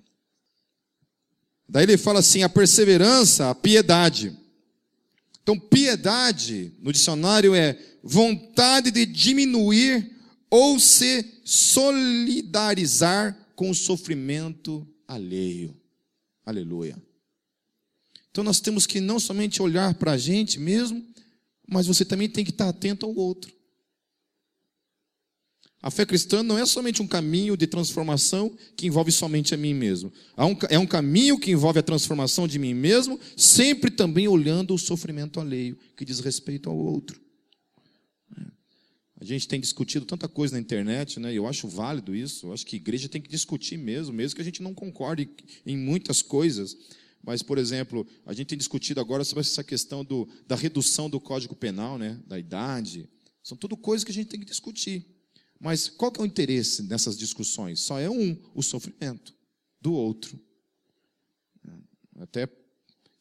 Daí 1.68 1.84
ele 1.84 1.98
fala 1.98 2.20
assim: 2.20 2.44
a 2.44 2.50
perseverança, 2.50 3.50
a 3.50 3.56
piedade. 3.56 4.38
Então, 5.42 5.60
piedade, 5.60 6.74
no 6.80 6.94
dicionário, 6.94 7.56
é 7.56 7.76
vontade 8.04 8.92
de 8.92 9.04
diminuir 9.04 10.16
ou 10.48 10.80
se 10.80 11.42
solidarizar 11.44 13.36
com 13.56 13.72
o 13.72 13.76
sofrimento 13.76 14.88
alheio. 15.10 15.76
Aleluia. 16.46 16.96
Então 18.32 18.44
nós 18.44 18.60
temos 18.60 18.86
que 18.86 19.00
não 19.00 19.20
somente 19.20 19.62
olhar 19.62 19.94
para 19.96 20.14
a 20.14 20.18
gente 20.18 20.60
mesmo, 20.60 21.06
mas 21.68 21.88
você 21.88 22.06
também 22.06 22.30
tem 22.30 22.46
que 22.46 22.52
estar 22.52 22.70
atento 22.70 23.06
ao 23.06 23.16
outro. 23.16 23.52
A 25.82 25.90
fé 25.90 26.06
cristã 26.06 26.44
não 26.44 26.58
é 26.58 26.66
somente 26.66 27.02
um 27.02 27.08
caminho 27.08 27.56
de 27.56 27.66
transformação 27.66 28.56
que 28.76 28.86
envolve 28.86 29.12
somente 29.12 29.54
a 29.54 29.58
mim 29.58 29.74
mesmo. 29.74 30.12
É 30.70 30.78
um 30.78 30.86
caminho 30.86 31.40
que 31.40 31.52
envolve 31.52 31.80
a 31.80 31.84
transformação 31.84 32.48
de 32.48 32.60
mim 32.60 32.74
mesmo, 32.74 33.20
sempre 33.36 33.90
também 33.90 34.28
olhando 34.28 34.74
o 34.74 34.78
sofrimento 34.78 35.40
alheio, 35.40 35.78
que 35.96 36.04
diz 36.04 36.20
respeito 36.20 36.70
ao 36.70 36.78
outro. 36.78 37.20
A 39.20 39.26
gente 39.26 39.48
tem 39.48 39.60
discutido 39.60 40.06
tanta 40.06 40.30
coisa 40.30 40.54
na 40.54 40.62
internet, 40.62 41.20
né? 41.20 41.34
Eu 41.34 41.46
acho 41.46 41.68
válido 41.68 42.16
isso. 42.16 42.48
Eu 42.48 42.54
acho 42.54 42.66
que 42.66 42.78
a 42.78 42.80
igreja 42.80 43.10
tem 43.10 43.22
que 43.22 43.30
discutir 43.30 43.78
mesmo, 43.78 44.14
mesmo 44.14 44.36
que 44.36 44.42
a 44.42 44.46
gente 44.46 44.64
não 44.64 44.74
concorde 44.74 45.30
em 45.66 45.78
muitas 45.78 46.22
coisas. 46.22 46.78
Mas, 47.22 47.44
por 47.44 47.58
exemplo, 47.58 48.08
a 48.26 48.32
gente 48.32 48.48
tem 48.48 48.58
discutido 48.58 49.02
agora 49.02 49.26
sobre 49.26 49.42
essa 49.42 49.64
questão 49.64 50.06
do, 50.06 50.28
da 50.48 50.56
redução 50.56 51.10
do 51.10 51.20
Código 51.20 51.54
Penal, 51.54 51.98
né? 51.98 52.18
da 52.26 52.40
idade. 52.40 53.10
São 53.44 53.58
tudo 53.58 53.76
coisas 53.76 54.06
que 54.06 54.12
a 54.12 54.14
gente 54.14 54.28
tem 54.28 54.40
que 54.40 54.46
discutir. 54.46 55.06
Mas 55.60 55.90
qual 55.90 56.12
que 56.12 56.22
é 56.22 56.24
o 56.24 56.26
interesse 56.26 56.84
nessas 56.84 57.18
discussões? 57.18 57.82
Só 57.82 58.00
é 58.00 58.10
um, 58.10 58.42
o 58.56 58.64
sofrimento 58.64 59.36
do 59.82 59.92
outro. 59.94 60.40
Até 62.18 62.48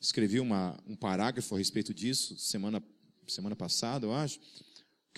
escrevi 0.01 0.39
uma, 0.39 0.79
um 0.87 0.95
parágrafo 0.95 1.57
a 1.57 1.59
respeito 1.59 1.93
disso 1.93 2.39
semana, 2.39 2.81
semana 3.27 3.57
passada, 3.57 4.07
eu 4.07 4.13
acho, 4.13 4.39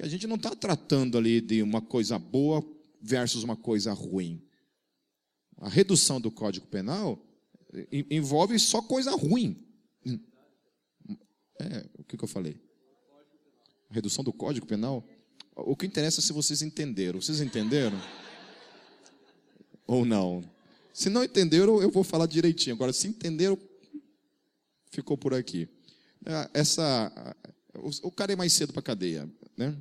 que 0.01 0.07
a 0.07 0.09
gente 0.09 0.27
não 0.27 0.37
está 0.37 0.57
tratando 0.57 1.19
ali 1.19 1.43
de 1.43 1.63
uma 1.63 1.83
coisa 1.83 2.19
boa 2.19 2.65
versus 3.03 3.45
uma 3.45 3.55
coisa 3.55 3.93
ruim. 3.93 4.43
A 5.59 5.69
redução 5.69 6.19
do 6.19 6.31
Código 6.31 6.67
Penal 6.67 7.23
envolve 8.11 8.59
só 8.59 8.81
coisa 8.81 9.11
ruim. 9.11 9.63
É, 11.61 11.87
o 11.99 12.05
que, 12.05 12.17
que 12.17 12.25
eu 12.25 12.29
falei? 12.29 12.59
A 13.91 13.93
redução 13.93 14.25
do 14.25 14.33
Código 14.33 14.67
Penal? 14.67 15.07
O 15.55 15.77
que 15.77 15.85
interessa 15.85 16.21
é 16.21 16.23
se 16.23 16.33
vocês 16.33 16.63
entenderam. 16.63 17.21
Vocês 17.21 17.43
entenderam? 17.43 18.01
Ou 19.87 20.07
não? 20.07 20.43
Se 20.95 21.11
não 21.11 21.23
entenderam, 21.23 21.83
eu 21.83 21.91
vou 21.91 22.03
falar 22.03 22.25
direitinho. 22.25 22.75
Agora, 22.75 22.95
se 22.95 23.07
entenderam, 23.07 23.59
ficou 24.91 25.19
por 25.19 25.35
aqui. 25.35 25.69
É, 26.25 26.51
essa, 26.55 27.37
o 28.03 28.11
cara 28.11 28.33
é 28.33 28.37
mais 28.37 28.55
cedo 28.55 28.73
para 28.73 28.81
a 28.81 28.85
cadeia, 28.85 29.31
né? 29.59 29.77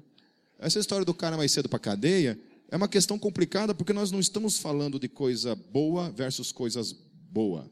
Essa 0.60 0.78
história 0.78 1.06
do 1.06 1.14
cara 1.14 1.38
mais 1.38 1.52
cedo 1.52 1.70
para 1.70 1.78
a 1.78 1.80
cadeia 1.80 2.40
é 2.68 2.76
uma 2.76 2.88
questão 2.88 3.18
complicada 3.18 3.74
porque 3.74 3.94
nós 3.94 4.12
não 4.12 4.20
estamos 4.20 4.58
falando 4.60 5.00
de 5.00 5.08
coisa 5.08 5.56
boa 5.56 6.12
versus 6.12 6.52
coisas 6.52 6.92
boa. 6.92 7.72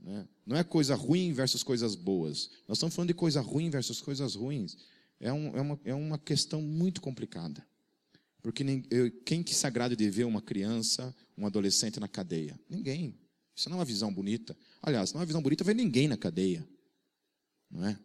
Né? 0.00 0.26
Não 0.46 0.56
é 0.56 0.64
coisa 0.64 0.94
ruim 0.94 1.32
versus 1.32 1.62
coisas 1.62 1.94
boas. 1.94 2.50
Nós 2.66 2.78
estamos 2.78 2.94
falando 2.94 3.08
de 3.08 3.14
coisa 3.14 3.40
ruim 3.42 3.68
versus 3.68 4.00
coisas 4.00 4.34
ruins. 4.34 4.76
É, 5.20 5.32
um, 5.32 5.56
é, 5.56 5.60
uma, 5.60 5.80
é 5.84 5.94
uma 5.94 6.18
questão 6.18 6.62
muito 6.62 7.00
complicada. 7.00 7.64
Porque 8.42 8.64
nem, 8.64 8.82
eu, 8.90 9.10
quem 9.26 9.42
que 9.42 9.54
se 9.54 9.66
agrada 9.66 9.94
de 9.94 10.08
ver 10.08 10.24
uma 10.24 10.40
criança, 10.40 11.14
um 11.36 11.44
adolescente 11.44 12.00
na 12.00 12.08
cadeia? 12.08 12.58
Ninguém. 12.70 13.18
Isso 13.54 13.68
não 13.68 13.76
é 13.76 13.80
uma 13.80 13.84
visão 13.84 14.12
bonita. 14.14 14.56
Aliás, 14.80 15.12
não 15.12 15.18
é 15.18 15.22
uma 15.22 15.26
visão 15.26 15.42
bonita 15.42 15.64
ver 15.64 15.74
ninguém 15.74 16.08
na 16.08 16.16
cadeia. 16.16 16.66
Não 17.70 17.86
é? 17.86 17.98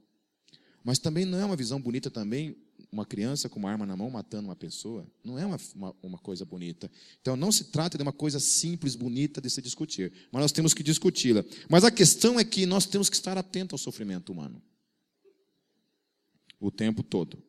Mas 0.84 1.00
também 1.00 1.24
não 1.24 1.40
é 1.40 1.46
uma 1.46 1.56
visão 1.56 1.80
bonita 1.80 2.12
também 2.12 2.58
uma 2.94 3.06
criança 3.06 3.50
com 3.50 3.58
uma 3.58 3.72
arma 3.72 3.88
na 3.88 3.98
mão 3.98 4.10
matando 4.10 4.48
uma 4.48 4.56
pessoa. 4.56 5.06
Não 5.24 5.38
é 5.40 5.46
uma, 5.46 5.58
uma, 5.76 5.96
uma 6.04 6.18
coisa 6.20 6.46
bonita. 6.46 6.90
Então 7.20 7.36
não 7.36 7.52
se 7.52 7.66
trata 7.66 7.98
de 7.98 8.04
uma 8.04 8.14
coisa 8.14 8.40
simples, 8.40 8.96
bonita 8.96 9.42
de 9.42 9.50
se 9.50 9.62
discutir. 9.62 10.14
Mas 10.32 10.42
nós 10.44 10.52
temos 10.52 10.76
que 10.76 10.84
discuti-la. 10.84 11.44
Mas 11.68 11.84
a 11.84 11.90
questão 11.90 12.40
é 12.40 12.44
que 12.44 12.68
nós 12.68 12.86
temos 12.86 13.10
que 13.10 13.16
estar 13.16 13.36
atentos 13.36 13.74
ao 13.74 13.84
sofrimento 13.84 14.32
humano. 14.32 14.62
O 16.60 16.70
tempo 16.70 17.02
todo. 17.02 17.42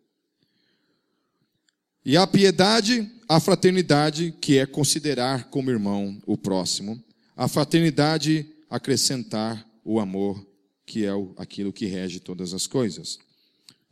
E 2.03 2.16
a 2.16 2.26
piedade, 2.26 3.11
a 3.28 3.38
fraternidade, 3.38 4.34
que 4.40 4.59
é 4.59 4.66
considerar 4.66 5.51
como 5.51 5.70
irmão 5.70 6.20
o 6.26 6.38
próximo. 6.38 7.03
A 7.36 7.49
fraternidade, 7.49 8.47
acrescentar 8.70 9.66
o 9.84 10.01
amor, 10.01 10.45
que 10.86 11.05
é 11.05 11.11
aquilo 11.36 11.72
que 11.72 11.86
rege 11.86 12.18
todas 12.18 12.55
as 12.55 12.66
coisas. 12.66 13.18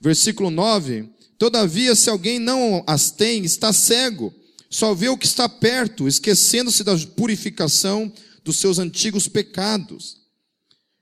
Versículo 0.00 0.50
9: 0.50 1.08
Todavia, 1.42 1.96
se 1.96 2.08
alguém 2.08 2.38
não 2.38 2.84
as 2.86 3.10
tem, 3.10 3.44
está 3.44 3.72
cego, 3.72 4.32
só 4.70 4.94
vê 4.94 5.08
o 5.08 5.18
que 5.18 5.26
está 5.26 5.48
perto, 5.48 6.06
esquecendo-se 6.06 6.84
da 6.84 6.96
purificação 6.96 8.12
dos 8.44 8.58
seus 8.58 8.78
antigos 8.78 9.26
pecados. 9.26 10.18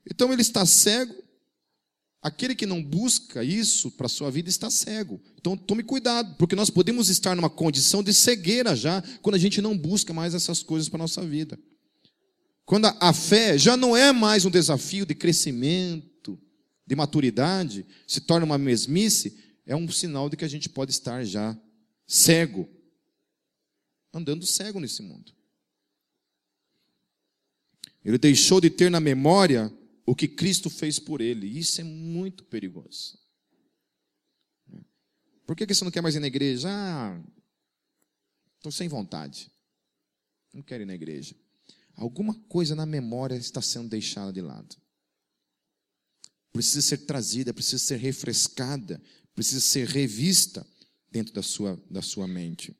Então 0.03 0.33
ele 0.33 0.41
está 0.41 0.65
cego. 0.65 1.13
Aquele 2.23 2.55
que 2.55 2.65
não 2.65 2.81
busca 2.81 3.43
isso 3.43 3.91
para 3.91 4.07
a 4.07 4.09
sua 4.09 4.31
vida 4.31 4.49
está 4.49 4.71
cego. 4.71 5.21
Então 5.37 5.55
tome 5.55 5.83
cuidado, 5.83 6.33
porque 6.39 6.55
nós 6.55 6.71
podemos 6.71 7.07
estar 7.07 7.35
numa 7.35 7.47
condição 7.47 8.01
de 8.01 8.11
cegueira 8.11 8.75
já, 8.75 9.03
quando 9.21 9.35
a 9.35 9.39
gente 9.39 9.61
não 9.61 9.77
busca 9.77 10.11
mais 10.11 10.33
essas 10.33 10.63
coisas 10.63 10.89
para 10.89 10.97
a 10.97 11.03
nossa 11.03 11.23
vida. 11.23 11.59
Quando 12.65 12.87
a 12.99 13.13
fé 13.13 13.59
já 13.59 13.77
não 13.77 13.95
é 13.95 14.11
mais 14.11 14.43
um 14.43 14.49
desafio 14.49 15.05
de 15.05 15.13
crescimento, 15.13 16.39
de 16.87 16.95
maturidade, 16.95 17.85
se 18.07 18.19
torna 18.21 18.43
uma 18.43 18.57
mesmice, 18.57 19.50
é 19.71 19.75
um 19.75 19.89
sinal 19.89 20.29
de 20.29 20.35
que 20.35 20.43
a 20.43 20.49
gente 20.49 20.67
pode 20.67 20.91
estar 20.91 21.23
já 21.23 21.57
cego, 22.05 22.69
andando 24.13 24.45
cego 24.45 24.81
nesse 24.81 25.01
mundo. 25.01 25.33
Ele 28.03 28.17
deixou 28.17 28.59
de 28.59 28.69
ter 28.69 28.91
na 28.91 28.99
memória 28.99 29.73
o 30.05 30.13
que 30.13 30.27
Cristo 30.27 30.69
fez 30.69 30.99
por 30.99 31.21
ele. 31.21 31.47
Isso 31.47 31.79
é 31.79 31.85
muito 31.85 32.43
perigoso. 32.43 33.17
Por 35.45 35.55
que, 35.55 35.65
você 35.65 35.85
não 35.85 35.91
quer 35.91 36.01
mais 36.01 36.15
ir 36.15 36.19
na 36.19 36.27
igreja? 36.27 36.67
Ah, 36.69 37.23
estou 38.57 38.73
sem 38.73 38.89
vontade. 38.89 39.49
Não 40.53 40.61
quero 40.61 40.83
ir 40.83 40.85
na 40.85 40.95
igreja. 40.95 41.33
Alguma 41.95 42.33
coisa 42.49 42.75
na 42.75 42.85
memória 42.85 43.35
está 43.35 43.61
sendo 43.61 43.87
deixada 43.87 44.33
de 44.33 44.41
lado. 44.41 44.75
Precisa 46.51 46.81
ser 46.81 46.97
trazida, 47.05 47.53
precisa 47.53 47.79
ser 47.79 47.95
refrescada, 47.95 49.01
precisa 49.35 49.61
ser 49.61 49.87
revista 49.87 50.65
dentro 51.11 51.33
da 51.33 51.43
sua, 51.43 51.81
da 51.89 52.01
sua 52.01 52.27
mente. 52.27 52.75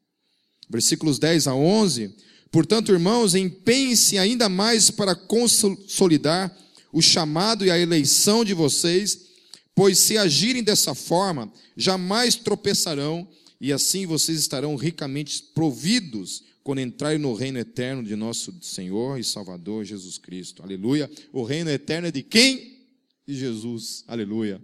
Versículos 0.70 1.20
10 1.20 1.48
a 1.48 1.56
11. 1.56 2.16
Portanto, 2.52 2.92
irmãos, 2.92 3.36
empenhem-se 3.36 4.18
ainda 4.18 4.48
mais 4.48 4.90
para 4.90 5.16
consolidar 5.16 6.56
o 6.92 7.02
chamado 7.02 7.66
e 7.66 7.72
a 7.72 7.80
eleição 7.80 8.44
de 8.44 8.54
vocês, 8.54 9.28
pois 9.74 10.00
se 10.00 10.18
agirem 10.18 10.64
dessa 10.64 10.94
forma, 10.94 11.52
jamais 11.76 12.36
tropeçarão 12.36 13.28
e 13.60 13.72
assim 13.72 14.06
vocês 14.06 14.40
estarão 14.40 14.76
ricamente 14.76 15.44
providos 15.54 16.44
quando 16.64 16.82
entrarem 16.82 17.20
no 17.20 17.34
reino 17.34 17.60
eterno 17.60 18.04
de 18.04 18.16
nosso 18.16 18.54
Senhor 18.62 19.20
e 19.20 19.24
Salvador 19.24 19.86
Jesus 19.86 20.18
Cristo. 20.18 20.64
Aleluia. 20.64 21.10
O 21.32 21.44
reino 21.44 21.70
eterno 21.70 22.08
é 22.08 22.12
de 22.12 22.24
quem? 22.24 22.80
De 23.26 23.36
Jesus. 23.36 24.04
Aleluia. 24.08 24.62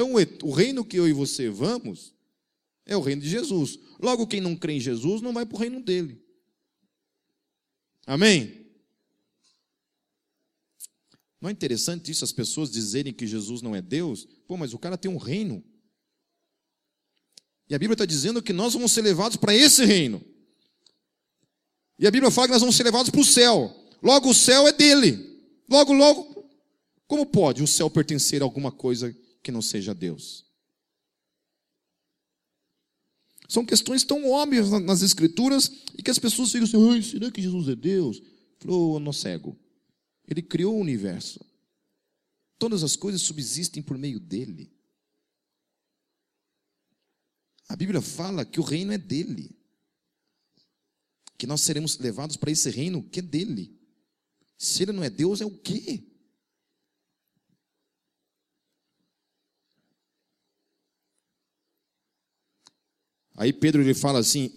Então, 0.00 0.14
o 0.44 0.50
reino 0.50 0.82
que 0.82 0.96
eu 0.96 1.06
e 1.06 1.12
você 1.12 1.50
vamos 1.50 2.14
é 2.86 2.96
o 2.96 3.02
reino 3.02 3.20
de 3.20 3.28
Jesus. 3.28 3.78
Logo, 4.00 4.26
quem 4.26 4.40
não 4.40 4.56
crê 4.56 4.72
em 4.72 4.80
Jesus 4.80 5.20
não 5.20 5.30
vai 5.30 5.44
para 5.44 5.54
o 5.56 5.58
reino 5.58 5.78
dele. 5.78 6.18
Amém? 8.06 8.66
Não 11.38 11.50
é 11.50 11.52
interessante 11.52 12.10
isso, 12.10 12.24
as 12.24 12.32
pessoas 12.32 12.70
dizerem 12.70 13.12
que 13.12 13.26
Jesus 13.26 13.60
não 13.60 13.76
é 13.76 13.82
Deus? 13.82 14.26
Pô, 14.46 14.56
mas 14.56 14.72
o 14.72 14.78
cara 14.78 14.96
tem 14.96 15.10
um 15.10 15.18
reino. 15.18 15.62
E 17.68 17.74
a 17.74 17.78
Bíblia 17.78 17.92
está 17.92 18.06
dizendo 18.06 18.42
que 18.42 18.54
nós 18.54 18.72
vamos 18.72 18.92
ser 18.92 19.02
levados 19.02 19.36
para 19.36 19.54
esse 19.54 19.84
reino. 19.84 20.24
E 21.98 22.06
a 22.06 22.10
Bíblia 22.10 22.30
fala 22.30 22.46
que 22.46 22.54
nós 22.54 22.62
vamos 22.62 22.74
ser 22.74 22.84
levados 22.84 23.10
para 23.10 23.20
o 23.20 23.24
céu. 23.24 23.70
Logo, 24.02 24.30
o 24.30 24.34
céu 24.34 24.66
é 24.66 24.72
dele. 24.72 25.42
Logo, 25.68 25.92
logo, 25.92 26.48
como 27.06 27.26
pode 27.26 27.62
o 27.62 27.66
céu 27.66 27.90
pertencer 27.90 28.40
a 28.40 28.46
alguma 28.46 28.72
coisa 28.72 29.14
que 29.42 29.50
não 29.50 29.62
seja 29.62 29.94
Deus. 29.94 30.44
São 33.48 33.66
questões 33.66 34.04
tão 34.04 34.30
óbvias 34.30 34.70
nas 34.70 35.02
Escrituras 35.02 35.70
e 35.98 36.02
que 36.02 36.10
as 36.10 36.20
pessoas 36.20 36.52
ficam 36.52 36.64
assim: 36.64 36.90
Ai, 36.90 37.02
será 37.02 37.30
que 37.32 37.42
Jesus 37.42 37.68
é 37.68 37.74
Deus? 37.74 38.22
Falou, 38.60 38.94
oh, 38.94 39.00
no 39.00 39.12
cego. 39.12 39.58
Ele 40.28 40.40
criou 40.40 40.76
o 40.76 40.80
universo. 40.80 41.44
Todas 42.58 42.84
as 42.84 42.94
coisas 42.94 43.22
subsistem 43.22 43.82
por 43.82 43.98
meio 43.98 44.20
dele. 44.20 44.70
A 47.68 47.74
Bíblia 47.74 48.00
fala 48.00 48.44
que 48.44 48.60
o 48.60 48.62
reino 48.62 48.92
é 48.92 48.98
dele. 48.98 49.56
Que 51.36 51.46
nós 51.46 51.62
seremos 51.62 51.98
levados 51.98 52.36
para 52.36 52.50
esse 52.50 52.70
reino 52.70 53.02
que 53.02 53.20
é 53.20 53.22
dele. 53.22 53.76
Se 54.58 54.82
ele 54.82 54.92
não 54.92 55.02
é 55.02 55.10
Deus, 55.10 55.40
é 55.40 55.46
o 55.46 55.50
quê? 55.50 56.04
Aí 63.40 63.52
Pedro 63.54 63.80
ele 63.80 63.94
fala 63.94 64.18
assim: 64.18 64.52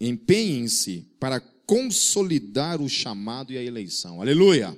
empenhem-se 0.00 1.06
para 1.20 1.38
consolidar 1.66 2.80
o 2.80 2.88
chamado 2.88 3.52
e 3.52 3.58
a 3.58 3.62
eleição. 3.62 4.22
Aleluia. 4.22 4.74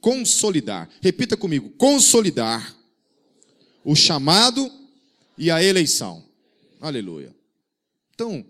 Consolidar. 0.00 0.88
Repita 1.02 1.36
comigo: 1.36 1.70
consolidar 1.70 2.72
o 3.84 3.96
chamado 3.96 4.70
e 5.36 5.50
a 5.50 5.60
eleição. 5.60 6.24
Aleluia. 6.80 7.34
Então, 8.14 8.46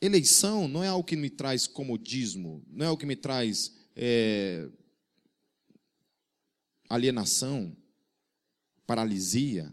eleição 0.00 0.66
não 0.66 0.82
é 0.82 0.88
algo 0.88 1.04
que 1.04 1.16
me 1.16 1.28
traz 1.28 1.66
comodismo, 1.66 2.64
não 2.66 2.86
é 2.86 2.88
algo 2.88 2.98
que 2.98 3.04
me 3.04 3.16
traz 3.16 3.74
é, 3.94 4.66
alienação, 6.88 7.76
paralisia. 8.86 9.70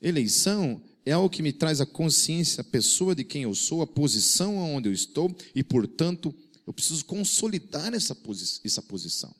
Eleição 0.00 0.80
é 1.04 1.12
algo 1.12 1.28
que 1.28 1.42
me 1.42 1.52
traz 1.52 1.80
a 1.80 1.86
consciência, 1.86 2.62
a 2.62 2.64
pessoa 2.64 3.14
de 3.14 3.24
quem 3.24 3.42
eu 3.42 3.54
sou, 3.54 3.82
a 3.82 3.86
posição 3.86 4.56
onde 4.56 4.88
eu 4.88 4.92
estou, 4.92 5.34
e, 5.54 5.62
portanto, 5.62 6.34
eu 6.66 6.72
preciso 6.72 7.04
consolidar 7.04 7.92
essa, 7.92 8.14
posi 8.14 8.60
essa 8.64 8.80
posição. 8.80 9.34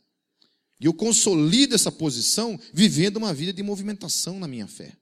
E 0.79 0.87
eu 0.87 0.93
consolido 0.93 1.75
essa 1.75 1.91
posição 1.91 2.61
vivendo 2.73 3.17
uma 3.17 3.33
vida 3.33 3.53
de 3.53 3.63
movimentação 3.63 4.39
na 4.39 4.47
minha 4.47 4.67
fé. 4.67 4.95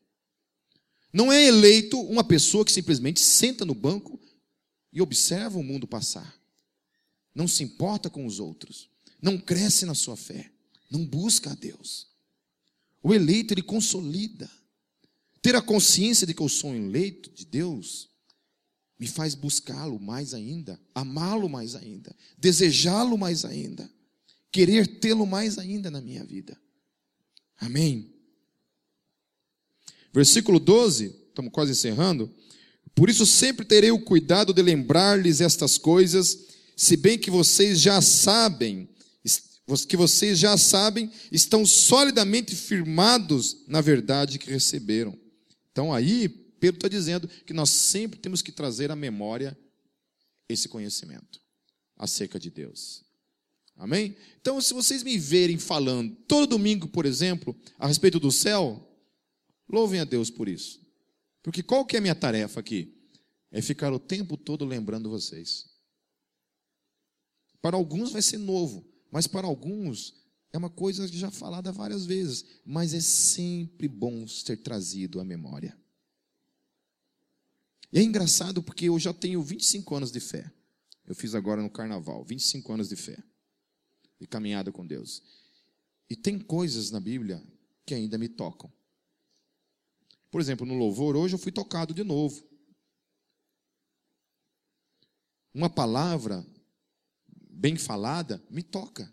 Não 1.13 1.33
é 1.33 1.45
eleito 1.45 2.01
uma 2.01 2.23
pessoa 2.23 2.65
que 2.65 2.73
simplesmente 2.73 3.21
senta 3.21 3.65
no 3.65 3.75
banco 3.75 4.21
e 4.93 5.03
observa 5.03 5.59
o 5.59 5.65
mundo 5.65 5.87
passar. 5.87 6.41
Não 7.35 7.49
se 7.49 7.63
importa 7.63 8.09
com 8.09 8.25
os 8.27 8.39
outros. 8.39 8.89
Não 9.21 9.39
cresce 9.39 9.85
na 9.85 9.95
sua 9.95 10.17
fé. 10.17 10.51
Não 10.91 11.05
busca 11.05 11.51
a 11.51 11.55
Deus. 11.55 12.07
O 13.03 13.13
eleito, 13.13 13.53
ele 13.53 13.63
consolida. 13.63 14.49
Ter 15.43 15.57
a 15.57 15.61
consciência 15.61 16.27
de 16.27 16.33
que 16.33 16.41
eu 16.41 16.49
sou 16.49 16.71
um 16.71 16.87
eleito 16.87 17.29
de 17.31 17.45
Deus 17.45 18.09
me 18.99 19.09
faz 19.09 19.35
buscá-lo 19.35 19.99
mais 19.99 20.33
ainda, 20.33 20.81
amá-lo 20.95 21.49
mais 21.49 21.75
ainda, 21.75 22.15
desejá-lo 22.39 23.19
mais 23.19 23.45
ainda, 23.45 23.91
querer 24.53 24.87
tê-lo 25.01 25.27
mais 25.27 25.59
ainda 25.59 25.91
na 25.91 26.01
minha 26.01 26.25
vida. 26.25 26.57
Amém. 27.57 28.15
Versículo 30.15 30.61
12, 30.61 31.07
estamos 31.29 31.51
quase 31.53 31.73
encerrando. 31.73 32.33
Por 32.95 33.11
isso 33.11 33.27
sempre 33.27 33.67
terei 33.67 33.91
o 33.91 34.05
cuidado 34.05 34.55
de 34.55 34.63
lembrar-lhes 34.63 35.41
estas 35.41 35.79
coisas, 35.79 36.47
se 36.77 36.97
bem 36.97 37.19
que 37.19 37.31
vocês 37.31 37.81
já 37.81 38.01
sabem, 38.01 38.89
que 39.89 39.97
vocês 39.97 40.39
já 40.39 40.57
sabem, 40.57 41.11
estão 41.31 41.65
solidamente 41.65 42.55
firmados 42.55 43.65
na 43.67 43.81
verdade 43.81 44.39
que 44.39 44.51
receberam. 44.51 45.19
Então 45.73 45.93
aí 45.93 46.29
Pedro 46.29 46.79
está 46.79 46.89
dizendo 46.89 47.27
que 47.27 47.53
nós 47.53 47.71
sempre 47.71 48.21
temos 48.21 48.41
que 48.41 48.53
trazer 48.53 48.93
à 48.93 48.97
memória 48.97 49.59
esse 50.49 50.69
conhecimento 50.69 51.41
acerca 51.97 52.39
de 52.39 52.51
Deus. 52.51 53.05
Amém? 53.77 54.17
Então, 54.41 54.61
se 54.61 54.73
vocês 54.75 55.03
me 55.03 55.19
verem 55.19 55.59
falando 55.59 56.15
todo 56.29 56.51
domingo, 56.51 56.87
por 56.87 57.07
exemplo, 57.07 57.57
a 57.79 57.87
respeito 57.87 58.21
do 58.21 58.31
céu, 58.31 58.89
louvem 59.69 60.01
a 60.01 60.05
Deus 60.05 60.31
por 60.31 60.49
isso. 60.49 60.81
Porque 61.43 61.63
qual 61.63 61.85
que 61.85 61.97
é 61.97 61.99
a 61.99 62.03
minha 62.03 62.15
tarefa 62.15 62.61
aqui? 62.61 62.95
É 63.51 63.61
ficar 63.61 63.93
o 63.93 63.99
tempo 63.99 64.37
todo 64.37 64.65
lembrando 64.65 65.11
vocês. 65.11 65.69
Para 67.61 67.77
alguns 67.77 68.13
vai 68.13 68.23
ser 68.23 68.39
novo, 68.39 68.89
mas 69.11 69.27
para 69.27 69.47
alguns 69.47 70.15
é 70.53 70.59
uma 70.59 70.69
coisa 70.69 71.09
já 71.09 71.31
falada 71.31 71.73
várias 71.73 72.05
vezes, 72.05 72.45
mas 72.65 72.93
é 72.93 73.01
sempre 73.01 73.89
bom 73.89 74.29
ser 74.29 74.59
trazido 74.59 75.19
à 75.19 75.25
memória. 75.25 75.77
E 77.91 77.99
é 77.99 78.03
engraçado 78.03 78.63
porque 78.63 78.89
eu 78.89 78.99
já 78.99 79.15
tenho 79.15 79.43
25 79.43 79.95
anos 79.95 80.13
de 80.13 80.21
fé. 80.21 80.51
Eu 81.07 81.15
fiz 81.15 81.35
agora 81.35 81.63
no 81.63 81.71
carnaval, 81.71 82.25
25 82.25 82.73
anos 82.73 82.89
de 82.89 82.97
fé. 82.97 83.23
E 84.21 84.27
caminhada 84.27 84.71
com 84.71 84.87
Deus. 84.87 85.23
E 86.09 86.15
tem 86.15 86.39
coisas 86.39 86.91
na 86.91 87.01
Bíblia 87.01 87.43
que 87.85 87.95
ainda 87.95 88.19
me 88.19 88.29
tocam. 88.29 88.73
Por 90.31 90.41
exemplo, 90.41 90.67
no 90.67 90.75
louvor, 90.75 91.17
hoje 91.17 91.35
eu 91.35 91.39
fui 91.39 91.53
tocado 91.53 91.93
de 91.93 92.05
novo. 92.05 92.43
Uma 95.53 95.69
palavra 95.69 96.47
bem 97.51 97.77
falada 97.77 98.43
me 98.49 98.63
toca. 98.63 99.13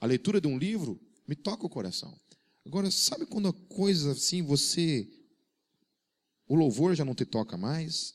A 0.00 0.06
leitura 0.06 0.40
de 0.40 0.46
um 0.46 0.58
livro 0.58 1.00
me 1.26 1.34
toca 1.34 1.66
o 1.66 1.70
coração. 1.70 2.18
Agora, 2.64 2.90
sabe 2.90 3.26
quando 3.26 3.48
a 3.48 3.52
coisa 3.52 4.12
assim, 4.12 4.42
você. 4.42 5.08
O 6.48 6.54
louvor 6.54 6.94
já 6.94 7.04
não 7.04 7.14
te 7.14 7.24
toca 7.24 7.56
mais, 7.56 8.14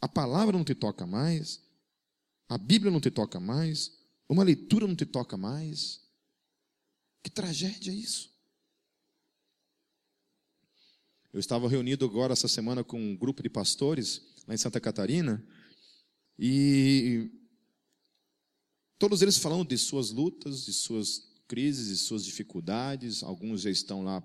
a 0.00 0.08
palavra 0.08 0.56
não 0.56 0.64
te 0.64 0.74
toca 0.74 1.04
mais, 1.04 1.60
a 2.48 2.56
Bíblia 2.56 2.92
não 2.92 3.00
te 3.00 3.10
toca 3.10 3.40
mais, 3.40 3.98
uma 4.28 4.44
leitura 4.44 4.86
não 4.86 4.94
te 4.94 5.04
toca 5.04 5.36
mais? 5.36 6.00
Que 7.22 7.30
tragédia 7.30 7.90
é 7.90 7.94
isso? 7.94 8.32
Eu 11.32 11.40
estava 11.40 11.68
reunido 11.68 12.04
agora 12.04 12.34
essa 12.34 12.46
semana 12.46 12.84
com 12.84 13.00
um 13.00 13.16
grupo 13.16 13.42
de 13.42 13.48
pastores 13.48 14.22
lá 14.46 14.54
em 14.54 14.58
Santa 14.58 14.80
Catarina 14.80 15.44
e 16.38 17.30
todos 19.02 19.20
eles 19.20 19.36
falando 19.36 19.66
de 19.66 19.76
suas 19.76 20.12
lutas, 20.12 20.64
de 20.64 20.72
suas 20.72 21.28
crises, 21.48 21.88
de 21.88 21.96
suas 21.96 22.24
dificuldades. 22.24 23.24
Alguns 23.24 23.62
já 23.62 23.68
estão 23.68 24.04
lá 24.04 24.24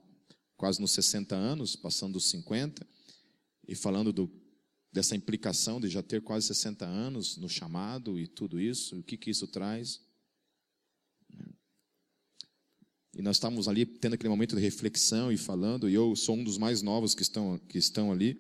quase 0.56 0.80
nos 0.80 0.92
60 0.92 1.36
anos, 1.36 1.76
passando 1.76 2.18
os 2.18 2.30
50, 2.30 2.86
e 3.68 3.74
falando 3.74 4.14
do, 4.14 4.32
dessa 4.94 5.16
implicação 5.16 5.82
de 5.82 5.90
já 5.90 6.04
ter 6.04 6.22
quase 6.22 6.46
60 6.46 6.86
anos 6.86 7.38
no 7.38 7.50
chamado 7.50 8.20
e 8.20 8.28
tudo 8.28 8.60
isso, 8.60 9.00
o 9.00 9.04
que, 9.04 9.18
que 9.18 9.32
isso 9.32 9.48
traz. 9.48 10.00
E 13.16 13.22
nós 13.24 13.38
estávamos 13.38 13.68
ali 13.68 13.84
tendo 13.84 14.14
aquele 14.14 14.30
momento 14.30 14.56
de 14.56 14.62
reflexão 14.62 15.32
e 15.32 15.38
falando, 15.38 15.90
e 15.90 15.96
eu 15.96 16.16
sou 16.16 16.36
um 16.36 16.44
dos 16.44 16.60
mais 16.60 16.84
novos 16.84 17.16
que 17.16 17.24
estão, 17.24 17.58
que 17.68 17.80
estão 17.80 18.12
ali. 18.12 18.40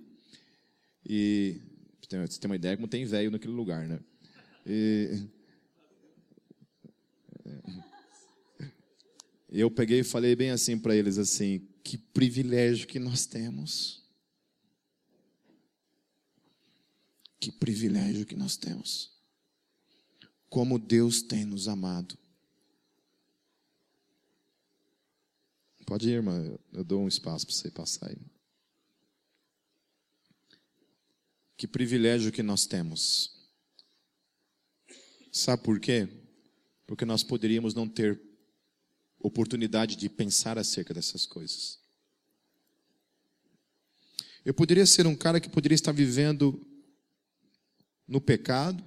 E 1.04 1.60
você 2.08 2.40
tem 2.40 2.48
uma 2.48 2.56
ideia 2.56 2.76
como 2.76 2.88
tem 2.88 3.06
velho 3.06 3.32
naquele 3.32 3.54
lugar, 3.54 3.88
né? 3.88 4.00
E, 4.68 5.36
eu 9.50 9.70
peguei 9.72 10.02
e 10.02 10.04
falei 10.04 10.36
bem 10.36 10.52
assim 10.52 10.78
para 10.78 10.96
eles 10.96 11.18
assim, 11.18 11.68
que 11.84 11.98
privilégio 11.98 12.88
que 12.88 13.00
nós 13.00 13.26
temos. 13.26 14.04
Que 17.40 17.52
privilégio 17.52 18.26
que 18.26 18.36
nós 18.36 18.58
temos. 18.58 19.12
Como 20.50 20.80
Deus 20.80 21.22
tem 21.22 21.46
nos 21.46 21.68
amado. 21.68 22.18
Pode 25.86 26.10
ir, 26.10 26.14
irmã. 26.14 26.58
Eu 26.74 26.84
dou 26.84 27.02
um 27.02 27.08
espaço 27.08 27.46
para 27.46 27.56
você 27.56 27.72
passar 27.72 28.10
aí. 28.10 28.18
Que 31.56 31.66
privilégio 31.66 32.32
que 32.32 32.44
nós 32.44 32.66
temos. 32.66 33.34
Sabe 35.32 35.64
por 35.64 35.80
quê? 35.80 36.10
Porque 36.88 37.06
nós 37.06 37.22
poderíamos 37.22 37.76
não 37.76 37.88
ter 37.88 38.20
oportunidade 39.20 39.96
de 39.96 40.10
pensar 40.10 40.58
acerca 40.58 40.94
dessas 40.94 41.26
coisas. 41.26 41.80
Eu 44.46 44.54
poderia 44.54 44.86
ser 44.86 45.06
um 45.06 45.16
cara 45.16 45.40
que 45.42 45.50
poderia 45.50 45.76
estar 45.76 45.92
vivendo 45.92 46.66
no 48.08 48.22
pecado, 48.22 48.82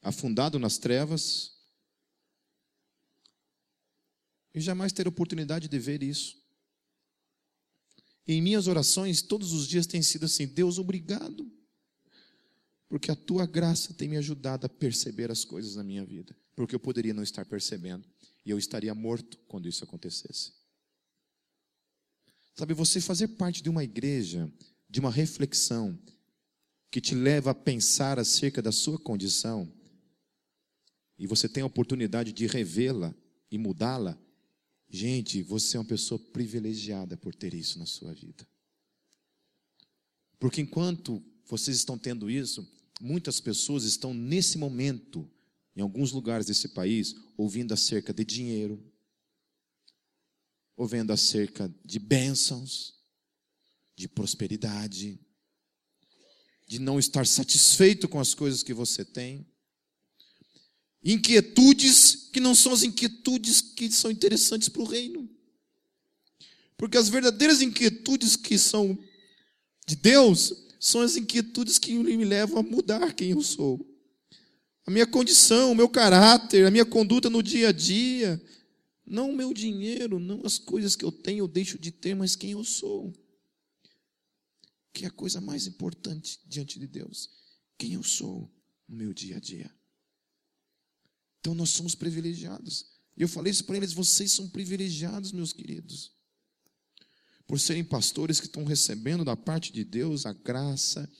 afundado 0.00 0.58
nas 0.58 0.78
trevas, 0.78 1.52
e 4.54 4.60
jamais 4.60 4.92
ter 4.92 5.06
oportunidade 5.06 5.68
de 5.68 5.78
ver 5.78 6.02
isso. 6.02 6.40
em 8.26 8.40
minhas 8.40 8.68
orações, 8.68 9.22
todos 9.22 9.52
os 9.52 9.66
dias 9.66 9.86
tem 9.86 10.00
sido 10.02 10.24
assim: 10.26 10.46
Deus, 10.46 10.78
obrigado, 10.78 11.50
porque 12.90 13.10
a 13.10 13.16
tua 13.16 13.46
graça 13.46 13.94
tem 13.94 14.06
me 14.06 14.18
ajudado 14.18 14.66
a 14.66 14.68
perceber 14.68 15.30
as 15.30 15.46
coisas 15.46 15.76
na 15.76 15.82
minha 15.82 16.04
vida, 16.04 16.36
porque 16.54 16.74
eu 16.74 16.80
poderia 16.80 17.14
não 17.14 17.22
estar 17.22 17.46
percebendo 17.46 18.06
e 18.44 18.50
eu 18.50 18.58
estaria 18.58 18.94
morto 18.94 19.38
quando 19.48 19.66
isso 19.66 19.82
acontecesse. 19.82 20.52
Sabe, 22.54 22.74
você 22.74 23.00
fazer 23.00 23.28
parte 23.28 23.62
de 23.62 23.70
uma 23.70 23.82
igreja, 23.82 24.52
de 24.90 25.00
uma 25.00 25.10
reflexão, 25.10 25.98
que 26.90 27.00
te 27.00 27.14
leva 27.14 27.52
a 27.52 27.54
pensar 27.54 28.18
acerca 28.18 28.60
da 28.60 28.72
sua 28.72 28.98
condição, 28.98 29.72
e 31.16 31.26
você 31.26 31.48
tem 31.48 31.62
a 31.62 31.66
oportunidade 31.66 32.32
de 32.32 32.46
revê-la 32.46 33.14
e 33.50 33.56
mudá-la, 33.56 34.18
Gente, 34.92 35.40
você 35.40 35.76
é 35.76 35.80
uma 35.80 35.86
pessoa 35.86 36.18
privilegiada 36.18 37.16
por 37.16 37.32
ter 37.32 37.54
isso 37.54 37.78
na 37.78 37.86
sua 37.86 38.12
vida. 38.12 38.44
Porque 40.36 40.60
enquanto 40.60 41.22
vocês 41.46 41.76
estão 41.76 41.96
tendo 41.96 42.28
isso, 42.28 42.68
muitas 43.00 43.40
pessoas 43.40 43.84
estão 43.84 44.12
nesse 44.12 44.58
momento, 44.58 45.28
em 45.74 45.80
alguns 45.80 46.12
lugares 46.12 46.46
desse 46.46 46.68
país, 46.68 47.14
ouvindo 47.36 47.72
acerca 47.72 48.12
de 48.12 48.24
dinheiro, 48.24 48.82
ouvindo 50.76 51.12
acerca 51.12 51.72
de 51.84 51.98
bênçãos, 51.98 52.94
de 53.96 54.06
prosperidade, 54.06 55.18
de 56.68 56.78
não 56.78 56.98
estar 56.98 57.26
satisfeito 57.26 58.08
com 58.08 58.20
as 58.20 58.34
coisas 58.34 58.62
que 58.62 58.72
você 58.72 59.04
tem 59.04 59.46
inquietudes 61.02 62.28
que 62.32 62.40
não 62.40 62.54
são 62.54 62.72
as 62.72 62.82
inquietudes 62.82 63.60
que 63.60 63.90
são 63.90 64.10
interessantes 64.10 64.68
para 64.68 64.82
o 64.82 64.86
reino. 64.86 65.28
Porque 66.76 66.96
as 66.96 67.08
verdadeiras 67.08 67.62
inquietudes 67.62 68.36
que 68.36 68.58
são 68.58 68.98
de 69.86 69.96
Deus 69.96 70.52
são 70.80 71.02
as 71.02 71.14
inquietudes 71.14 71.78
que 71.78 71.92
me 71.92 72.24
levam 72.24 72.58
a 72.58 72.62
mudar 72.62 73.12
quem 73.12 73.32
eu 73.32 73.42
sou. 73.42 73.86
A 74.86 74.90
minha 74.90 75.06
condição, 75.06 75.72
o 75.72 75.74
meu 75.74 75.90
caráter, 75.90 76.66
a 76.66 76.70
minha 76.70 76.86
conduta 76.86 77.28
no 77.28 77.42
dia 77.42 77.68
a 77.68 77.72
dia. 77.72 78.42
Não 79.04 79.30
o 79.30 79.36
meu 79.36 79.52
dinheiro, 79.52 80.18
não 80.18 80.40
as 80.44 80.58
coisas 80.58 80.96
que 80.96 81.04
eu 81.04 81.12
tenho, 81.12 81.40
eu 81.40 81.48
deixo 81.48 81.78
de 81.78 81.90
ter, 81.90 82.14
mas 82.14 82.34
quem 82.34 82.52
eu 82.52 82.64
sou. 82.64 83.12
Que 84.94 85.04
é 85.04 85.08
a 85.08 85.12
coisa 85.12 85.38
mais 85.38 85.66
importante 85.66 86.40
diante 86.46 86.78
de 86.78 86.86
Deus. 86.86 87.28
Quem 87.76 87.92
eu 87.92 88.02
sou 88.02 88.50
no 88.88 88.96
meu 88.96 89.12
dia 89.12 89.36
a 89.36 89.40
dia. 89.40 89.70
Então 91.40 91.54
nós 91.54 91.70
somos 91.70 91.94
privilegiados. 91.94 92.86
E 93.18 93.22
eu 93.22 93.28
falei 93.28 93.50
isso 93.50 93.64
para 93.64 93.76
eles: 93.76 93.92
vocês 93.92 94.32
são 94.32 94.48
privilegiados, 94.48 95.30
meus 95.30 95.52
queridos. 95.52 96.12
Por 97.50 97.58
serem 97.58 97.82
pastores 97.82 98.38
que 98.38 98.46
estão 98.46 98.62
recebendo 98.62 99.24
da 99.24 99.36
parte 99.36 99.72
de 99.72 99.82
Deus 99.82 100.24
a 100.24 100.32
graça 100.32 101.10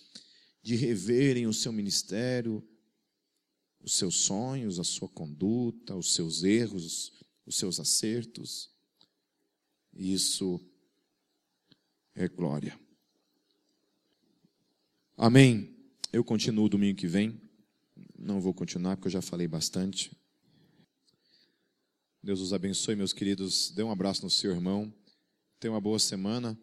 de 0.63 0.77
reverem 0.77 1.49
o 1.49 1.53
seu 1.53 1.73
ministério, 1.73 2.65
os 3.81 3.95
seus 3.95 4.15
sonhos, 4.15 4.79
a 4.79 4.85
sua 4.85 5.09
conduta, 5.09 5.97
os 5.97 6.15
seus 6.15 6.45
erros, 6.45 7.13
os 7.45 7.57
seus 7.57 7.81
acertos. 7.81 8.71
Isso 9.93 10.65
é 12.15 12.29
glória. 12.29 12.79
Amém. 15.17 15.77
Eu 16.13 16.23
continuo 16.23 16.69
domingo 16.69 16.97
que 16.97 17.09
vem. 17.09 17.41
Não 18.17 18.41
vou 18.41 18.55
continuar 18.55 18.95
porque 18.95 19.09
eu 19.09 19.13
já 19.13 19.21
falei 19.21 19.49
bastante. 19.49 20.17
Deus 22.23 22.41
os 22.41 22.53
abençoe, 22.53 22.95
meus 22.95 23.13
queridos. 23.13 23.73
Dê 23.73 23.83
um 23.83 23.91
abraço 23.91 24.23
no 24.23 24.31
seu 24.31 24.53
irmão. 24.53 24.95
Tenha 25.61 25.75
uma 25.75 25.81
boa 25.81 25.99
semana. 25.99 26.57